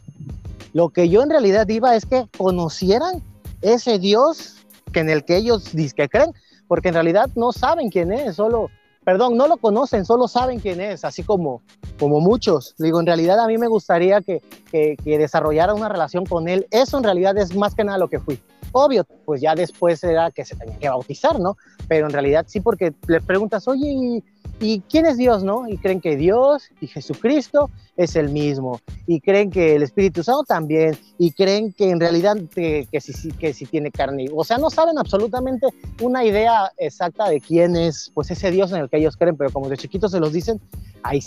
[0.74, 3.22] Lo que yo en realidad iba es que conocieran
[3.62, 4.56] ese Dios
[4.92, 6.34] que en el que ellos que creen,
[6.68, 8.70] porque en realidad no saben quién es, solo,
[9.04, 11.62] perdón, no lo conocen, solo saben quién es, así como,
[12.00, 12.76] como muchos.
[12.78, 16.68] Digo, en realidad a mí me gustaría que, que, desarrollara una relación con él.
[16.72, 18.40] Eso en realidad es más que nada lo que fui.
[18.74, 21.58] Obvio, pues ya después era que se tenía que bautizar, ¿no?
[21.88, 24.24] Pero en realidad sí, porque le preguntas, oye,
[24.64, 25.68] ¿Y quién es Dios, no?
[25.68, 28.80] Y creen que Dios y Jesucristo es el mismo.
[29.08, 30.96] Y creen que el Espíritu Santo también.
[31.18, 34.28] Y creen que en realidad que, que, sí tiene carne.
[34.32, 35.66] O sea, no saben absolutamente
[36.00, 39.36] una idea exacta de quién es pues ese Dios en el que ellos creen.
[39.36, 40.62] Pero como de chiquitos se los dicen,
[41.02, 41.22] ahí.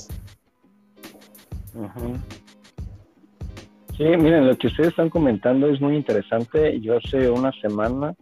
[1.75, 2.17] Uh.
[3.97, 6.81] Sí, miren, lo que ustedes están comentando es muy interesante.
[6.81, 8.15] Yo hace una semana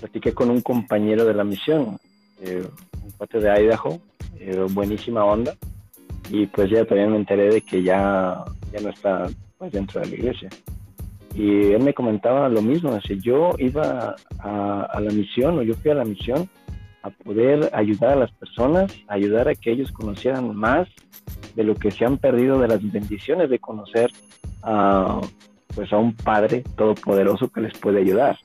[0.00, 1.98] platiqué con un compañero de la misión,
[2.40, 2.66] eh,
[3.02, 4.00] un parte de Idaho,
[4.38, 5.54] eh, buenísima onda,
[6.30, 9.26] y pues ya también me enteré de que ya, ya no está
[9.58, 10.48] pues, dentro de la iglesia.
[11.34, 15.74] Y él me comentaba lo mismo, si yo iba a, a, la misión o yo
[15.74, 16.48] fui a la misión
[17.02, 20.88] a poder ayudar a las personas, ayudar a que ellos conocieran más
[21.54, 24.10] de lo que se han perdido de las bendiciones de conocer
[24.62, 25.20] a,
[25.74, 28.38] pues a un Padre todopoderoso que les puede ayudar.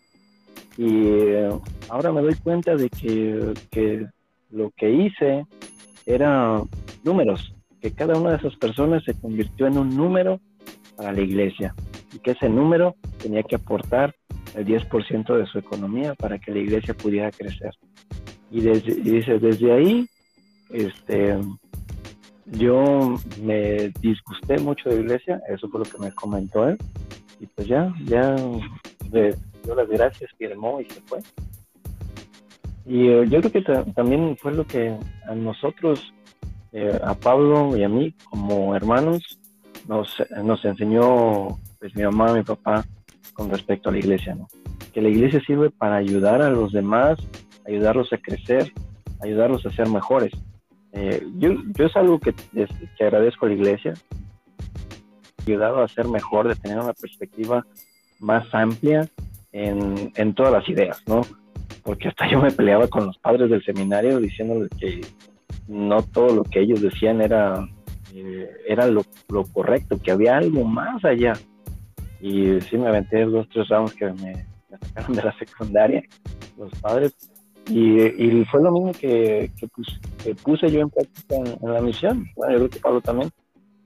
[0.78, 1.50] Y eh,
[1.90, 4.08] ahora me doy cuenta de que, que
[4.52, 5.46] lo que hice
[6.10, 6.62] era
[7.04, 10.40] números, que cada una de esas personas se convirtió en un número
[10.96, 11.74] para la iglesia
[12.14, 14.16] y que ese número tenía que aportar
[14.56, 17.72] el 10% de su economía para que la iglesia pudiera crecer.
[18.52, 20.08] Y, desde, dice, desde ahí,
[20.72, 21.38] este,
[22.48, 26.78] yo me disgusté mucho de la iglesia, eso fue lo que me comentó él,
[27.40, 28.36] y pues ya, ya
[29.12, 31.20] le dio las gracias, firmó y se fue.
[32.90, 33.62] Y eh, yo creo que
[33.94, 34.98] también fue lo que
[35.28, 36.12] a nosotros,
[36.72, 39.40] eh, a Pablo y a mí, como hermanos,
[39.88, 41.50] nos, nos enseñó
[41.80, 42.84] pues mi mamá, mi papá,
[43.34, 44.48] con respecto a la iglesia, ¿no?
[44.92, 47.20] Que la iglesia sirve para ayudar a los demás,
[47.68, 48.74] ayudarlos a crecer,
[49.22, 50.32] ayudarlos a ser mejores.
[50.94, 53.94] Eh, yo, yo es algo que, que agradezco a la iglesia,
[55.46, 57.64] ayudado a ser mejor, de tener una perspectiva
[58.20, 59.08] más amplia
[59.52, 61.22] en, en todas las ideas, ¿no?
[61.84, 65.02] Porque hasta yo me peleaba con los padres del seminario diciéndoles que
[65.68, 67.68] no todo lo que ellos decían era,
[68.14, 71.34] eh, era lo, lo, correcto, que había algo más allá.
[72.22, 76.04] Y sí me aventé dos, tres ramos que me, me sacaron de la secundaria,
[76.58, 77.16] los padres,
[77.70, 79.68] y, y, fue lo mismo que, que,
[80.24, 82.28] que puse yo en práctica en, la misión.
[82.36, 83.30] Bueno, yo creo que Pablo también.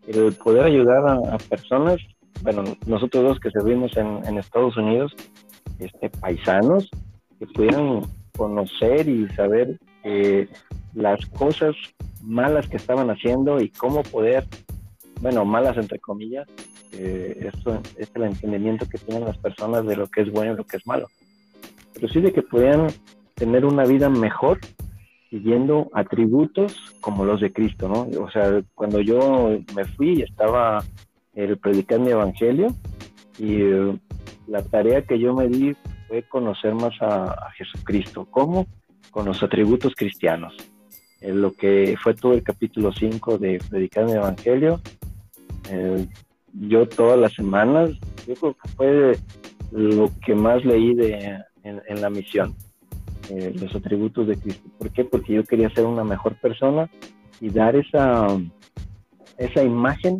[0.07, 1.97] El poder ayudar a, a personas,
[2.41, 5.13] bueno, nosotros dos que servimos en, en, Estados Unidos,
[5.79, 6.89] este, paisanos,
[7.45, 8.01] que pudieran
[8.37, 10.47] conocer y saber eh,
[10.93, 11.75] las cosas
[12.21, 14.45] malas que estaban haciendo y cómo poder,
[15.21, 16.47] bueno, malas entre comillas,
[16.93, 20.57] eh, esto es el entendimiento que tienen las personas de lo que es bueno y
[20.57, 21.07] lo que es malo.
[21.93, 22.87] Pero sí de que pudieran
[23.33, 24.59] tener una vida mejor
[25.29, 28.07] siguiendo atributos como los de Cristo, ¿no?
[28.23, 30.83] O sea, cuando yo me fui estaba
[31.33, 32.67] el predicar mi evangelio
[33.39, 33.97] y eh,
[34.47, 35.75] la tarea que yo me di
[36.13, 38.27] fue conocer más a, a Jesucristo.
[38.29, 38.67] ¿Cómo?
[39.09, 40.53] Con los atributos cristianos.
[41.21, 44.79] En lo que fue todo el capítulo 5 de predicar mi evangelio,
[45.71, 46.05] eh,
[46.53, 47.89] yo todas las semanas,
[48.27, 49.17] yo creo que fue
[49.71, 52.53] lo que más leí de, en, en la misión
[53.31, 54.69] eh, los atributos de Cristo.
[54.77, 55.05] ¿Por qué?
[55.05, 56.91] Porque yo quería ser una mejor persona
[57.41, 58.27] y dar esa,
[59.39, 60.17] esa imagen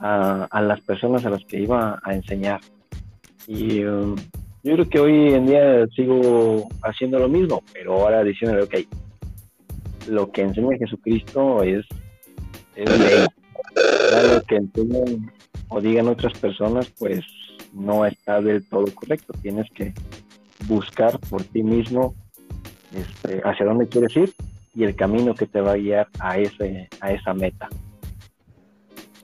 [0.00, 2.60] a, a las personas a las que iba a enseñar.
[3.46, 4.16] Y um,
[4.62, 8.74] yo creo que hoy en día sigo haciendo lo mismo, pero ahora diciéndole, ok,
[10.08, 11.84] lo que enseña Jesucristo es,
[12.76, 13.26] ley.
[14.34, 15.32] Lo que enseñan
[15.68, 17.20] o digan otras personas, pues
[17.72, 19.32] no está del todo correcto.
[19.40, 19.92] Tienes que
[20.66, 22.14] buscar por ti mismo
[22.94, 24.32] este, hacia dónde quieres ir
[24.74, 27.68] y el camino que te va a guiar a, ese, a esa meta.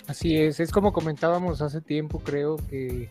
[0.06, 3.10] Así es, es como comentábamos hace tiempo, creo que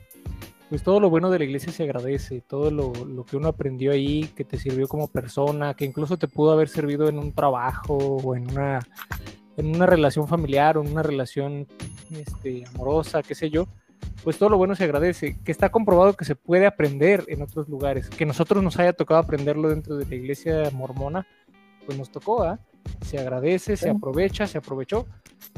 [0.70, 2.92] pues todo lo bueno de la iglesia se agradece, todo lo,
[3.26, 7.08] que uno aprendió ahí, que te sirvió como persona, que incluso te pudo haber servido
[7.08, 8.80] en un trabajo o en una,
[9.56, 11.68] en una relación familiar o en una relación
[12.12, 13.68] este, amorosa, qué sé yo,
[14.24, 17.70] pues todo lo bueno se agradece, que está comprobado que se puede aprender en otros
[17.70, 21.26] lugares, que nosotros nos haya tocado aprenderlo dentro de la iglesia mormona,
[21.86, 22.58] pues nos tocó, ¿eh?
[23.02, 25.06] Se agradece, se aprovecha, se aprovechó,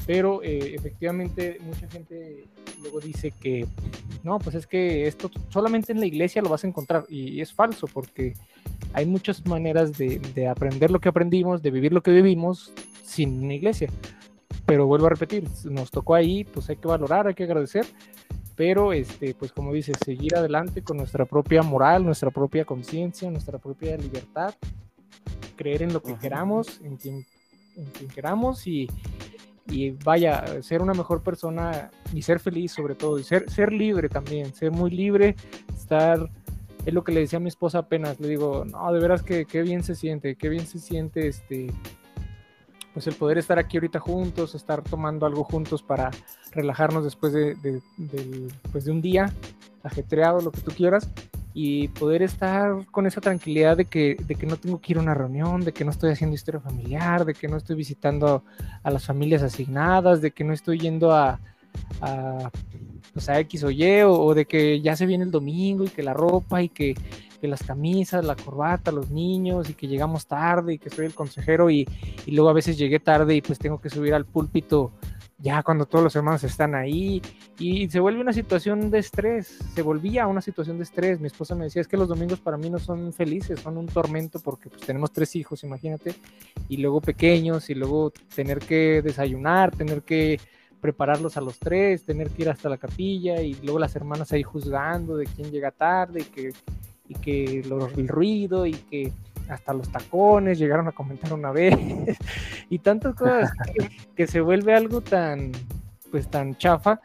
[0.06, 2.46] pero eh, efectivamente mucha gente
[2.82, 3.66] luego dice que
[4.24, 7.54] no, pues es que esto solamente en la iglesia lo vas a encontrar y es
[7.54, 8.34] falso porque
[8.94, 12.74] hay muchas maneras de, de aprender lo que aprendimos, de vivir lo que vivimos
[13.04, 13.90] sin una iglesia.
[14.66, 17.86] Pero vuelvo a repetir, nos tocó ahí, pues hay que valorar, hay que agradecer
[18.60, 23.58] pero este, pues como dices, seguir adelante con nuestra propia moral, nuestra propia conciencia, nuestra
[23.58, 24.54] propia libertad,
[25.56, 27.26] creer en lo que queramos, en quien,
[27.76, 28.90] en quien queramos y,
[29.68, 34.10] y, vaya, ser una mejor persona y ser feliz sobre todo, y ser, ser libre
[34.10, 35.36] también, ser muy libre,
[35.74, 36.30] estar,
[36.86, 39.46] es lo que le decía a mi esposa apenas, le digo, no, de veras que
[39.46, 41.74] qué bien se siente, qué bien se siente este
[42.94, 46.10] pues el poder estar aquí ahorita juntos, estar tomando algo juntos para
[46.52, 49.34] relajarnos después de, de, de, pues de un día
[49.84, 51.08] ajetreado, lo que tú quieras,
[51.62, 55.02] y poder estar con esa tranquilidad de que, de que no tengo que ir a
[55.02, 58.46] una reunión, de que no estoy haciendo historia familiar, de que no estoy visitando
[58.82, 61.38] a las familias asignadas, de que no estoy yendo a,
[62.00, 62.50] a
[63.14, 66.02] o sea, X o Y, o, de que ya se viene el domingo y que
[66.02, 66.96] la ropa y que,
[67.42, 71.70] las camisas, la corbata, los niños y que llegamos tarde y que soy el consejero
[71.70, 71.86] y,
[72.26, 74.92] y luego a veces llegué tarde y pues tengo que subir al púlpito
[75.42, 77.22] ya cuando todos los hermanos están ahí
[77.58, 81.20] y se vuelve una situación de estrés, se volvía una situación de estrés.
[81.22, 83.86] Mi esposa me decía, es que los domingos para mí no son felices, son un
[83.86, 86.14] tormento porque pues tenemos tres hijos, imagínate,
[86.68, 90.40] y luego pequeños y luego tener que desayunar, tener que
[90.82, 94.44] prepararlos a los tres, tener que ir hasta la capilla y luego las hermanas ahí
[94.44, 96.54] juzgando de quién llega tarde y que,
[97.08, 99.14] y que el ruido y que
[99.50, 101.76] hasta los tacones llegaron a comentar una vez
[102.70, 103.52] y tantas cosas
[104.16, 105.52] que, se vuelve algo tan
[106.12, 107.02] pues tan chafa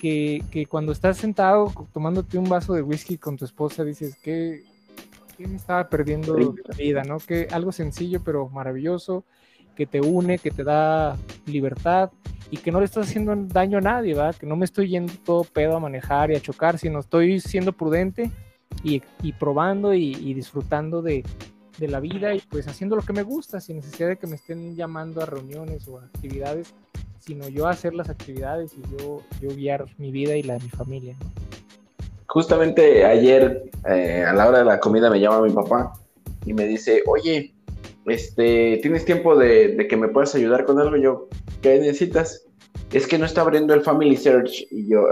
[0.00, 4.64] que, cuando estás sentado tomándote un vaso de whisky con tu esposa dices que,
[5.38, 7.18] me estaba perdiendo la vida, ¿no?
[7.18, 9.24] Que algo sencillo pero maravilloso
[9.74, 12.12] que te une, que te da libertad
[12.48, 14.36] y que no le estás haciendo daño a nadie, ¿verdad?
[14.36, 17.72] Que no me estoy yendo todo pedo a manejar y a chocar, sino estoy siendo
[17.72, 18.30] prudente
[18.84, 19.00] y,
[19.32, 21.24] probando y disfrutando de,
[21.78, 24.36] de la vida y pues haciendo lo que me gusta, sin necesidad de que me
[24.36, 26.74] estén llamando a reuniones o a actividades,
[27.18, 30.70] sino yo hacer las actividades y yo, yo guiar mi vida y la de mi
[30.70, 31.16] familia.
[32.26, 35.92] Justamente ayer eh, a la hora de la comida me llama mi papá
[36.46, 37.54] y me dice, oye,
[38.06, 40.96] este, ¿tienes tiempo de, de que me puedas ayudar con algo?
[40.96, 41.28] Yo,
[41.60, 42.41] ¿qué necesitas?
[42.92, 44.66] Es que no está abriendo el Family Search.
[44.70, 45.06] Y yo,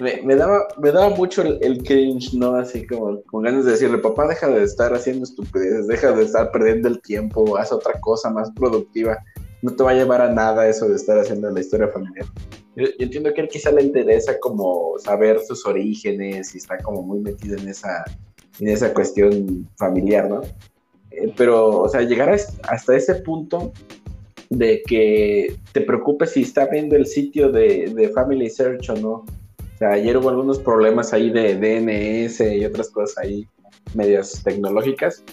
[0.00, 2.54] me, daba, me daba mucho el, cringe, ¿no?
[2.56, 6.50] Así como con ganas de decirle, papá, deja de estar haciendo estupideces, deja de estar
[6.50, 9.18] perdiendo el tiempo, haz otra cosa más productiva.
[9.62, 12.26] No te va a llevar a nada eso de estar haciendo la historia familiar.
[12.76, 17.20] Yo, entiendo que él quizá le interesa como saber sus orígenes y está como muy
[17.20, 18.04] metido en esa,
[18.60, 20.42] en esa cuestión familiar, ¿no?
[21.10, 23.72] Eh, pero, o sea, llegar hasta ese punto
[24.58, 29.10] de que te preocupes si está viendo el sitio de, Family Search o no.
[29.10, 33.46] O sea, ayer hubo algunos problemas ahí de DNS y otras cosas ahí
[33.94, 35.24] medias tecnológicas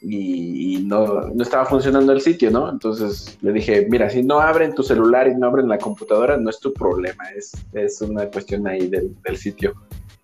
[0.00, 2.68] y, no, estaba funcionando el sitio, ¿no?
[2.68, 6.50] Entonces le dije, mira, si no abren tu celular y no abren la computadora, no
[6.50, 9.74] es tu problema, es, es una cuestión ahí del, del sitio.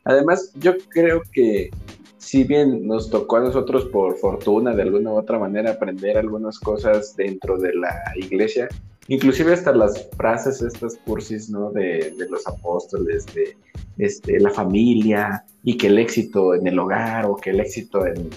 [0.05, 1.71] Además, yo creo que
[2.19, 6.59] si bien nos tocó a nosotros por fortuna de alguna u otra manera aprender algunas
[6.59, 8.69] cosas dentro de la iglesia,
[9.07, 11.71] inclusive hasta las frases, estas cursis, ¿no?
[11.71, 13.57] De, los apóstoles, de
[13.99, 18.29] este, la familia, y que el éxito en el hogar, o que el éxito en,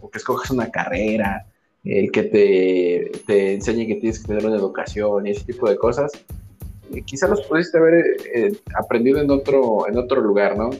[0.00, 1.46] o que escoges una carrera,
[1.84, 6.10] el que te, enseñe que tienes que tener una educación y ese tipo de cosas,
[6.92, 10.70] eh, quizás los pudiste haber eh, aprendido en otro, en otro lugar, ¿no?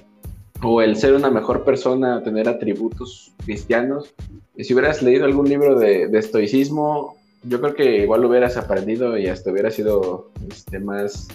[0.63, 4.15] O el ser una mejor persona, tener atributos cristianos.
[4.57, 9.17] Y si hubieras leído algún libro de, estoicismo, yo creo que igual lo hubieras aprendido
[9.17, 11.29] y hasta hubiera sido este, más,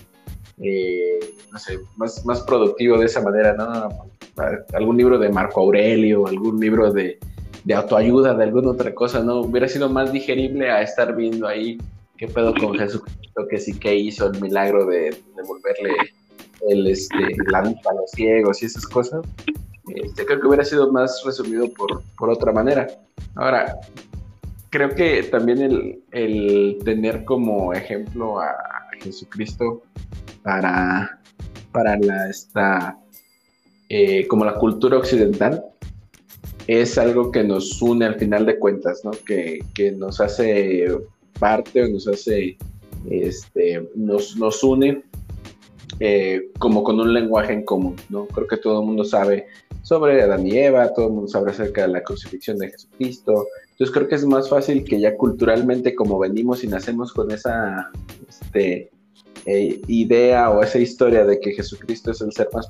[0.61, 1.19] eh,
[1.52, 3.89] no sé, más, más productivo de esa manera, ¿no?
[4.73, 7.18] Algún libro de Marco Aurelio, algún libro de,
[7.64, 9.41] de autoayuda, de alguna otra cosa, ¿no?
[9.41, 11.80] Hubiera sido más digerible a estar viendo ahí
[12.18, 15.95] qué pedo con Jesucristo, que sí que hizo el milagro de devolverle
[16.70, 17.18] el, este,
[17.52, 19.26] la vista los ciegos y esas cosas,
[19.88, 22.88] este, creo que hubiera sido más resumido por, por otra manera.
[23.36, 23.80] Ahora,
[24.70, 28.56] creo que también el, el tener como ejemplo a
[29.02, 29.84] Jesucristo
[30.44, 31.20] para,
[31.72, 32.98] para la, esta,
[33.90, 35.64] eh, como la cultura occidental,
[36.68, 39.12] es algo que nos une al final de cuentas, ¿no?
[39.12, 40.88] Que, que nos hace
[41.40, 42.58] parte o nos hace,
[43.10, 45.04] este, nos, nos une
[45.99, 48.27] eh, como con un lenguaje en común, ¿no?
[48.27, 49.47] Creo que todo el mundo sabe
[49.81, 53.93] sobre Adán y Eva, todo el mundo sabe acerca de la crucifixión de Jesucristo, entonces
[53.93, 57.91] creo que es más fácil que ya culturalmente como venimos y nacemos con esa
[58.27, 58.89] este,
[59.45, 62.67] eh, idea o esa historia de que Jesucristo es el ser más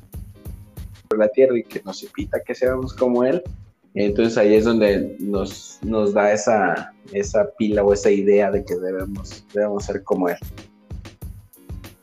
[1.08, 3.42] por la tierra y que nos invita a que seamos como Él,
[3.96, 8.76] entonces ahí es donde nos, nos da esa, esa pila o esa idea de que
[8.76, 10.38] debemos, debemos ser como Él.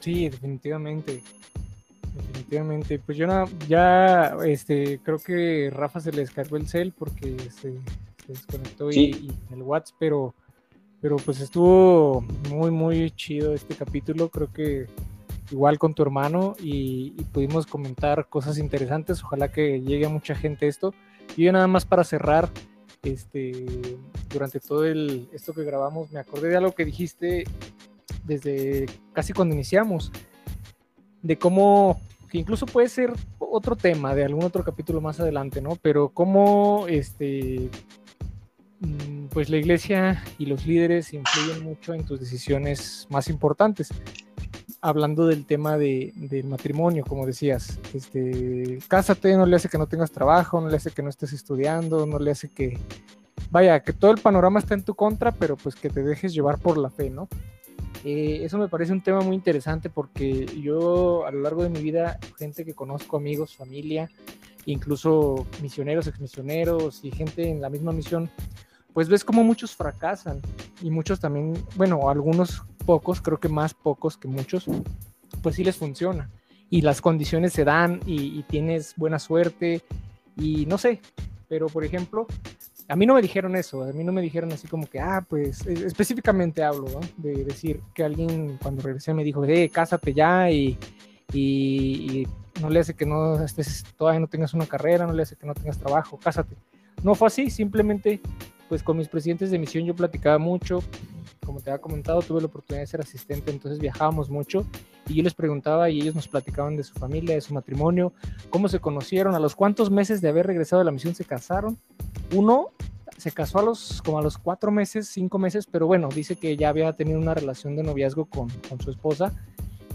[0.02, 1.22] Sí, definitivamente.
[2.16, 2.98] Definitivamente.
[2.98, 3.26] Pues yo
[3.68, 7.74] ya este, creo que Rafa se le descargó el cel porque se,
[8.26, 10.34] desconectó y, el WhatsApp, pero,
[11.00, 12.20] pero pues estuvo
[12.50, 14.28] muy, muy chido este capítulo.
[14.28, 14.86] Creo que
[15.52, 19.22] igual con tu hermano y, pudimos comentar cosas interesantes.
[19.22, 20.94] Ojalá que llegue a mucha gente esto.
[21.36, 22.50] Y yo nada más para cerrar,
[23.04, 23.64] este,
[24.30, 27.44] durante todo el, esto que grabamos, me acordé de algo que dijiste
[28.24, 30.12] desde casi cuando iniciamos,
[31.22, 32.00] de cómo,
[32.30, 35.76] que incluso puede ser otro tema de algún otro capítulo más adelante, ¿no?
[35.80, 37.70] Pero cómo, este,
[38.80, 43.90] mm, pues la iglesia y los líderes influyen mucho en tus decisiones más importantes.
[44.84, 49.86] hablando del tema de, del matrimonio, como decías, este, cásate, no le hace que no
[49.86, 52.76] tengas trabajo, no le hace que no estés estudiando, no le hace que,
[53.52, 56.58] vaya, que todo el panorama está en tu contra, pero pues que te dejes llevar
[56.58, 57.28] por la fe, ¿no?
[58.05, 61.81] Eh, eso me parece un tema muy interesante porque yo a lo largo de mi
[61.81, 64.10] vida, gente que conozco, amigos, familia,
[64.66, 68.31] incluso misioneros, exmisioneros y gente en la misma misión,
[68.93, 70.40] pues ves como muchos fracasan
[70.82, 74.66] y muchos también, bueno, algunos pocos, creo que más pocos que muchos,
[75.43, 76.31] pues sí les funciona
[76.73, 79.82] y las condiciones se dan y, tienes buena suerte
[80.39, 81.01] y no sé,
[81.47, 82.27] pero por ejemplo,
[82.88, 85.24] a mí no me dijeron eso, a mí no me dijeron así como que, ah,
[85.28, 87.00] pues e, específicamente hablo, ¿no?
[87.16, 90.78] De decir que alguien cuando regresé me dijo, eh, cásate ya y,
[91.32, 92.26] y,
[92.60, 95.46] no le hace que no estés, todavía no tengas una carrera, no le hace que
[95.46, 96.54] no tengas trabajo, cásate.
[97.02, 98.20] No fue así, simplemente
[98.72, 100.82] pues con mis presidentes de misión yo platicaba mucho,
[101.44, 104.64] como te había comentado, tuve la oportunidad de ser asistente, entonces viajábamos mucho
[105.06, 108.14] y yo les preguntaba y ellos nos platicaban de su familia, de su matrimonio,
[108.48, 111.76] cómo se conocieron, a los cuántos meses de haber regresado de la misión se casaron.
[112.34, 112.70] Uno
[113.18, 116.56] se casó a los como a los cuatro meses, cinco meses, pero bueno, dice que
[116.56, 119.34] ya había tenido una relación de noviazgo con, con su esposa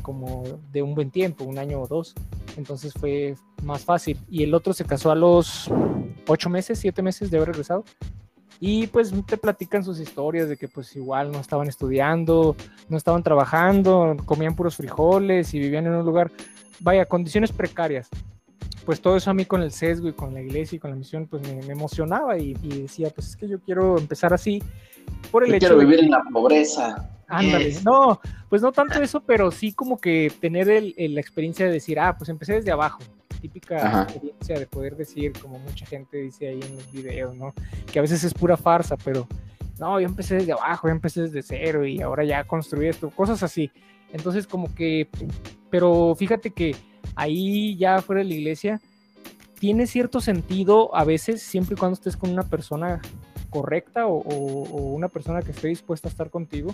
[0.04, 2.14] como de un buen tiempo, un año o dos,
[2.58, 3.34] entonces fue
[3.64, 4.20] más fácil.
[4.30, 5.68] Y el otro se casó a los
[6.28, 7.84] ocho meses, siete meses de haber regresado
[8.60, 12.56] y pues te platican sus historias de que pues igual no estaban estudiando,
[12.90, 16.32] no estaban trabajando, comían puros frijoles y vivían en un lugar,
[16.80, 18.10] vaya, condiciones precarias.
[18.86, 20.96] Pues todo eso a mí con el sesgo y con la iglesia y con la
[20.96, 24.64] misión pues me, emocionaba y, decía pues es que yo quiero empezar así
[25.30, 27.10] por el hecho quiero vivir en la pobreza.
[27.28, 32.00] Ándale, no, pues no tanto eso, pero sí como que tener la experiencia de decir,
[32.00, 33.00] ah, pues empecé desde abajo,
[33.38, 37.54] típica experiencia de poder decir, como mucha gente dice ahí en los videos, ¿no?
[37.92, 39.28] Que a veces es pura farsa, pero
[39.80, 43.44] no, yo empecé desde abajo, yo empecé desde cero y ahora ya construí esto, cosas
[43.44, 43.72] así.
[44.12, 45.08] Entonces, como que,
[45.70, 46.76] pero fíjate que
[47.16, 48.82] ahí ya fuera de la iglesia,
[49.60, 53.02] tiene cierto sentido a veces, siempre y cuando estés con una persona
[53.50, 56.74] correcta o, o una persona que esté dispuesta a estar contigo,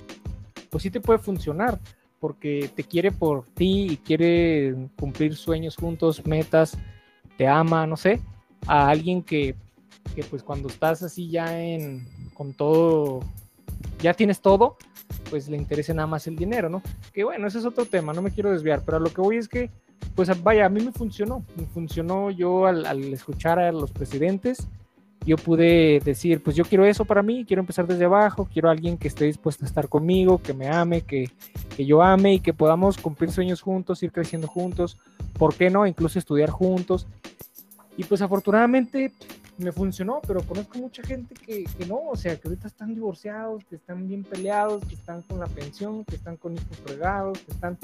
[0.69, 1.79] pues sí te puede funcionar
[2.23, 6.77] porque te quiere por ti y quiere cumplir sueños juntos, metas,
[7.37, 8.21] te ama, no sé,
[8.65, 9.57] a alguien que,
[10.15, 13.19] que pues cuando estás así ya en, con todo,
[14.01, 14.77] ya tienes todo,
[15.29, 16.81] pues le interesa nada más el dinero, ¿no?
[17.11, 19.49] Que bueno, ese es otro tema, no me quiero desviar, pero lo que voy es
[19.49, 19.69] que,
[20.15, 24.65] pues vaya, a mí me funcionó, me funcionó yo al escuchar a los presidentes,
[25.25, 28.97] yo pude decir, pues yo quiero eso para mí, quiero empezar desde abajo, quiero alguien
[28.97, 31.29] que esté dispuesto a estar conmigo, que me ame, que,
[31.75, 34.97] que, yo ame y que podamos cumplir sueños juntos, ir creciendo juntos,
[35.37, 35.87] ¿por qué no?
[35.87, 37.07] Incluso estudiar juntos.
[37.95, 39.11] Y pues afortunadamente
[39.57, 43.63] me funcionó, pero conozco mucha gente que, que, no, o sea, que ahorita están divorciados,
[43.65, 47.51] que están bien peleados, que están con la pensión, que están con hijos fregados, que
[47.51, 47.77] están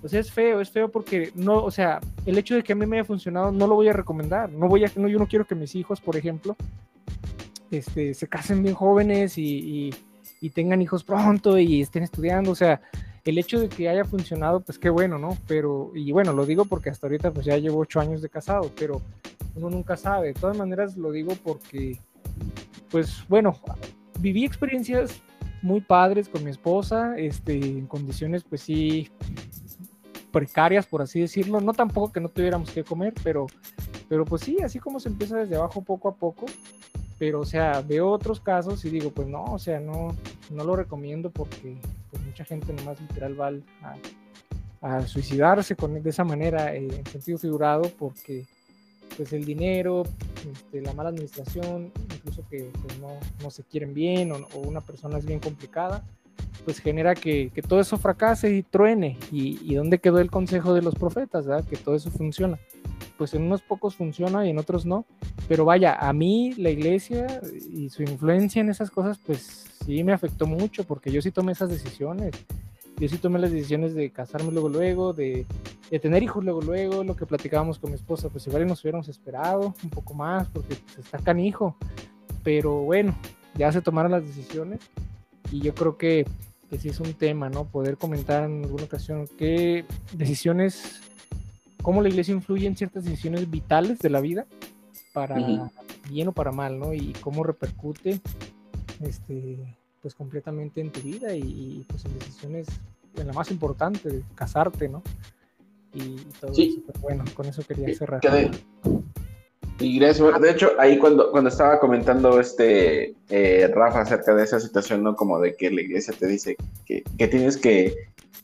[0.00, 2.86] pues es feo, es feo porque no, o sea, el hecho de que a mí
[2.86, 4.50] me haya funcionado no lo voy a recomendar.
[4.50, 6.56] No voy a, no, yo no quiero que mis hijos, por ejemplo,
[7.70, 9.90] este, se casen bien jóvenes y,
[10.40, 12.50] y, tengan hijos pronto y estén estudiando.
[12.50, 12.80] O sea,
[13.24, 15.36] el hecho de que haya funcionado, pues qué bueno, ¿no?
[15.46, 18.70] Pero, y bueno, lo digo porque hasta ahorita pues ya llevo ocho años de casado,
[18.78, 19.02] pero
[19.54, 20.28] uno nunca sabe.
[20.28, 22.00] De todas maneras lo digo porque,
[22.90, 23.54] pues bueno,
[24.18, 25.20] viví experiencias
[25.62, 29.10] muy padres con mi esposa, este, en condiciones pues sí
[30.30, 31.60] precarias, por así decirlo.
[31.60, 33.46] No tampoco que no tuviéramos que comer, pero,
[34.08, 36.46] pero pues sí, así como se empieza desde abajo poco a poco.
[37.18, 40.16] Pero, o sea, veo otros casos y digo, pues no, o sea, no,
[40.50, 41.76] no lo recomiendo porque
[42.10, 43.52] pues, mucha gente nomás literal va
[44.80, 48.46] a, a suicidarse con, de esa manera, eh, en sentido figurado, porque
[49.16, 50.04] pues el dinero,
[50.50, 54.80] este, la mala administración, incluso que pues, no, no, se quieren bien o, o, una
[54.80, 56.02] persona es bien complicada,
[56.64, 59.16] pues genera que, que, todo eso fracase y truene.
[59.32, 61.46] ¿Y, ¿Y dónde quedó el consejo de los profetas?
[61.46, 61.64] ¿verdad?
[61.68, 62.58] Que todo eso funciona.
[63.18, 65.04] Pues en unos pocos funciona y en otros no.
[65.48, 67.40] Pero vaya, a mí la iglesia
[67.72, 71.52] y su influencia en esas cosas, pues sí me afectó mucho porque yo sí tomé
[71.52, 72.32] esas decisiones.
[72.98, 75.46] Yo sí tomé las decisiones de casarme luego, luego, de,
[75.90, 79.08] de tener hijos luego, luego, lo que platicábamos con mi esposa, pues igual nos hubiéramos
[79.08, 81.76] esperado un poco más porque pues, está canijo.
[82.42, 83.14] Pero bueno,
[83.56, 84.80] ya se tomaron las decisiones
[85.50, 86.26] y yo creo que
[86.70, 87.64] que sí es un tema, ¿no?
[87.64, 91.00] Poder comentar en alguna ocasión qué decisiones,
[91.82, 94.46] cómo la iglesia influye en ciertas decisiones vitales de la vida,
[95.12, 95.36] para
[96.08, 96.94] bien o para mal, ¿no?
[96.94, 98.20] Y cómo repercute,
[99.00, 99.58] este,
[100.00, 102.68] pues completamente en tu vida y, pues en decisiones,
[103.16, 105.02] en la más importante, casarte, ¿no?
[105.92, 108.20] Y, todo eso, pero bueno, con eso quería cerrar.
[109.80, 114.60] Y gracias, de hecho, ahí cuando, cuando estaba comentando este eh, Rafa acerca de esa
[114.60, 115.16] situación, ¿no?
[115.16, 117.94] Como de que la iglesia te dice que, tienes que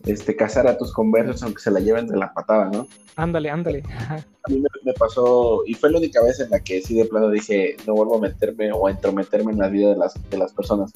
[0.06, 2.88] este, casar a tus conversos aunque se la lleven de la patada, ¿no?
[3.16, 3.82] Ándale, ándale.
[4.08, 7.28] A mí me, pasó, y fue la única vez en la que sí de plano
[7.28, 10.54] dije, no vuelvo a meterme o a entrometerme en la vida de las, de las
[10.54, 10.90] personas.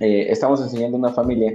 [0.00, 1.52] Eh, estamos enseñando una familia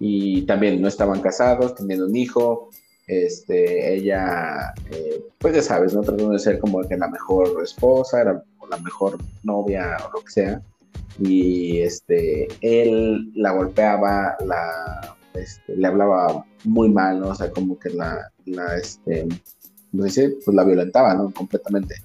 [0.00, 2.70] y también no estaban casados, tenían un hijo,
[3.06, 6.02] este, ella, eh, pues ya sabes, ¿no?
[6.02, 10.24] Tratando de ser como que la mejor esposa, era, o la mejor novia o lo
[10.24, 10.62] que sea.
[11.18, 17.28] Y este, él la golpeaba, la, este, le hablaba muy mal, ¿no?
[17.28, 19.26] O sea, como que la, la este,
[19.92, 20.36] dice?
[20.44, 21.30] Pues la violentaba, ¿no?
[21.32, 21.96] Completamente.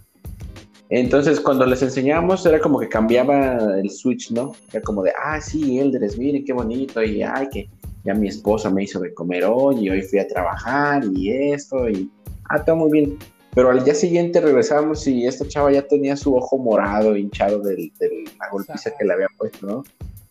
[0.90, 4.54] Entonces, cuando les enseñábamos, era como que cambiaba el switch, ¿no?
[4.72, 7.70] Era como de, ah, sí, Eldres, miren qué bonito, y ay, que
[8.08, 11.90] ya mi esposa me hizo de comer hoy, y hoy fui a trabajar, y esto,
[11.90, 12.10] y
[12.50, 13.18] ah, está muy bien.
[13.54, 17.92] Pero al día siguiente regresamos y esta chava ya tenía su ojo morado, hinchado de
[18.40, 19.84] la golpiza que le había puesto, ¿no?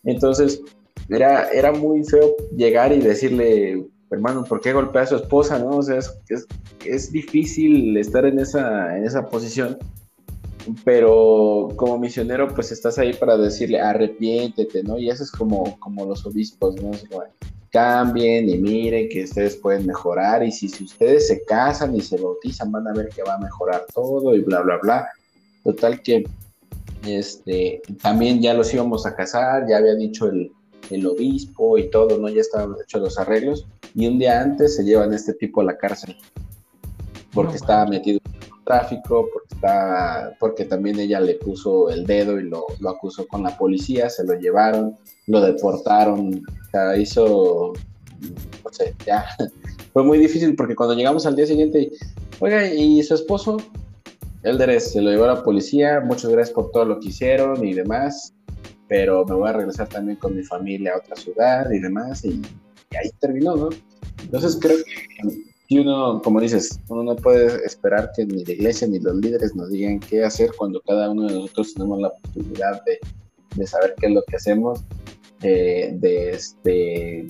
[0.05, 0.63] Entonces,
[1.09, 5.59] era, era muy feo llegar y decirle, hermano, ¿por qué golpea a su esposa?
[5.59, 5.79] ¿no?
[5.79, 6.47] O sea, es, es,
[6.85, 9.77] es difícil estar en esa, en esa posición
[10.85, 14.99] pero como misionero pues estás ahí para decirle arrepiéntete, ¿no?
[14.99, 16.91] Y eso es como, como los obispos, ¿no?
[17.77, 22.17] Cambien y miren que ustedes pueden mejorar y si, si ustedes se casan y se
[22.17, 25.09] bautizan van a ver que va a mejorar todo y bla, bla, bla.
[25.63, 26.25] Total que
[27.07, 30.51] este, también ya los íbamos a casar, ya había dicho el,
[30.89, 32.31] el obispo y todo, ¿no?
[32.31, 35.65] Ya estaban hechos los arreglos y un día antes se llevan a este tipo a
[35.65, 36.17] la cárcel
[37.35, 38.21] porque estaba metido
[38.65, 43.43] tráfico, porque, está, porque también ella le puso el dedo y lo, lo, acusó con
[43.43, 44.97] la policía, se lo llevaron,
[45.27, 47.73] lo deportaron, o sea, hizo,
[48.65, 49.25] no sé, ya,
[49.93, 51.91] fue muy difícil porque cuando llegamos al día siguiente,
[52.41, 53.57] oiga, ¿y su esposo?
[54.43, 57.75] Elderes se lo llevó a la policía, muchas gracias por todo lo que hicieron y
[57.75, 58.33] demás,
[58.89, 62.41] pero me voy a regresar también con mi familia a otra ciudad y demás, y,
[62.91, 63.71] y ahí terminó, ¿no?
[64.23, 68.87] Entonces creo que y uno, como dices, uno no puede esperar que ni la iglesia
[68.87, 72.83] ni los líderes nos digan qué hacer cuando cada uno de nosotros tenemos la oportunidad
[72.85, 74.81] de, saber qué es lo que hacemos,
[75.41, 77.27] de este,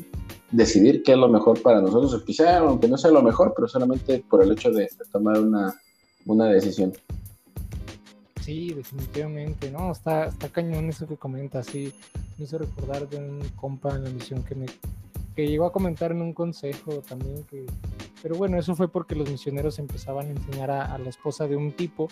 [0.51, 4.25] decidir qué es lo mejor para nosotros, quizá aunque no sea lo mejor, pero solamente
[4.29, 5.75] por el hecho de, tomar una,
[6.25, 6.93] una decisión.
[8.41, 11.93] Sí, definitivamente, no, está, está cañón eso que comentas, sí,
[12.39, 14.67] me hizo recordar de un compa en la misión que me
[15.35, 17.67] que llegó a comentar en un consejo también que
[18.23, 21.73] pero bueno, eso fue porque los misioneros empezaban a enseñar a, la esposa de un
[21.73, 22.09] tipo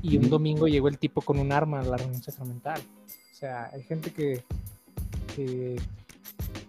[0.00, 2.80] y un domingo llegó el tipo con un arma a la reunión sacramental.
[2.80, 4.42] O sea, hay gente que,
[5.34, 5.76] que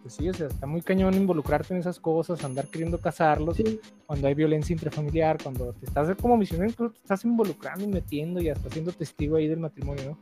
[0.05, 3.57] pues sí, o sea, está muy cañón involucrarte en esas cosas, andar queriendo casarlos,
[4.05, 8.49] cuando hay violencia intrafamiliar, cuando te estás como misionero, te estás involucrando y metiendo y
[8.49, 10.17] hasta siendo testigo ahí del matrimonio, ¿no?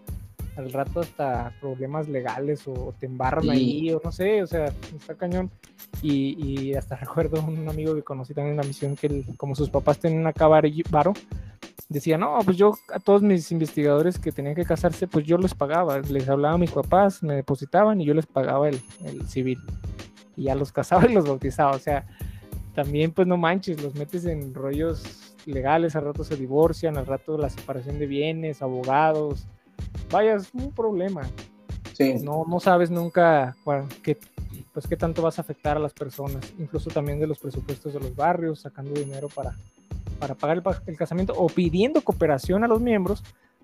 [0.55, 4.67] Al rato hasta problemas legales o, te embarran ahí, o no sé, o sea,
[4.97, 5.51] está cañón.
[6.01, 9.99] Y, hasta recuerdo un amigo que conocí también en la misión que como sus papás
[9.99, 11.13] tenían acá varo,
[11.93, 15.53] decía, no, pues yo a todos mis investigadores que tenían que casarse, pues yo les
[15.53, 19.59] pagaba, les hablaba a mis papás, me depositaban y yo les pagaba el, el civil.
[20.35, 22.05] Y ya los casaba y los bautizaba, o sea,
[22.73, 27.37] también pues no manches, los metes en rollos legales, al rato se divorcian, al rato
[27.37, 29.45] la separación de bienes, abogados,
[30.11, 31.21] vaya, es un problema.
[31.93, 32.15] Sí.
[32.23, 33.55] No, no sabes nunca
[34.01, 34.17] qué,
[34.73, 37.99] pues qué tanto vas a afectar a las personas, incluso también de los presupuestos de
[37.99, 39.55] los barrios, sacando dinero para,
[40.19, 43.23] para pagar el, casamiento o pidiendo cooperación a los miembros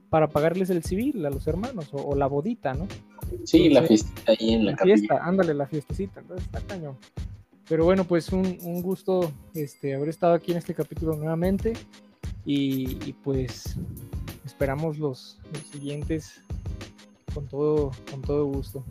[0.10, 2.88] para pagarles el civil a los hermanos o, la bodita, ¿no?
[3.44, 6.98] Sí, la fiesta ahí en la, la fiesta, ándale, la fiestecita, entonces está cañón.
[7.68, 11.74] Pero bueno, pues un, un, gusto este, haber estado aquí en este capítulo nuevamente
[12.44, 13.78] y, y pues
[14.44, 16.42] esperamos los, los, siguientes
[17.34, 18.84] con todo, con todo gusto.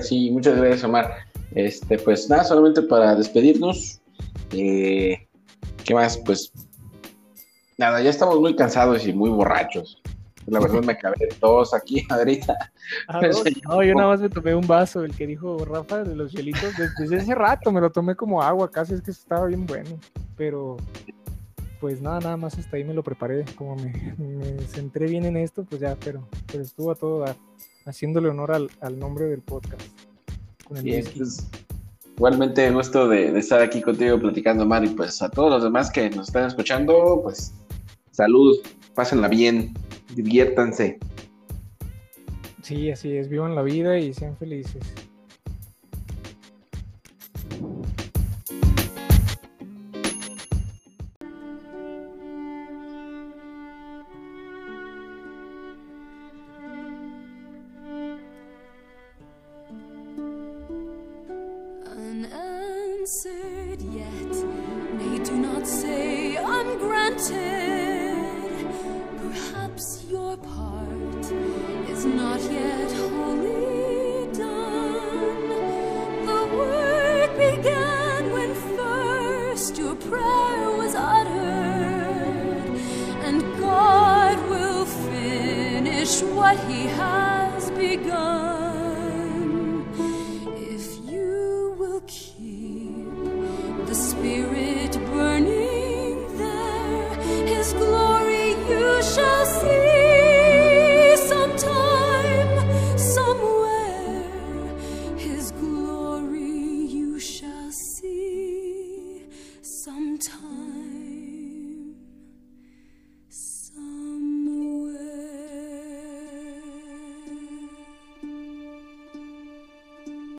[0.00, 1.10] Sí, muchas gracias, Omar.
[1.54, 4.00] Este, pues nada, solamente para despedirnos.
[4.52, 5.21] Eh,
[5.84, 6.18] ¿Qué más?
[6.18, 6.52] Pues
[7.78, 10.00] nada, ya estamos muy cansados y muy borrachos.
[10.46, 12.56] La verdad me acabé todos aquí ahorita.
[13.08, 13.20] Ah,
[13.68, 16.72] no, yo nada más me tomé un vaso, el que dijo Rafa de los hielitos.
[16.98, 19.90] Desde, ese rato me lo tomé como agua, casi es que estaba bien bueno.
[20.36, 20.76] Pero
[21.80, 23.44] pues nada, nada más hasta ahí me lo preparé.
[23.56, 27.36] Como me, me centré bien en esto, pues ya, pero, pero estuvo a todo dar
[27.86, 29.82] haciéndole honor al, al nombre del podcast.
[30.66, 31.48] Con el pues,
[32.16, 34.88] igualmente gusto de, de, estar aquí contigo platicando, Mari.
[34.90, 37.54] Pues a todos los demás que nos están escuchando, pues
[38.10, 38.58] salud,
[38.94, 39.74] pásenla bien,
[40.14, 40.98] diviértanse.
[42.62, 44.82] Sí, así es, vivan la vida y sean felices.